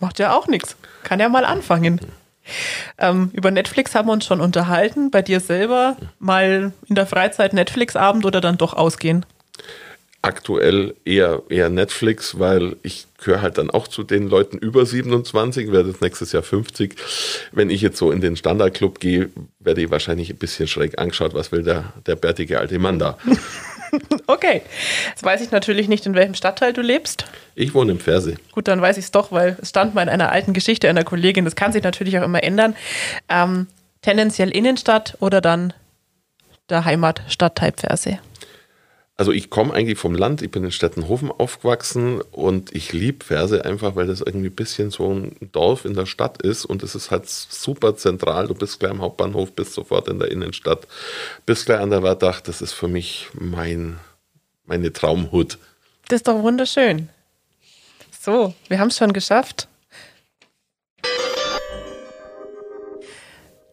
Macht 0.00 0.18
ja 0.18 0.34
auch 0.34 0.46
nichts. 0.46 0.76
Kann 1.02 1.20
ja 1.20 1.28
mal 1.28 1.44
anfangen. 1.44 2.00
Ähm, 2.98 3.30
über 3.34 3.50
Netflix 3.50 3.94
haben 3.94 4.08
wir 4.08 4.12
uns 4.12 4.24
schon 4.24 4.40
unterhalten. 4.40 5.10
Bei 5.10 5.20
dir 5.20 5.40
selber 5.40 5.96
mal 6.18 6.72
in 6.86 6.94
der 6.94 7.06
Freizeit 7.06 7.52
Netflix-Abend 7.52 8.24
oder 8.24 8.40
dann 8.40 8.56
doch 8.56 8.72
ausgehen? 8.72 9.26
Aktuell 10.24 10.94
eher, 11.04 11.42
eher 11.50 11.68
Netflix, 11.68 12.38
weil 12.38 12.76
ich 12.82 13.06
gehöre 13.18 13.42
halt 13.42 13.58
dann 13.58 13.70
auch 13.70 13.88
zu 13.88 14.02
den 14.02 14.28
Leuten 14.28 14.56
über 14.56 14.86
27, 14.86 15.70
werde 15.70 15.90
jetzt 15.90 16.00
nächstes 16.00 16.32
Jahr 16.32 16.42
50. 16.42 16.96
Wenn 17.52 17.68
ich 17.68 17.82
jetzt 17.82 17.98
so 17.98 18.10
in 18.10 18.22
den 18.22 18.34
Standardclub 18.34 19.00
gehe, 19.00 19.28
werde 19.60 19.82
ich 19.82 19.90
wahrscheinlich 19.90 20.30
ein 20.30 20.36
bisschen 20.36 20.66
schräg 20.66 20.98
angeschaut, 20.98 21.34
was 21.34 21.52
will 21.52 21.62
der, 21.62 21.92
der 22.06 22.16
bärtige 22.16 22.58
alte 22.58 22.78
Mann 22.78 22.98
da. 22.98 23.18
okay. 24.26 24.62
Jetzt 25.10 25.22
weiß 25.22 25.42
ich 25.42 25.50
natürlich 25.50 25.88
nicht, 25.88 26.06
in 26.06 26.14
welchem 26.14 26.34
Stadtteil 26.34 26.72
du 26.72 26.80
lebst. 26.80 27.26
Ich 27.54 27.74
wohne 27.74 27.92
im 27.92 28.00
Ferse. 28.00 28.36
Gut, 28.52 28.66
dann 28.66 28.80
weiß 28.80 28.96
ich 28.96 29.04
es 29.04 29.10
doch, 29.10 29.30
weil 29.30 29.58
es 29.60 29.68
stand 29.68 29.94
mal 29.94 30.02
in 30.02 30.08
einer 30.08 30.32
alten 30.32 30.54
Geschichte 30.54 30.88
einer 30.88 31.04
Kollegin. 31.04 31.44
Das 31.44 31.54
kann 31.54 31.72
sich 31.72 31.82
natürlich 31.82 32.18
auch 32.18 32.24
immer 32.24 32.42
ändern. 32.42 32.74
Ähm, 33.28 33.66
tendenziell 34.00 34.50
Innenstadt 34.50 35.18
oder 35.20 35.42
dann 35.42 35.74
der 36.70 36.86
Heimatstadtteil 36.86 37.74
Ferse? 37.76 38.18
Also 39.16 39.30
ich 39.30 39.48
komme 39.48 39.72
eigentlich 39.72 39.98
vom 39.98 40.16
Land, 40.16 40.42
ich 40.42 40.50
bin 40.50 40.64
in 40.64 40.72
Stettenhofen 40.72 41.30
aufgewachsen 41.30 42.20
und 42.20 42.74
ich 42.74 42.92
liebe 42.92 43.24
Verse 43.24 43.64
einfach, 43.64 43.94
weil 43.94 44.08
das 44.08 44.20
irgendwie 44.20 44.48
ein 44.48 44.56
bisschen 44.56 44.90
so 44.90 45.08
ein 45.12 45.36
Dorf 45.52 45.84
in 45.84 45.94
der 45.94 46.06
Stadt 46.06 46.42
ist 46.42 46.64
und 46.64 46.82
es 46.82 46.96
ist 46.96 47.12
halt 47.12 47.28
super 47.28 47.96
zentral. 47.96 48.48
Du 48.48 48.54
bist 48.54 48.80
gleich 48.80 48.90
am 48.90 49.00
Hauptbahnhof, 49.00 49.52
bist 49.52 49.74
sofort 49.74 50.08
in 50.08 50.18
der 50.18 50.32
Innenstadt, 50.32 50.88
bist 51.46 51.66
gleich 51.66 51.78
an 51.78 51.90
der 51.90 52.02
Werdach. 52.02 52.40
Das 52.40 52.60
ist 52.60 52.72
für 52.72 52.88
mich 52.88 53.28
mein, 53.34 54.00
meine 54.66 54.92
Traumhut. 54.92 55.58
Das 56.08 56.16
ist 56.16 56.26
doch 56.26 56.42
wunderschön. 56.42 57.08
So, 58.20 58.52
wir 58.66 58.80
haben 58.80 58.88
es 58.88 58.96
schon 58.96 59.12
geschafft. 59.12 59.68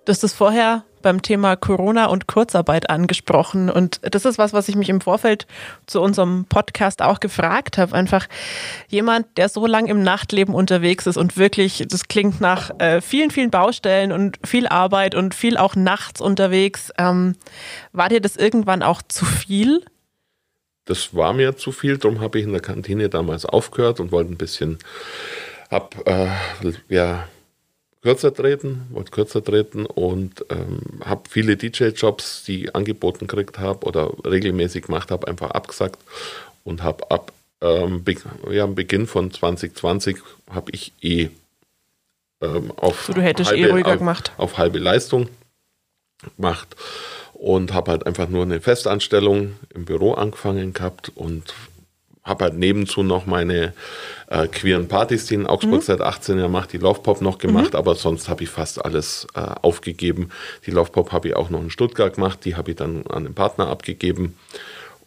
Du 0.06 0.10
hast 0.10 0.24
es 0.24 0.34
vorher 0.34 0.84
beim 1.02 1.22
Thema 1.22 1.56
Corona 1.56 2.06
und 2.06 2.28
Kurzarbeit 2.28 2.90
angesprochen. 2.90 3.70
Und 3.70 4.00
das 4.04 4.26
ist 4.26 4.38
was, 4.38 4.54
was 4.54 4.70
ich 4.70 4.76
mich 4.76 4.90
im 4.90 5.02
Vorfeld 5.02 5.48
zu 5.88 6.02
unserem 6.02 6.46
Podcast 6.46 7.02
auch 7.02 7.20
gefragt 7.20 7.78
habe. 7.78 7.94
Einfach 7.94 8.28
jemand, 8.88 9.38
der 9.38 9.50
so 9.50 9.66
lang 9.66 9.88
im 9.88 10.04
Nachtleben 10.04 10.54
unterwegs 10.54 11.08
ist 11.08 11.18
und 11.18 11.38
wirklich, 11.38 11.86
das 11.90 12.08
klingt 12.08 12.42
nach 12.42 12.72
äh, 12.80 13.02
vielen, 13.02 13.32
vielen 13.32 13.52
Baustellen 13.52 14.12
und 14.12 14.38
viel 14.46 14.68
Arbeit 14.68 15.16
und 15.16 15.34
viel 15.34 15.58
auch 15.58 15.76
nachts 15.76 16.22
unterwegs. 16.22 16.92
Ähm, 16.98 17.36
war 17.92 18.10
dir 18.10 18.22
das 18.22 18.38
irgendwann 18.38 18.84
auch 18.84 19.02
zu 19.02 19.26
viel? 19.26 19.84
Das 20.86 21.16
war 21.16 21.34
mir 21.34 21.56
zu 21.56 21.72
viel, 21.72 21.98
darum 21.98 22.22
habe 22.22 22.40
ich 22.40 22.46
in 22.46 22.52
der 22.52 22.62
Kantine 22.62 23.08
damals 23.10 23.46
aufgehört 23.46 24.00
und 24.00 24.12
wollte 24.12 24.32
ein 24.32 24.38
bisschen, 24.38 24.80
hab, 25.70 25.96
äh, 26.08 26.28
ja, 26.90 27.28
kürzer 28.02 28.34
treten, 28.34 28.88
wollte 28.90 29.12
kürzer 29.12 29.44
treten 29.44 29.86
und 29.86 30.46
ähm, 30.50 31.02
habe 31.06 31.24
viele 31.30 31.56
DJ-Jobs, 31.56 32.44
die 32.44 32.74
angeboten 32.74 33.28
gekriegt 33.28 33.60
habe 33.60 33.86
oder 33.86 34.12
regelmäßig 34.26 34.86
gemacht 34.86 35.12
habe, 35.12 35.28
einfach 35.28 35.52
abgesagt 35.52 36.00
und 36.64 36.84
habe 36.84 37.10
ab 37.12 37.32
ähm, 37.62 38.04
be 38.04 38.16
ja, 38.50 38.64
am 38.64 38.76
Beginn 38.76 39.06
von 39.06 39.32
2020 39.32 40.18
habe 40.50 40.72
ich 40.72 40.94
eh 41.02 41.30
ähm, 42.42 42.72
auf, 42.76 43.04
so, 43.06 43.14
du 43.14 43.22
hättest 43.22 43.52
eh 43.52 43.56
halbe, 43.56 43.68
eh 43.68 43.72
ruhiger 43.72 43.94
auf, 43.94 44.00
gemacht. 44.00 44.32
auf 44.38 44.58
halbe 44.58 44.80
Leistung 44.80 45.30
gemacht 46.38 46.76
und 47.34 47.74
habe 47.74 47.92
halt 47.92 48.06
einfach 48.08 48.30
nur 48.30 48.44
eine 48.44 48.62
Festanstellung 48.62 49.56
im 49.74 49.86
Büro 49.86 50.14
angefangen 50.14 50.74
gehabt 50.74 51.12
und 51.14 51.54
habe 52.24 52.46
halt 52.46 52.54
nebenzu 52.56 53.04
noch 53.04 53.26
meine 53.26 53.74
äh, 54.28 54.48
queeren 54.48 54.88
Partys, 54.88 55.26
die 55.26 55.36
in 55.36 55.48
Augsburg 55.48 55.82
mhm. 55.82 55.86
seit 55.86 56.02
18 56.02 56.38
Jahren 56.38 56.52
macht, 56.52 56.72
die 56.74 56.78
Love 56.78 57.02
Pop 57.02 57.22
noch 57.22 57.38
gemacht, 57.38 57.74
mhm. 57.74 57.80
aber 57.80 57.96
sonst 57.96 58.30
habe 58.30 58.44
ich 58.44 58.50
fast 58.50 58.84
alles 58.84 59.28
äh, 59.34 59.40
aufgegeben. 59.40 60.30
Die 60.66 60.72
Love 60.72 60.92
Pop 60.92 61.12
habe 61.12 61.30
ich 61.30 61.36
auch 61.36 61.50
noch 61.50 61.62
in 61.62 61.72
Stuttgart 61.72 62.16
gemacht, 62.16 62.40
die 62.46 62.56
habe 62.56 62.72
ich 62.72 62.78
dann 62.78 63.06
an 63.08 63.24
den 63.24 63.34
Partner 63.34 63.68
abgegeben 63.68 64.38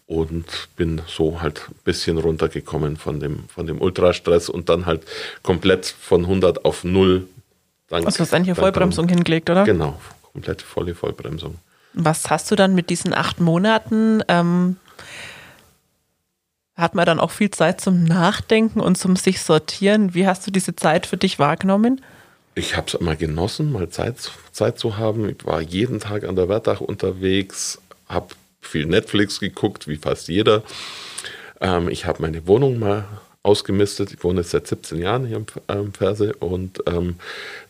und 0.07 0.69
bin 0.77 1.03
so 1.07 1.41
halt 1.41 1.69
ein 1.69 1.77
bisschen 1.85 2.19
runtergekommen 2.19 2.97
von 2.97 3.21
dem, 3.21 3.45
von 3.49 3.67
dem 3.67 3.81
Ultrastress 3.81 4.49
und 4.49 4.69
dann 4.69 4.87
halt 4.87 5.03
komplett 5.43 5.87
von 5.87 6.23
100 6.23 6.65
auf 6.65 6.85
0. 6.85 7.27
Dank, 7.89 8.07
also 8.07 8.21
hast 8.21 8.33
du 8.33 8.37
eigentlich 8.37 8.57
Vollbremsung 8.57 9.07
dann, 9.07 9.17
hingelegt, 9.17 9.51
oder? 9.51 9.65
Genau, 9.65 10.01
komplett 10.33 10.63
volle 10.63 10.95
Vollbremsung. 10.95 11.57
Was 11.95 12.29
hast 12.29 12.51
du 12.51 12.57
dann 12.57 12.75
mit 12.75 12.91
diesen 12.91 13.15
acht 13.15 13.41
Monaten 13.41 14.23
ähm, 14.27 14.77
hat 16.77 16.95
man 16.95 17.07
dann 17.07 17.21
auch 17.21 17.31
viel 17.31 17.51
Zeit 17.51 17.81
zum 17.81 18.05
Nachdenken 18.05 18.81
und 18.81 18.99
zum 18.99 19.17
sich 19.17 19.41
sortieren. 19.41 20.15
Wie 20.15 20.27
hast 20.27 20.47
du 20.47 20.51
diese 20.51 20.75
Zeit 20.75 21.07
für 21.07 21.17
dich 21.17 21.39
wahrgenommen? 21.39 22.01
Ich 22.57 22.77
habe 22.77 22.87
es 22.87 22.95
immer 22.95 23.17
genossen, 23.17 23.73
mal 23.73 23.89
Zeit, 23.89 24.31
Zeit 24.53 24.79
zu 24.79 24.97
haben. 24.97 25.29
Ich 25.29 25.45
war 25.45 25.61
jeden 25.61 26.01
Tag 26.01 26.25
an 26.25 26.37
der 26.37 26.49
Wertach 26.49 26.81
unterwegs, 26.81 27.81
habe 28.09 28.29
viel 28.61 28.87
Netflix 28.87 29.41
geguckt, 29.41 29.89
wie 29.89 29.97
fast 29.97 30.29
jeder. 30.29 30.63
Ähm, 31.61 31.89
ich 31.89 32.07
habe 32.07 32.23
meine 32.23 32.47
Wohnung 32.47 32.79
mal 32.79 33.05
ausgemistet. 33.45 34.13
Ich 34.13 34.25
wohne 34.25 34.41
jetzt 34.41 34.51
seit 34.51 34.67
17 34.67 34.99
Jahren 35.01 35.27
hier 35.27 35.45
im 35.69 35.93
Ferse 35.93 36.33
und 36.35 36.83
ähm, 36.87 37.17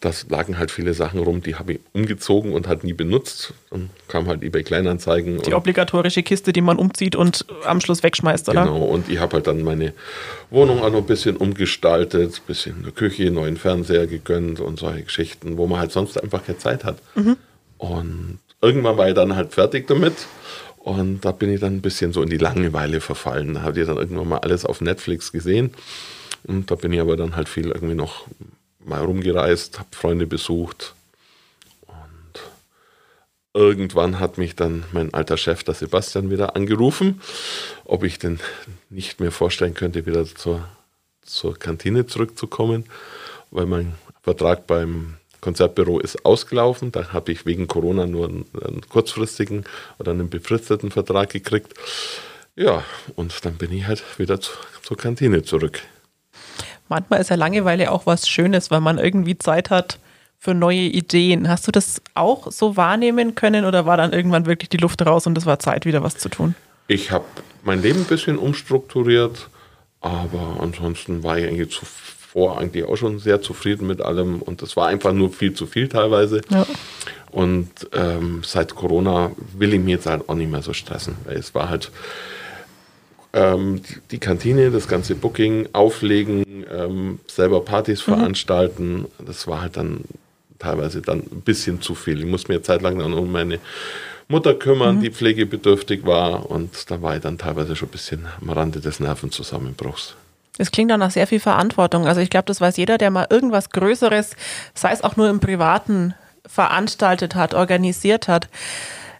das 0.00 0.26
lagen 0.30 0.56
halt 0.56 0.70
viele 0.70 0.94
Sachen 0.94 1.18
rum, 1.20 1.42
die 1.42 1.56
habe 1.56 1.74
ich 1.74 1.80
umgezogen 1.92 2.52
und 2.52 2.68
halt 2.68 2.84
nie 2.84 2.92
benutzt. 2.92 3.52
Dann 3.70 3.90
kam 4.06 4.28
halt 4.28 4.42
eBay 4.42 4.62
Kleinanzeigen. 4.62 5.42
Die 5.42 5.52
obligatorische 5.52 6.22
Kiste, 6.22 6.52
die 6.52 6.60
man 6.60 6.78
umzieht 6.78 7.16
und 7.16 7.44
am 7.64 7.80
Schluss 7.80 8.04
wegschmeißt, 8.04 8.48
oder? 8.48 8.64
Genau, 8.64 8.84
und 8.84 9.08
ich 9.08 9.18
habe 9.18 9.34
halt 9.34 9.48
dann 9.48 9.62
meine 9.62 9.92
Wohnung 10.50 10.80
auch 10.80 10.90
noch 10.90 10.98
ein 10.98 11.06
bisschen 11.06 11.37
umgestaltet, 11.37 12.37
ein 12.37 12.46
bisschen 12.46 12.76
eine 12.82 12.92
Küche, 12.92 13.30
neuen 13.32 13.56
Fernseher 13.56 14.06
gegönnt 14.06 14.60
und 14.60 14.78
solche 14.78 15.02
Geschichten, 15.02 15.56
wo 15.56 15.66
man 15.66 15.80
halt 15.80 15.90
sonst 15.90 16.22
einfach 16.22 16.44
keine 16.44 16.58
Zeit 16.58 16.84
hat. 16.84 16.98
Mhm. 17.16 17.37
Und 17.78 18.38
irgendwann 18.62 18.96
war 18.96 19.08
ich 19.08 19.14
dann 19.14 19.34
halt 19.34 19.52
fertig 19.52 19.88
damit 19.88 20.14
und 20.85 21.23
da 21.23 21.33
bin 21.33 21.51
ich 21.51 21.61
dann 21.61 21.77
ein 21.77 21.81
bisschen 21.81 22.12
so 22.12 22.23
in 22.23 22.29
die 22.29 22.37
Langeweile 22.37 23.01
verfallen. 23.01 23.55
Da 23.55 23.62
habe 23.62 23.81
ich 23.81 23.87
dann 23.87 23.97
irgendwann 23.97 24.29
mal 24.29 24.38
alles 24.40 24.66
auf 24.66 24.83
Netflix 24.83 25.33
gesehen. 25.33 25.73
Und 26.42 26.70
da 26.70 26.75
bin 26.75 26.92
ich 26.92 27.01
aber 27.01 27.16
dann 27.16 27.37
halt 27.37 27.49
viel 27.49 27.68
irgendwie 27.68 27.94
noch 27.94 28.27
mal 28.85 29.03
rumgereist, 29.03 29.79
habe 29.79 29.88
Freunde 29.92 30.27
besucht. 30.27 30.94
Und 31.87 32.42
irgendwann 33.55 34.20
hat 34.20 34.37
mich 34.37 34.57
dann 34.57 34.85
mein 34.92 35.14
alter 35.14 35.38
Chef, 35.38 35.64
der 35.64 35.73
Sebastian, 35.73 36.31
wieder 36.31 36.55
angerufen, 36.55 37.23
ob 37.87 38.05
ich 38.05 38.18
denn 38.18 38.38
nicht 38.90 39.20
mehr 39.20 39.33
vorstellen 39.33 39.73
könnte, 39.73 40.05
wieder 40.05 40.27
zur, 40.27 40.68
zur 41.23 41.59
Kantine 41.59 42.05
zurückzukommen, 42.05 42.85
weil 43.51 43.64
mein 43.64 43.94
Vertrag 44.23 44.66
beim 44.66 45.14
Konzertbüro 45.44 46.00
ist 46.00 46.24
ausgelaufen. 46.24 46.90
Da 46.90 47.12
habe 47.12 47.30
ich 47.30 47.44
wegen 47.44 47.68
Corona 47.68 48.07
nur 48.07 48.28
einen, 48.28 48.46
einen, 48.66 48.80
kurzfristigen 48.88 49.64
oder 49.98 50.12
einen 50.12 50.30
befristeten 50.30 50.90
Vertrag 50.90 51.30
gekriegt. 51.30 51.74
Ja, 52.57 52.83
und 53.14 53.44
dann 53.44 53.57
bin 53.57 53.70
ich 53.70 53.87
halt 53.87 54.02
wieder 54.18 54.40
zu, 54.40 54.52
zur 54.83 54.96
Kantine 54.96 55.42
zurück. 55.42 55.83
Manchmal 56.88 57.20
ist 57.20 57.28
ja 57.28 57.37
Langeweile 57.37 57.90
auch 57.90 58.07
was 58.07 58.26
Schönes, 58.26 58.70
weil 58.70 58.80
man 58.80 58.98
irgendwie 58.98 59.37
Zeit 59.37 59.68
hat 59.68 59.98
für 60.38 60.54
neue 60.54 60.78
Ideen. 60.78 61.48
Hast 61.48 61.66
du 61.66 61.72
das 61.72 62.00
auch 62.14 62.50
so 62.50 62.76
wahrnehmen 62.78 63.35
können 63.35 63.66
oder 63.66 63.85
war 63.85 63.98
dann 63.98 64.12
irgendwann 64.12 64.46
wirklich 64.46 64.70
die 64.70 64.78
Luft 64.78 65.04
raus 65.04 65.26
und 65.26 65.37
es 65.37 65.44
war 65.44 65.59
Zeit, 65.59 65.85
wieder 65.85 66.02
was 66.02 66.16
zu 66.16 66.30
tun? 66.30 66.54
Ich 66.88 67.11
habe 67.11 67.24
mein 67.62 67.83
Leben 67.83 68.00
ein 68.00 68.07
bisschen 68.07 68.38
umstrukturiert, 68.38 69.50
aber 70.00 70.59
ansonsten 70.61 71.22
war 71.22 71.38
ich 71.38 71.46
eigentlich 71.46 71.61
zuvor 72.35 72.59
eigentlich 72.59 72.85
auch 72.85 72.97
schon 72.97 73.18
sehr 73.18 73.40
zufrieden 73.40 73.87
mit 73.87 74.03
allem 74.03 74.42
und 74.42 74.62
es 74.62 74.77
war 74.77 74.88
einfach 74.88 75.12
nur 75.12 75.31
viel 75.31 75.55
zu 75.55 75.66
viel 75.66 75.88
teilweise. 75.88 76.40
Ja. 76.51 76.66
Und 77.31 77.68
ähm, 77.92 78.42
seit 78.44 78.75
Corona 78.75 79.33
will 79.57 79.75
ich 79.75 79.81
mir 79.81 79.92
jetzt 79.92 80.07
halt 80.07 80.29
auch 80.29 80.35
nicht 80.35 80.51
mehr 80.51 80.62
so 80.62 80.73
stressen, 80.73 81.16
weil 81.25 81.37
es 81.37 81.55
war 81.55 81.68
halt 81.68 81.90
ähm, 83.33 83.83
die, 83.83 83.97
die, 84.12 84.18
Kantine, 84.18 84.70
das 84.70 84.87
ganze 84.87 85.14
Booking, 85.14 85.68
auflegen, 85.73 86.64
ähm, 86.73 87.18
selber 87.27 87.61
Partys 87.61 88.07
mhm. 88.07 88.14
veranstalten. 88.14 89.07
Das 89.25 89.47
war 89.47 89.62
halt 89.62 89.77
dann 89.77 90.03
teilweise 90.59 91.03
dann 91.03 91.20
ein 91.20 91.42
bisschen 91.44 91.81
zu 91.81 91.94
viel. 91.94 92.20
Ich 92.20 92.27
musste 92.27 92.53
mir 92.53 92.62
zeitlang 92.62 92.99
dann 92.99 93.12
um 93.12 93.31
meine 93.33 93.59
Mutter 94.29 94.55
kümmern, 94.55 94.97
mhm. 94.97 95.01
die 95.03 95.11
pflegebedürftig 95.11 96.07
war 96.07 96.51
und 96.51 96.90
da 96.90 97.03
war 97.03 97.16
ich 97.16 97.23
dann 97.23 97.38
teilweise 97.38 97.77
schon 97.77 97.88
ein 97.88 97.92
bisschen 97.92 98.27
am 98.40 98.51
Rande 98.51 98.81
des 98.81 99.01
Nervenzusammenbruchs. 99.01 100.14
Es 100.58 100.70
klingt 100.70 100.90
dann 100.90 101.00
nach 101.00 101.10
sehr 101.10 101.26
viel 101.26 101.40
Verantwortung. 101.40 102.06
Also 102.06 102.20
ich 102.20 102.30
glaube, 102.30 102.46
das 102.46 102.60
weiß 102.60 102.76
jeder, 102.76 102.98
der 102.98 103.10
mal 103.10 103.26
irgendwas 103.28 103.70
Größeres, 103.70 104.36
sei 104.74 104.92
es 104.92 105.02
auch 105.02 105.16
nur 105.16 105.28
im 105.28 105.40
Privaten, 105.40 106.14
veranstaltet 106.46 107.34
hat, 107.34 107.54
organisiert 107.54 108.28
hat. 108.28 108.48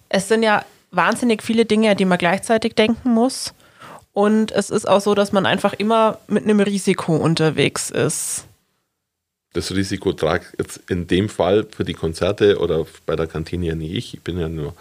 Es 0.09 0.29
sind 0.29 0.43
ja 0.43 0.65
wahnsinnig 0.91 1.43
viele 1.43 1.65
Dinge, 1.65 1.97
die 1.97 2.05
man 2.05 2.19
gleichzeitig 2.19 2.75
denken 2.75 3.11
muss. 3.11 3.55
Und 4.13 4.53
es 4.53 4.71
ist 4.71 4.89
auch 4.89 5.01
so, 5.01 5.15
dass 5.15 5.33
man 5.33 5.45
einfach 5.45 5.73
immer 5.73 6.19
mit 6.29 6.45
einem 6.45 6.61
Risiko 6.61 7.17
unterwegs 7.17 7.91
ist. 7.91 8.45
Das 9.55 9.71
Risiko 9.71 10.13
trage 10.13 10.45
jetzt 10.59 10.81
in 10.91 11.07
dem 11.07 11.29
Fall 11.29 11.65
für 11.71 11.85
die 11.85 11.95
Konzerte 11.95 12.59
oder 12.59 12.87
bei 13.07 13.15
der 13.15 13.29
Kantine 13.29 13.67
ja 13.67 13.75
nicht 13.77 13.95
ich. 13.95 14.15
Ich 14.15 14.21
bin 14.21 14.39
ja 14.39 14.49
nur, 14.49 14.75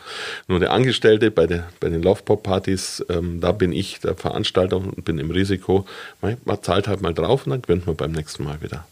nur 0.47 0.59
der 0.59 0.71
Angestellte 0.71 1.29
bei, 1.29 1.45
der, 1.45 1.69
bei 1.79 1.89
den 1.89 2.01
Love 2.01 2.23
Pop 2.23 2.41
Partys. 2.41 3.05
Ähm, 3.07 3.39
da 3.39 3.51
bin 3.51 3.71
ich 3.71 3.99
der 3.99 4.15
Veranstalter 4.15 4.77
und 4.77 5.05
bin 5.05 5.19
im 5.19 5.29
Risiko. 5.29 5.85
Man, 6.21 6.37
man, 6.43 6.61
zahlt 6.63 6.87
halt 6.87 7.01
mal 7.01 7.13
drauf 7.13 7.45
und 7.45 7.51
dann 7.51 7.61
gewinnt 7.61 7.85
man 7.85 7.95
beim 7.95 8.11
nächsten 8.11 8.43
Mal 8.43 8.61
wieder. 8.61 8.83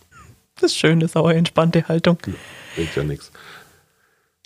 Das 0.56 0.72
ist 0.72 0.78
schön, 0.78 1.00
das 1.00 1.12
ist 1.12 1.15
auch 1.15 1.26
eine 1.26 1.39
entspannte 1.39 1.88
Haltung. 1.88 2.20
Ja, 2.28 2.34
bringt 2.76 2.96
ja 2.96 3.04
nichts. 3.04 3.32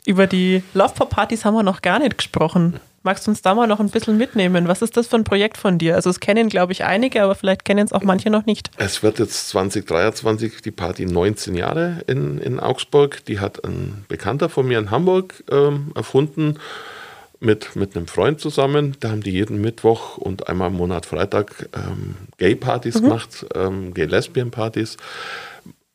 Über 0.05 0.27
die 0.27 0.63
Love 0.73 0.93
Pop 0.95 1.09
Partys 1.09 1.43
haben 1.43 1.55
wir 1.55 1.63
noch 1.63 1.81
gar 1.81 1.99
nicht 1.99 2.17
gesprochen. 2.17 2.79
Magst 3.05 3.27
du 3.27 3.31
uns 3.31 3.43
da 3.43 3.53
mal 3.53 3.67
noch 3.67 3.79
ein 3.79 3.91
bisschen 3.91 4.17
mitnehmen? 4.17 4.67
Was 4.67 4.81
ist 4.81 4.97
das 4.97 5.05
für 5.05 5.17
ein 5.17 5.23
Projekt 5.23 5.57
von 5.57 5.77
dir? 5.77 5.93
Also 5.93 6.09
es 6.09 6.19
kennen, 6.19 6.49
glaube 6.49 6.71
ich, 6.71 6.85
einige, 6.85 7.21
aber 7.21 7.35
vielleicht 7.35 7.63
kennen 7.63 7.85
es 7.85 7.93
auch 7.93 8.01
manche 8.01 8.31
noch 8.31 8.47
nicht. 8.47 8.71
Es 8.77 9.03
wird 9.03 9.19
jetzt 9.19 9.49
2023 9.49 10.63
die 10.63 10.71
Party 10.71 11.05
19 11.05 11.53
Jahre 11.53 12.01
in, 12.07 12.39
in 12.39 12.59
Augsburg. 12.59 13.23
Die 13.25 13.39
hat 13.39 13.63
ein 13.63 14.05
Bekannter 14.07 14.49
von 14.49 14.67
mir 14.67 14.79
in 14.79 14.89
Hamburg 14.89 15.43
ähm, 15.51 15.91
erfunden 15.93 16.57
mit, 17.39 17.75
mit 17.75 17.95
einem 17.95 18.07
Freund 18.07 18.41
zusammen. 18.41 18.97
Da 19.01 19.11
haben 19.11 19.21
die 19.21 19.33
jeden 19.33 19.61
Mittwoch 19.61 20.17
und 20.17 20.49
einmal 20.49 20.71
im 20.71 20.77
Monat 20.77 21.05
Freitag 21.05 21.69
ähm, 21.75 22.15
Gay-Partys 22.39 22.95
mhm. 22.95 23.03
gemacht, 23.03 23.45
ähm, 23.53 23.93
Gay-Lesbian-Partys. 23.93 24.97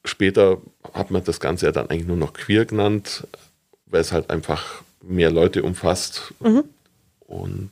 Später 0.05 0.59
hat 0.95 1.11
man 1.11 1.25
das 1.25 1.41
Ganze 1.41 1.67
ja 1.67 1.73
dann 1.73 1.91
eigentlich 1.91 2.07
nur 2.07 2.17
noch 2.17 2.35
queer 2.35 2.67
genannt, 2.67 3.27
weil 3.87 4.01
es 4.01 4.13
halt 4.13 4.31
einfach 4.31 4.85
mehr 5.03 5.33
Leute 5.33 5.65
umfasst. 5.65 6.35
Mhm. 6.39 6.63
Und 7.31 7.71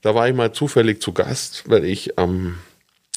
da 0.00 0.14
war 0.14 0.28
ich 0.28 0.34
mal 0.34 0.52
zufällig 0.52 1.02
zu 1.02 1.12
Gast, 1.12 1.64
weil 1.66 1.84
ich 1.84 2.18
am, 2.18 2.56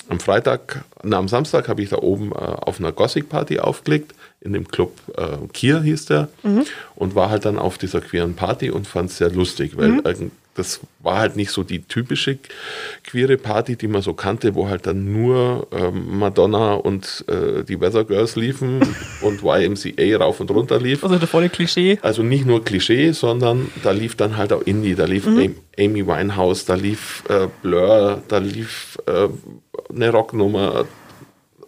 am 0.09 0.19
Freitag, 0.19 0.83
na, 1.03 1.17
am 1.17 1.29
Samstag 1.29 1.69
habe 1.69 1.81
ich 1.81 1.89
da 1.89 1.97
oben 1.97 2.33
äh, 2.33 2.35
auf 2.35 2.79
einer 2.79 2.91
Gothic-Party 2.91 3.59
aufgelegt, 3.59 4.13
in 4.41 4.51
dem 4.51 4.67
Club 4.67 4.91
äh, 5.15 5.47
Kier 5.53 5.81
hieß 5.81 6.07
der, 6.07 6.27
mhm. 6.43 6.65
und 6.95 7.15
war 7.15 7.29
halt 7.29 7.45
dann 7.45 7.57
auf 7.57 7.77
dieser 7.77 8.01
queeren 8.01 8.35
Party 8.35 8.71
und 8.71 8.87
fand 8.87 9.09
es 9.09 9.17
sehr 9.17 9.29
lustig, 9.29 9.77
weil 9.77 9.89
mhm 9.89 10.31
das 10.55 10.81
war 10.99 11.19
halt 11.19 11.35
nicht 11.35 11.51
so 11.51 11.63
die 11.63 11.81
typische 11.81 12.37
queere 13.03 13.37
Party, 13.37 13.75
die 13.75 13.87
man 13.87 14.01
so 14.01 14.13
kannte, 14.13 14.55
wo 14.55 14.69
halt 14.69 14.85
dann 14.85 15.11
nur 15.11 15.67
ähm, 15.71 16.19
Madonna 16.19 16.73
und 16.73 17.25
äh, 17.27 17.63
die 17.63 17.79
Weather 17.79 18.03
Girls 18.03 18.35
liefen 18.35 18.81
und 19.21 19.41
YMCA 19.43 20.17
rauf 20.17 20.39
und 20.39 20.51
runter 20.51 20.79
lief. 20.79 21.03
Also 21.03 21.17
der 21.17 21.27
volle 21.27 21.49
Klischee. 21.49 21.97
Also 22.01 22.23
nicht 22.23 22.45
nur 22.45 22.63
Klischee, 22.63 23.11
sondern 23.11 23.71
da 23.83 23.91
lief 23.91 24.15
dann 24.15 24.37
halt 24.37 24.53
auch 24.53 24.61
Indie, 24.61 24.95
da 24.95 25.05
lief 25.05 25.25
mhm. 25.25 25.55
Amy 25.77 26.05
Winehouse, 26.05 26.65
da 26.65 26.75
lief 26.75 27.23
äh, 27.29 27.47
Blur, 27.61 28.21
da 28.27 28.37
lief 28.37 28.97
äh, 29.07 29.29
eine 29.93 30.09
Rocknummer, 30.11 30.85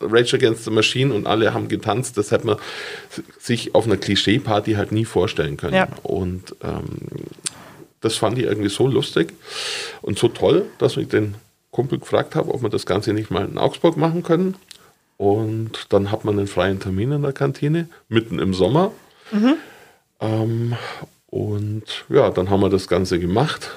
Rage 0.01 0.35
Against 0.35 0.65
the 0.65 0.71
Machine 0.71 1.13
und 1.13 1.25
alle 1.25 1.53
haben 1.53 1.67
getanzt. 1.67 2.17
Das 2.17 2.31
hätte 2.31 2.45
man 2.45 2.57
sich 3.39 3.73
auf 3.73 3.85
einer 3.85 3.97
Klischee-Party 3.97 4.73
halt 4.73 4.91
nie 4.91 5.05
vorstellen 5.05 5.57
können. 5.57 5.73
Ja. 5.73 5.87
Und 6.03 6.55
ähm, 6.63 6.83
das 8.05 8.17
fand 8.17 8.37
ich 8.37 8.45
irgendwie 8.45 8.69
so 8.69 8.87
lustig 8.87 9.33
und 10.03 10.19
so 10.19 10.27
toll, 10.27 10.65
dass 10.77 10.95
ich 10.95 11.07
den 11.07 11.33
Kumpel 11.71 11.97
gefragt 11.97 12.35
habe, 12.35 12.53
ob 12.53 12.61
wir 12.61 12.69
das 12.69 12.85
Ganze 12.85 13.13
nicht 13.13 13.31
mal 13.31 13.45
in 13.45 13.57
Augsburg 13.57 13.97
machen 13.97 14.21
können. 14.21 14.55
Und 15.17 15.87
dann 15.89 16.11
hat 16.11 16.23
man 16.23 16.37
einen 16.37 16.47
freien 16.47 16.79
Termin 16.79 17.11
in 17.11 17.23
der 17.23 17.33
Kantine, 17.33 17.89
mitten 18.07 18.37
im 18.37 18.53
Sommer. 18.53 18.91
Mhm. 19.31 19.55
Ähm, 20.19 20.75
und 21.27 22.05
ja, 22.09 22.29
dann 22.29 22.51
haben 22.51 22.61
wir 22.61 22.69
das 22.69 22.87
Ganze 22.87 23.19
gemacht, 23.19 23.71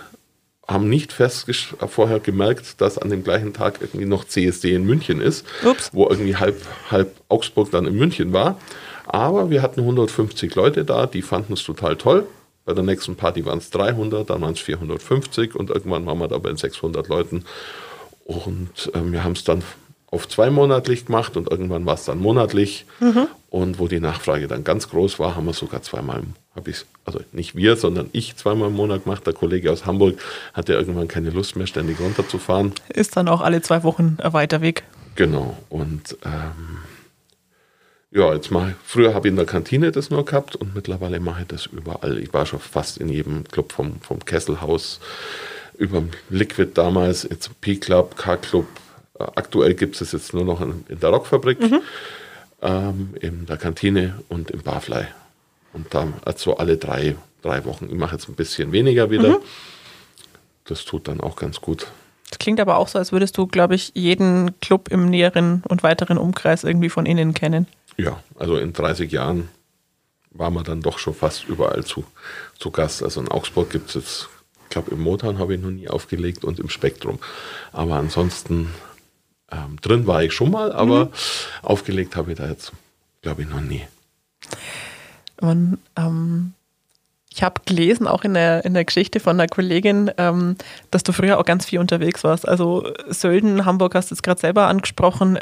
haben 0.66 0.90
nicht 0.90 1.12
vorher 1.12 2.20
gemerkt, 2.20 2.82
dass 2.82 2.98
an 2.98 3.08
dem 3.08 3.24
gleichen 3.24 3.54
Tag 3.54 3.78
irgendwie 3.80 4.04
noch 4.04 4.24
CSD 4.24 4.74
in 4.74 4.84
München 4.84 5.22
ist, 5.22 5.46
Ups. 5.64 5.88
wo 5.94 6.06
irgendwie 6.06 6.36
halb, 6.36 6.60
halb 6.90 7.16
Augsburg 7.30 7.70
dann 7.70 7.86
in 7.86 7.96
München 7.96 8.34
war. 8.34 8.60
Aber 9.06 9.48
wir 9.48 9.62
hatten 9.62 9.80
150 9.80 10.54
Leute 10.54 10.84
da, 10.84 11.06
die 11.06 11.22
fanden 11.22 11.54
es 11.54 11.64
total 11.64 11.96
toll. 11.96 12.26
Bei 12.68 12.74
der 12.74 12.85
nächsten 12.85 13.16
Party 13.16 13.46
waren 13.46 13.57
es 13.57 13.70
300, 13.70 14.28
dann 14.28 14.42
waren 14.42 14.52
es 14.52 14.61
450 14.61 15.54
und 15.54 15.70
irgendwann 15.70 16.04
waren 16.04 16.18
wir 16.18 16.28
da 16.28 16.37
bei 16.37 16.54
600 16.54 17.09
Leuten. 17.09 17.46
Und 18.26 18.92
äh, 18.92 19.11
wir 19.11 19.24
haben 19.24 19.33
es 19.33 19.42
dann 19.42 19.62
auf 20.11 20.28
zweimonatlich 20.28 21.07
gemacht 21.07 21.38
und 21.38 21.50
irgendwann 21.50 21.87
war 21.87 21.94
es 21.94 22.04
dann 22.04 22.18
monatlich. 22.18 22.85
Mhm. 23.00 23.26
Und 23.48 23.78
wo 23.78 23.88
die 23.88 24.00
Nachfrage 24.00 24.48
dann 24.48 24.64
ganz 24.64 24.90
groß 24.90 25.18
war, 25.18 25.35
haben 25.35 25.46
wir 25.46 25.54
sogar 25.54 25.81
zweimal, 25.81 26.24
habe 26.54 26.68
ich 26.68 26.85
also 27.07 27.20
nicht 27.33 27.57
wir, 27.57 27.76
sondern 27.76 28.11
ich 28.12 28.37
zweimal 28.37 28.68
im 28.68 28.74
Monat 28.74 29.04
gemacht. 29.04 29.26
Der 29.26 29.33
Kollege 29.33 29.72
aus 29.72 29.87
Hamburg 29.87 30.18
hatte 30.52 30.74
irgendwann 30.74 31.09
keine 31.09 31.31
Lust 31.31 31.57
mehr, 31.57 31.66
ständig 31.66 31.98
runterzufahren. 31.98 32.74
Ist 32.90 33.16
dann 33.16 33.28
auch 33.28 33.40
alle 33.40 33.62
zwei 33.62 33.83
Wochen 33.83 34.18
ein 34.22 34.35
weiter 34.35 34.61
Weg. 34.61 34.85
Genau. 35.14 35.57
Und 35.70 36.18
ähm, 36.22 36.81
ja, 38.10 38.32
jetzt 38.34 38.50
mache 38.50 38.70
ich, 38.70 38.74
früher 38.84 39.14
habe 39.14 39.28
ich 39.28 39.32
in 39.32 39.36
der 39.36 39.46
Kantine 39.46 39.92
das 39.92 40.10
nur 40.10 40.24
gehabt 40.24 40.56
und 40.56 40.74
mittlerweile 40.74 41.20
mache 41.20 41.42
ich 41.42 41.48
das 41.48 41.66
überall. 41.66 42.18
Ich 42.18 42.32
war 42.32 42.46
schon 42.46 42.60
fast 42.60 42.98
in 42.98 43.08
jedem 43.08 43.44
Club 43.44 43.72
vom, 43.72 44.00
vom 44.00 44.24
Kesselhaus, 44.24 45.00
über 45.76 46.02
Liquid 46.30 46.72
damals, 46.74 47.24
jetzt 47.24 47.60
P-Club, 47.60 48.16
K-Club. 48.16 48.66
Aktuell 49.18 49.74
gibt 49.74 50.00
es 50.00 50.12
jetzt 50.12 50.32
nur 50.32 50.44
noch 50.44 50.60
in, 50.60 50.84
in 50.88 51.00
der 51.00 51.10
Rockfabrik, 51.10 51.60
mhm. 51.60 51.80
ähm, 52.62 53.14
in 53.20 53.46
der 53.46 53.56
Kantine 53.56 54.20
und 54.28 54.50
im 54.50 54.62
Barfly. 54.62 55.04
Und 55.72 55.92
da 55.92 56.08
also 56.24 56.56
alle 56.56 56.76
drei, 56.76 57.16
drei 57.42 57.64
Wochen. 57.64 57.88
Ich 57.90 57.96
mache 57.96 58.16
jetzt 58.16 58.28
ein 58.28 58.34
bisschen 58.34 58.72
weniger 58.72 59.10
wieder. 59.10 59.30
Mhm. 59.30 59.42
Das 60.64 60.84
tut 60.84 61.09
dann 61.09 61.20
auch 61.20 61.36
ganz 61.36 61.61
gut. 61.61 61.88
Das 62.30 62.38
klingt 62.38 62.61
aber 62.61 62.78
auch 62.78 62.88
so, 62.88 62.98
als 62.98 63.12
würdest 63.12 63.36
du, 63.38 63.46
glaube 63.46 63.74
ich, 63.74 63.92
jeden 63.94 64.59
Club 64.61 64.88
im 64.88 65.09
näheren 65.09 65.62
und 65.68 65.82
weiteren 65.82 66.18
Umkreis 66.18 66.64
irgendwie 66.64 66.90
von 66.90 67.06
innen 67.06 67.34
kennen. 67.34 67.66
Ja, 67.99 68.22
also 68.36 68.57
in 68.57 68.72
30 68.72 69.11
Jahren 69.11 69.49
war 70.30 70.51
man 70.51 70.64
dann 70.64 70.82
doch 70.82 70.99
schon 70.99 71.14
fast 71.14 71.44
überall 71.49 71.84
zu, 71.84 72.05
zu 72.59 72.70
Gast. 72.70 73.03
Also 73.03 73.20
in 73.20 73.28
Augsburg 73.28 73.70
gibt 73.70 73.88
es 73.88 73.94
jetzt, 73.94 74.28
ich 74.64 74.68
glaube, 74.70 74.92
im 74.92 75.01
Motown 75.01 75.38
habe 75.38 75.55
ich 75.55 75.61
noch 75.61 75.70
nie 75.70 75.88
aufgelegt 75.88 76.44
und 76.44 76.61
im 76.61 76.68
Spektrum. 76.68 77.18
Aber 77.72 77.96
ansonsten 77.96 78.72
ähm, 79.51 79.78
drin 79.80 80.07
war 80.07 80.22
ich 80.22 80.32
schon 80.32 80.51
mal, 80.51 80.72
aber 80.72 81.07
mhm. 81.07 81.11
aufgelegt 81.62 82.16
habe 82.16 82.32
ich 82.32 82.38
da 82.38 82.49
jetzt, 82.49 82.72
glaube 83.22 83.42
ich, 83.42 83.49
noch 83.49 83.61
nie. 83.61 83.86
Und 85.40 85.78
ähm, 85.96 86.53
ich 87.30 87.42
habe 87.42 87.61
gelesen, 87.64 88.07
auch 88.07 88.24
in 88.24 88.34
der, 88.34 88.64
in 88.64 88.74
der 88.74 88.84
Geschichte 88.84 89.20
von 89.20 89.38
einer 89.38 89.49
Kollegin, 89.49 90.11
ähm, 90.18 90.57
dass 90.90 91.03
du 91.03 91.12
früher 91.12 91.38
auch 91.38 91.44
ganz 91.44 91.64
viel 91.64 91.78
unterwegs 91.78 92.24
warst. 92.24 92.46
Also 92.46 92.92
Sölden, 93.09 93.64
Hamburg 93.64 93.94
hast 93.94 94.11
du 94.11 94.14
es 94.14 94.22
gerade 94.22 94.40
selber 94.40 94.66
angesprochen. 94.66 95.38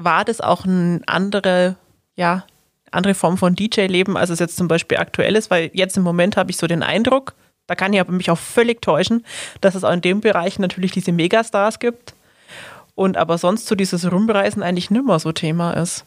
War 0.00 0.24
das 0.24 0.40
auch 0.40 0.64
eine 0.64 1.00
andere, 1.06 1.74
ja, 2.14 2.44
andere 2.92 3.14
Form 3.14 3.36
von 3.36 3.56
DJ-Leben, 3.56 4.16
als 4.16 4.30
es 4.30 4.38
jetzt 4.38 4.56
zum 4.56 4.68
Beispiel 4.68 4.98
aktuell 4.98 5.34
ist? 5.34 5.50
Weil 5.50 5.70
jetzt 5.74 5.96
im 5.96 6.04
Moment 6.04 6.36
habe 6.36 6.52
ich 6.52 6.56
so 6.56 6.68
den 6.68 6.84
Eindruck, 6.84 7.34
da 7.66 7.74
kann 7.74 7.92
ich 7.92 8.00
aber 8.00 8.12
mich 8.12 8.30
auch 8.30 8.38
völlig 8.38 8.80
täuschen, 8.80 9.26
dass 9.60 9.74
es 9.74 9.82
auch 9.82 9.92
in 9.92 10.00
dem 10.00 10.20
Bereich 10.20 10.60
natürlich 10.60 10.92
diese 10.92 11.10
Megastars 11.10 11.80
gibt 11.80 12.14
und 12.94 13.16
aber 13.16 13.38
sonst 13.38 13.66
so 13.66 13.74
dieses 13.74 14.10
Rumreisen 14.10 14.62
eigentlich 14.62 14.90
nimmer 14.90 15.18
so 15.18 15.32
Thema 15.32 15.72
ist. 15.72 16.04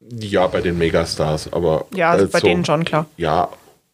Ja, 0.00 0.48
bei 0.48 0.60
den 0.60 0.76
Megastars, 0.76 1.52
aber. 1.52 1.86
Ja, 1.94 2.10
also 2.10 2.28
bei 2.28 2.40
so, 2.40 2.46
denen 2.48 2.64
schon, 2.64 2.84
klar. 2.84 3.06
Ja, 3.16 3.48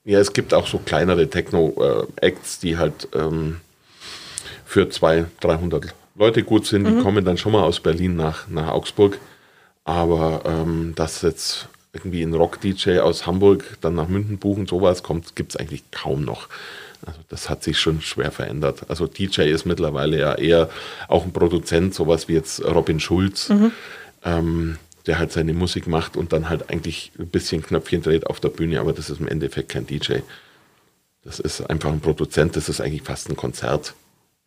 ja, 0.05 0.19
es 0.19 0.33
gibt 0.33 0.55
auch 0.55 0.67
so 0.67 0.79
kleinere 0.79 1.29
Techno-Acts, 1.29 2.59
die 2.59 2.79
halt 2.79 3.07
ähm, 3.15 3.61
für 4.65 4.89
200, 4.89 5.31
300 5.41 5.95
Leute 6.21 6.45
gut 6.45 6.67
sind. 6.67 6.83
Mhm. 6.83 6.97
Die 6.99 7.03
kommen 7.03 7.25
dann 7.25 7.39
schon 7.39 7.53
mal 7.53 7.63
aus 7.63 7.81
Berlin 7.81 8.15
nach, 8.15 8.47
nach 8.49 8.69
Augsburg. 8.69 9.19
Aber 9.85 10.43
ähm, 10.45 10.93
dass 10.95 11.23
jetzt 11.23 11.69
irgendwie 11.93 12.23
ein 12.23 12.35
Rock-DJ 12.35 12.99
aus 12.99 13.27
Hamburg 13.27 13.79
dann 13.81 13.95
nach 13.95 14.07
München 14.07 14.39
buchen, 14.39 14.67
sowas 14.67 15.03
kommt, 15.03 15.35
gibt 15.35 15.53
es 15.53 15.57
eigentlich 15.57 15.83
kaum 15.91 16.25
noch. 16.25 16.49
Also 17.05 17.19
das 17.31 17.49
hat 17.49 17.65
sich 17.65 17.81
schon 17.81 18.03
schwer 18.03 18.31
verändert. 18.31 18.83
Also 18.89 19.07
DJ 19.07 19.43
ist 19.51 19.65
mittlerweile 19.65 20.19
ja 20.19 20.35
eher 20.35 20.69
auch 21.09 21.25
ein 21.25 21.33
Produzent, 21.33 21.95
sowas 21.95 22.29
wie 22.29 22.35
jetzt 22.35 22.63
Robin 22.63 23.01
Schulz, 23.01 23.49
mhm. 23.49 23.73
ähm, 24.23 24.79
der 25.07 25.19
halt 25.19 25.33
seine 25.33 25.55
Musik 25.55 25.87
macht 25.87 26.17
und 26.17 26.35
dann 26.35 26.51
halt 26.51 26.69
eigentlich 26.69 27.11
ein 27.19 27.29
bisschen 27.29 27.63
Knöpfchen 27.63 28.03
dreht 28.03 28.27
auf 28.27 28.39
der 28.39 28.51
Bühne, 28.51 28.81
aber 28.81 28.93
das 28.93 29.09
ist 29.09 29.21
im 29.21 29.27
Endeffekt 29.27 29.71
kein 29.71 29.87
DJ. 29.87 30.19
Das 31.25 31.41
ist 31.41 31.63
einfach 31.63 31.91
ein 31.91 32.01
Produzent, 32.01 32.55
das 32.55 32.69
ist 32.69 32.83
eigentlich 32.83 33.03
fast 33.03 33.31
ein 33.31 33.37
Konzert. 33.37 33.95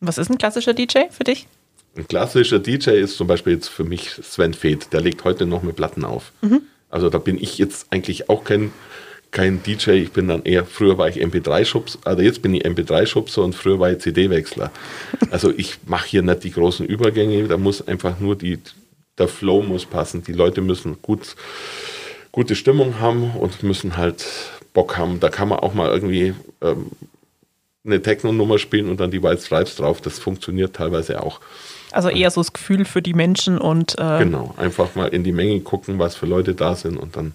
Was 0.00 0.18
ist 0.18 0.30
ein 0.30 0.38
klassischer 0.38 0.72
DJ 0.72 1.10
für 1.10 1.24
dich? 1.24 1.48
Ein 1.96 2.08
klassischer 2.08 2.58
DJ 2.58 2.90
ist 2.90 3.16
zum 3.16 3.26
Beispiel 3.26 3.54
jetzt 3.54 3.68
für 3.68 3.84
mich 3.84 4.10
Sven 4.10 4.54
Feth, 4.54 4.92
der 4.92 5.00
legt 5.00 5.24
heute 5.24 5.46
noch 5.46 5.62
mit 5.62 5.76
Platten 5.76 6.04
auf. 6.04 6.32
Mhm. 6.42 6.62
Also 6.90 7.08
da 7.08 7.18
bin 7.18 7.40
ich 7.40 7.58
jetzt 7.58 7.86
eigentlich 7.90 8.28
auch 8.28 8.44
kein 8.44 8.72
kein 9.34 9.64
DJ, 9.64 9.90
ich 9.90 10.12
bin 10.12 10.28
dann 10.28 10.44
eher, 10.44 10.64
früher 10.64 10.96
war 10.96 11.08
ich 11.08 11.16
MP3-Schubs, 11.16 11.98
also 12.04 12.22
jetzt 12.22 12.40
bin 12.40 12.54
ich 12.54 12.64
MP3-Schubser 12.64 13.42
und 13.42 13.52
früher 13.52 13.80
war 13.80 13.90
ich 13.90 13.98
CD-Wechsler. 13.98 14.70
Also 15.30 15.52
ich 15.56 15.78
mache 15.86 16.06
hier 16.06 16.22
nicht 16.22 16.44
die 16.44 16.52
großen 16.52 16.86
Übergänge, 16.86 17.48
da 17.48 17.56
muss 17.56 17.86
einfach 17.86 18.20
nur 18.20 18.36
die, 18.36 18.60
der 19.18 19.26
Flow 19.26 19.60
muss 19.60 19.86
passen. 19.86 20.22
Die 20.22 20.32
Leute 20.32 20.60
müssen 20.60 21.02
gut, 21.02 21.34
gute 22.30 22.54
Stimmung 22.54 23.00
haben 23.00 23.32
und 23.32 23.64
müssen 23.64 23.96
halt 23.96 24.24
Bock 24.72 24.96
haben. 24.96 25.18
Da 25.18 25.30
kann 25.30 25.48
man 25.48 25.58
auch 25.58 25.74
mal 25.74 25.90
irgendwie 25.90 26.34
ähm, 26.62 26.92
eine 27.84 28.00
Techno-Nummer 28.00 28.58
spielen 28.58 28.88
und 28.88 29.00
dann 29.00 29.10
die 29.10 29.22
White 29.24 29.42
Stripes 29.42 29.74
drauf. 29.74 30.00
Das 30.00 30.20
funktioniert 30.20 30.76
teilweise 30.76 31.20
auch. 31.20 31.40
Also 31.94 32.08
eher 32.08 32.30
so 32.30 32.40
das 32.40 32.52
Gefühl 32.52 32.84
für 32.84 33.02
die 33.02 33.14
Menschen 33.14 33.58
und. 33.58 33.98
Äh 33.98 34.18
genau, 34.18 34.54
einfach 34.56 34.94
mal 34.94 35.08
in 35.08 35.24
die 35.24 35.32
Menge 35.32 35.60
gucken, 35.60 35.98
was 35.98 36.16
für 36.16 36.26
Leute 36.26 36.54
da 36.54 36.74
sind 36.74 36.96
und 36.96 37.16
dann 37.16 37.34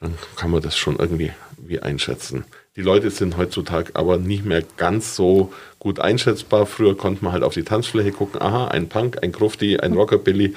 dann 0.00 0.14
kann 0.36 0.50
man 0.50 0.62
das 0.62 0.78
schon 0.78 0.96
irgendwie 0.96 1.30
wie 1.58 1.80
einschätzen. 1.80 2.44
Die 2.74 2.80
Leute 2.80 3.10
sind 3.10 3.36
heutzutage 3.36 3.90
aber 3.94 4.16
nicht 4.16 4.46
mehr 4.46 4.62
ganz 4.78 5.14
so 5.14 5.52
gut 5.78 6.00
einschätzbar. 6.00 6.64
Früher 6.64 6.96
konnte 6.96 7.22
man 7.22 7.34
halt 7.34 7.42
auf 7.42 7.52
die 7.52 7.64
Tanzfläche 7.64 8.12
gucken, 8.12 8.40
aha, 8.40 8.68
ein 8.68 8.88
Punk, 8.88 9.22
ein 9.22 9.30
Grufti, 9.30 9.78
ein 9.78 9.92
Rockabilly. 9.92 10.54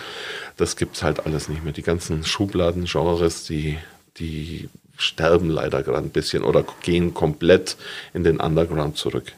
Das 0.55 0.77
gibt 0.77 0.95
es 0.95 1.03
halt 1.03 1.25
alles 1.25 1.49
nicht 1.49 1.63
mehr. 1.63 1.73
Die 1.73 1.81
ganzen 1.81 2.23
Schubladen-Genres, 2.23 3.43
die, 3.43 3.77
die 4.17 4.69
sterben 4.95 5.49
leider 5.49 5.83
gerade 5.83 6.07
ein 6.07 6.11
bisschen 6.11 6.43
oder 6.43 6.63
gehen 6.81 7.13
komplett 7.13 7.75
in 8.13 8.23
den 8.23 8.39
Underground 8.39 8.95
zurück. 8.95 9.33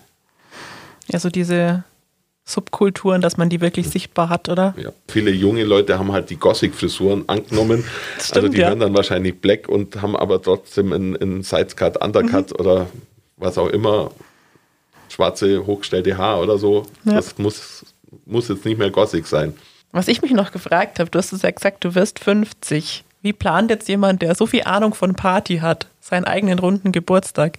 Ja, 1.08 1.18
so 1.18 1.30
diese 1.30 1.84
Subkulturen, 2.48 3.22
dass 3.22 3.38
man 3.38 3.50
die 3.50 3.60
wirklich 3.60 3.89
sichtbar 3.89 4.30
hat, 4.30 4.50
oder? 4.50 4.76
Ja, 4.78 4.91
viele 5.08 5.32
junge 5.32 5.64
Leute 5.64 5.98
haben 5.98 6.12
halt 6.12 6.30
die 6.30 6.36
Gothic-Frisuren 6.36 7.28
angenommen. 7.28 7.84
Stimmt, 8.20 8.36
also 8.36 8.48
die 8.50 8.60
ja. 8.60 8.68
hören 8.70 8.80
dann 8.80 8.96
wahrscheinlich 8.96 9.41
Black 9.41 9.68
und 9.68 10.00
haben 10.02 10.16
aber 10.16 10.39
trotzdem 10.39 10.93
einen, 10.93 11.18
einen 11.18 11.41
Sidecut, 11.41 11.98
Undercut 12.04 12.52
mhm. 12.52 12.60
oder 12.60 12.88
was 13.38 13.58
auch 13.58 13.70
immer, 13.70 14.12
schwarze, 15.10 15.66
hochgestellte 15.66 16.18
Haar 16.18 16.39
oder 16.39 16.60
so. 16.60 16.86
Ja. 17.04 17.14
Das 17.14 17.38
muss, 17.39 17.84
muss 18.26 18.48
jetzt 18.48 18.64
nicht 18.64 18.78
mehr 18.78 18.91
Gothic 18.91 19.26
sein. 19.26 19.56
Was 19.91 20.08
ich 20.08 20.22
mich 20.22 20.32
noch 20.32 20.52
gefragt 20.52 21.00
habe, 21.00 21.10
du 21.10 21.18
hast 21.18 21.34
es 21.34 21.41
ja 21.41 21.50
gesagt, 21.50 21.84
du 21.84 21.96
wirst 21.96 22.20
50. 22.20 23.04
Wie 23.24 23.34
plant 23.34 23.72
jetzt 23.72 23.89
jemand, 23.89 24.22
der 24.22 24.36
so 24.36 24.46
viel 24.46 24.66
Ahnung 24.66 24.93
von 24.93 25.16
Party 25.16 25.58
hat, 25.58 25.88
seinen 26.00 26.26
eigenen 26.26 26.60
runden 26.60 26.91
Geburtstag? 26.91 27.58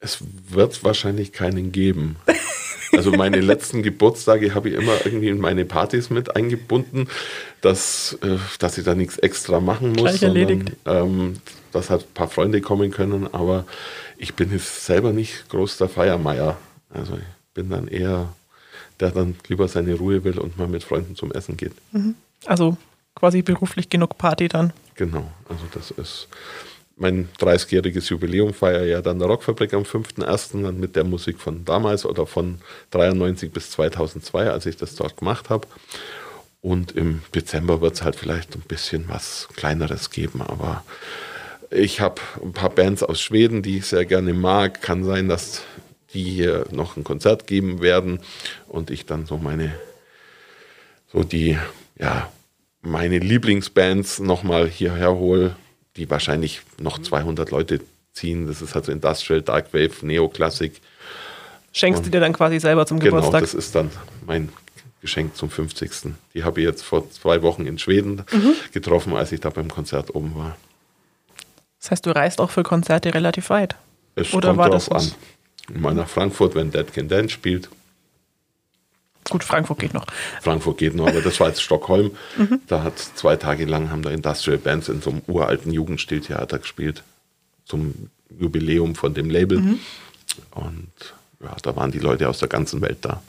Es 0.00 0.18
wird 0.48 0.84
wahrscheinlich 0.84 1.32
keinen 1.32 1.72
geben. 1.72 2.16
Also 2.92 3.10
meine 3.10 3.40
letzten 3.40 3.82
Geburtstage 3.82 4.54
habe 4.54 4.70
ich 4.70 4.76
immer 4.76 5.04
irgendwie 5.04 5.28
in 5.28 5.38
meine 5.38 5.64
Partys 5.64 6.08
mit 6.08 6.36
eingebunden, 6.36 7.08
dass, 7.60 8.16
äh, 8.22 8.38
dass 8.58 8.78
ich 8.78 8.84
da 8.84 8.94
nichts 8.94 9.18
extra 9.18 9.60
machen 9.60 9.90
muss. 9.90 10.02
Gleich 10.02 10.22
erledigt. 10.22 10.72
Sondern, 10.84 11.06
ähm, 11.06 11.36
dass 11.72 11.90
halt 11.90 12.02
ein 12.02 12.14
paar 12.14 12.28
Freunde 12.28 12.60
kommen 12.60 12.90
können, 12.92 13.32
aber 13.34 13.66
ich 14.16 14.34
bin 14.34 14.52
jetzt 14.52 14.86
selber 14.86 15.12
nicht 15.12 15.48
groß 15.50 15.78
der 15.78 15.88
Feiermeier. 15.88 16.56
Also 16.90 17.14
ich 17.14 17.54
bin 17.54 17.68
dann 17.68 17.88
eher 17.88 18.32
der 19.00 19.10
dann 19.10 19.36
lieber 19.48 19.68
seine 19.68 19.94
Ruhe 19.94 20.24
will 20.24 20.38
und 20.38 20.56
mal 20.56 20.68
mit 20.68 20.84
Freunden 20.84 21.16
zum 21.16 21.32
Essen 21.32 21.56
geht. 21.56 21.72
Mhm. 21.92 22.14
Also 22.46 22.76
quasi 23.14 23.42
beruflich 23.42 23.88
genug 23.88 24.18
Party 24.18 24.48
dann. 24.48 24.72
Genau, 24.94 25.30
also 25.48 25.64
das 25.72 25.90
ist 25.90 26.28
mein 26.96 27.28
30-jähriges 27.38 28.08
Jubiläum 28.08 28.54
feiere 28.54 28.86
ja 28.86 29.02
dann 29.02 29.18
der 29.18 29.28
Rockfabrik 29.28 29.74
am 29.74 29.82
5.1. 29.82 30.62
dann 30.62 30.80
mit 30.80 30.96
der 30.96 31.04
Musik 31.04 31.38
von 31.38 31.64
damals 31.64 32.06
oder 32.06 32.26
von 32.26 32.58
93 32.90 33.52
bis 33.52 33.70
2002, 33.70 34.50
als 34.50 34.64
ich 34.64 34.76
das 34.76 34.94
dort 34.94 35.18
gemacht 35.18 35.50
habe. 35.50 35.68
Und 36.62 36.92
im 36.92 37.22
Dezember 37.34 37.82
wird 37.82 37.94
es 37.94 38.02
halt 38.02 38.16
vielleicht 38.16 38.56
ein 38.56 38.62
bisschen 38.62 39.04
was 39.08 39.48
Kleineres 39.56 40.10
geben, 40.10 40.40
aber 40.40 40.84
ich 41.70 42.00
habe 42.00 42.22
ein 42.42 42.52
paar 42.52 42.70
Bands 42.70 43.02
aus 43.02 43.20
Schweden, 43.20 43.62
die 43.62 43.78
ich 43.78 43.86
sehr 43.86 44.06
gerne 44.06 44.32
mag. 44.32 44.80
Kann 44.80 45.04
sein, 45.04 45.28
dass 45.28 45.62
die 46.14 46.24
hier 46.24 46.66
noch 46.70 46.96
ein 46.96 47.04
Konzert 47.04 47.46
geben 47.46 47.82
werden 47.82 48.20
und 48.68 48.90
ich 48.90 49.04
dann 49.04 49.26
so 49.26 49.36
meine, 49.36 49.74
so 51.12 51.24
die, 51.24 51.58
ja, 51.98 52.32
meine 52.80 53.18
Lieblingsbands 53.18 54.20
nochmal 54.20 54.66
hierher 54.66 55.14
hole 55.14 55.56
die 55.96 56.08
wahrscheinlich 56.10 56.62
noch 56.78 56.98
200 56.98 57.50
Leute 57.50 57.80
ziehen. 58.12 58.46
Das 58.46 58.62
ist 58.62 58.74
halt 58.74 58.86
so 58.86 58.92
Industrial, 58.92 59.42
Dark 59.42 59.72
Wave, 59.72 59.92
Neoklassik. 60.02 60.80
Schenkst 61.72 61.98
Und 61.98 62.06
du 62.06 62.10
dir 62.10 62.20
dann 62.20 62.32
quasi 62.32 62.58
selber 62.58 62.86
zum 62.86 62.98
genau, 62.98 63.16
Geburtstag? 63.16 63.42
Genau, 63.42 63.52
das 63.52 63.54
ist 63.54 63.74
dann 63.74 63.90
mein 64.26 64.50
Geschenk 65.00 65.36
zum 65.36 65.50
50. 65.50 66.14
Die 66.34 66.44
habe 66.44 66.60
ich 66.60 66.66
jetzt 66.66 66.82
vor 66.82 67.10
zwei 67.10 67.42
Wochen 67.42 67.66
in 67.66 67.78
Schweden 67.78 68.24
mhm. 68.32 68.54
getroffen, 68.72 69.14
als 69.14 69.32
ich 69.32 69.40
da 69.40 69.50
beim 69.50 69.70
Konzert 69.70 70.14
oben 70.14 70.34
war. 70.34 70.56
Das 71.80 71.90
heißt, 71.90 72.06
du 72.06 72.10
reist 72.10 72.40
auch 72.40 72.50
für 72.50 72.62
Konzerte 72.62 73.14
relativ 73.14 73.50
weit? 73.50 73.76
Es 74.14 74.32
Oder 74.32 74.48
kommt 74.48 74.58
war 74.58 74.70
darauf 74.70 74.88
das 74.88 75.12
an. 75.12 75.80
Mal 75.80 75.94
nach 75.94 76.08
Frankfurt, 76.08 76.54
wenn 76.54 76.70
Dead 76.70 76.92
Can 76.92 77.08
Dance 77.08 77.30
spielt. 77.30 77.68
Gut, 79.28 79.44
Frankfurt 79.44 79.78
geht 79.78 79.94
noch. 79.94 80.06
Frankfurt 80.40 80.78
geht 80.78 80.94
noch, 80.94 81.08
aber 81.08 81.20
das 81.20 81.40
war 81.40 81.48
jetzt 81.48 81.62
Stockholm. 81.62 82.12
Mhm. 82.36 82.60
Da 82.68 82.82
hat 82.82 82.98
zwei 82.98 83.36
Tage 83.36 83.64
lang 83.64 83.90
haben 83.90 84.02
da 84.02 84.10
Industrial 84.10 84.58
Bands 84.58 84.88
in 84.88 85.00
so 85.00 85.10
einem 85.10 85.22
uralten 85.26 85.72
Jugendstiltheater 85.72 86.58
gespielt. 86.58 87.02
Zum 87.64 88.10
Jubiläum 88.38 88.94
von 88.94 89.14
dem 89.14 89.30
Label. 89.30 89.58
Mhm. 89.58 89.78
Und 90.52 91.14
ja, 91.42 91.56
da 91.62 91.76
waren 91.76 91.90
die 91.90 91.98
Leute 91.98 92.28
aus 92.28 92.38
der 92.38 92.48
ganzen 92.48 92.80
Welt 92.80 92.98
da. 93.02 93.20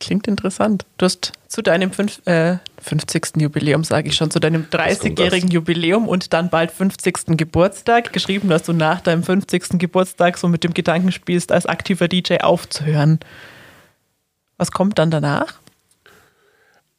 Klingt 0.00 0.28
interessant. 0.28 0.86
Du 0.96 1.06
hast 1.06 1.32
zu 1.48 1.60
deinem 1.60 1.90
fünf, 1.90 2.24
äh, 2.26 2.58
50. 2.80 3.40
Jubiläum, 3.40 3.82
sage 3.82 4.08
ich 4.08 4.14
schon, 4.14 4.30
zu 4.30 4.38
deinem 4.38 4.66
30-jährigen 4.70 5.50
Jubiläum 5.50 6.06
und 6.06 6.32
dann 6.32 6.50
bald 6.50 6.70
50. 6.70 7.36
Geburtstag 7.36 8.12
geschrieben, 8.12 8.48
dass 8.48 8.62
du 8.62 8.72
nach 8.72 9.00
deinem 9.00 9.24
50. 9.24 9.78
Geburtstag 9.78 10.38
so 10.38 10.46
mit 10.46 10.62
dem 10.62 10.72
Gedanken 10.72 11.10
spielst, 11.10 11.50
als 11.50 11.66
aktiver 11.66 12.06
DJ 12.06 12.38
aufzuhören. 12.38 13.18
Was 14.58 14.72
kommt 14.72 14.98
dann 14.98 15.10
danach? 15.10 15.54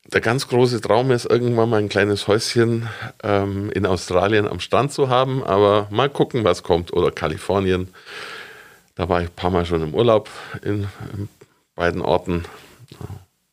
Der 0.05 0.21
ganz 0.21 0.47
große 0.47 0.81
Traum 0.81 1.11
ist, 1.11 1.25
irgendwann 1.25 1.69
mal 1.69 1.77
ein 1.77 1.89
kleines 1.89 2.27
Häuschen 2.27 2.89
ähm, 3.21 3.69
in 3.71 3.85
Australien 3.85 4.47
am 4.47 4.59
Strand 4.59 4.91
zu 4.91 5.09
haben, 5.09 5.43
aber 5.43 5.87
mal 5.91 6.09
gucken, 6.09 6.43
was 6.43 6.63
kommt. 6.63 6.91
Oder 6.93 7.11
Kalifornien. 7.11 7.93
Da 8.95 9.07
war 9.07 9.21
ich 9.21 9.27
ein 9.27 9.35
paar 9.35 9.51
Mal 9.51 9.65
schon 9.65 9.83
im 9.83 9.93
Urlaub 9.93 10.29
in, 10.63 10.87
in 11.13 11.29
beiden 11.75 12.01
Orten. 12.01 12.45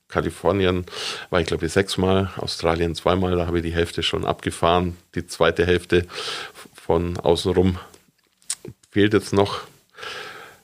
Kalifornien 0.08 0.86
war 1.28 1.40
ich, 1.40 1.46
glaube 1.46 1.66
ich, 1.66 1.72
sechsmal, 1.72 2.30
Australien 2.38 2.94
zweimal, 2.94 3.36
da 3.36 3.46
habe 3.46 3.58
ich 3.58 3.64
die 3.64 3.74
Hälfte 3.74 4.02
schon 4.02 4.24
abgefahren. 4.24 4.96
Die 5.14 5.26
zweite 5.26 5.66
Hälfte 5.66 6.06
von 6.74 7.18
außenrum 7.18 7.78
fehlt 8.90 9.12
jetzt 9.12 9.34
noch 9.34 9.62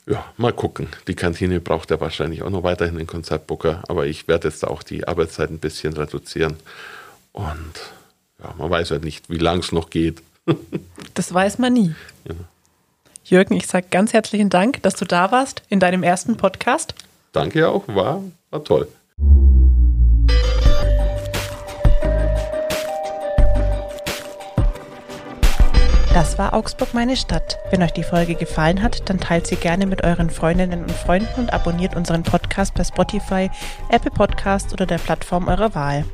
ja, 0.07 0.25
mal 0.37 0.53
gucken. 0.53 0.89
Die 1.07 1.15
Kantine 1.15 1.61
braucht 1.61 1.91
ja 1.91 2.01
wahrscheinlich 2.01 2.43
auch 2.43 2.51
noch 2.51 2.63
weiterhin 2.63 2.97
den 2.97 3.07
Konzertbooker, 3.07 3.83
aber 3.89 4.07
ich 4.07 4.27
werde 4.29 4.49
jetzt 4.49 4.67
auch 4.67 4.83
die 4.83 5.07
Arbeitszeit 5.07 5.51
ein 5.51 5.59
bisschen 5.59 5.93
reduzieren. 5.95 6.57
Und 7.33 7.75
ja, 8.43 8.55
man 8.59 8.71
weiß 8.71 8.91
ja 8.91 8.99
nicht, 8.99 9.31
wie 9.31 9.39
lang 9.39 9.61
es 9.61 9.73
noch 9.73 9.91
geht. 9.91 10.23
das 11.15 11.33
weiß 11.33 11.59
man 11.59 11.73
nie. 11.73 11.95
Ja. 12.25 12.35
Jürgen, 13.25 13.55
ich 13.55 13.69
sage 13.69 13.87
ganz 13.91 14.13
herzlichen 14.13 14.51
Dank, 14.51 14.83
dass 14.83 14.95
du 14.95 15.05
da 15.05 15.31
warst 15.31 15.63
in 15.69 15.79
deinem 15.79 16.03
ersten 16.03 16.37
Podcast. 16.37 16.95
Danke 17.33 17.69
auch, 17.69 17.87
war, 17.87 18.23
war 18.51 18.65
toll. 18.65 18.89
Das 26.15 26.39
war 26.39 26.53
Augsburg 26.53 26.93
meine 26.93 27.17
Stadt. 27.17 27.59
Wenn 27.71 27.83
euch 27.83 27.93
die 27.93 28.03
Folge 28.03 28.35
gefallen 28.35 28.83
hat, 28.83 29.09
dann 29.09 29.19
teilt 29.19 29.47
sie 29.47 29.57
gerne 29.57 29.87
mit 29.87 30.05
euren 30.05 30.29
Freundinnen 30.29 30.83
und 30.83 30.93
Freunden 30.93 31.41
und 31.41 31.55
abonniert 31.55 31.97
unseren 31.97 32.23
Podcast 32.23 32.75
bei 32.75 32.85
Spotify, 32.85 33.51
Apple 33.89 34.11
Podcast 34.11 34.75
oder 34.75 34.85
der 34.85 34.99
Plattform 34.99 35.49
eurer 35.49 35.75
Wahl. 35.75 36.05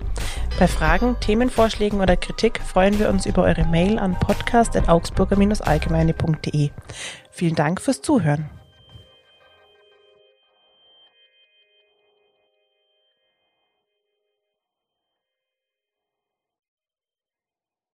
Bei 0.57 0.69
Fragen, 0.69 1.17
Themenvorschlägen 1.19 2.01
oder 2.01 2.17
Kritik 2.17 2.61
freuen 2.61 3.01
wir 3.01 3.09
uns 3.09 3.27
über 3.27 3.43
eure 3.43 3.65
Mail 3.65 3.99
an 3.99 4.17
podcast.augsburger-allgemeine.de. 4.21 6.71
Vielen 7.33 7.57
Dank 7.57 7.81
fürs 7.81 8.01
Zuhören. 8.01 8.49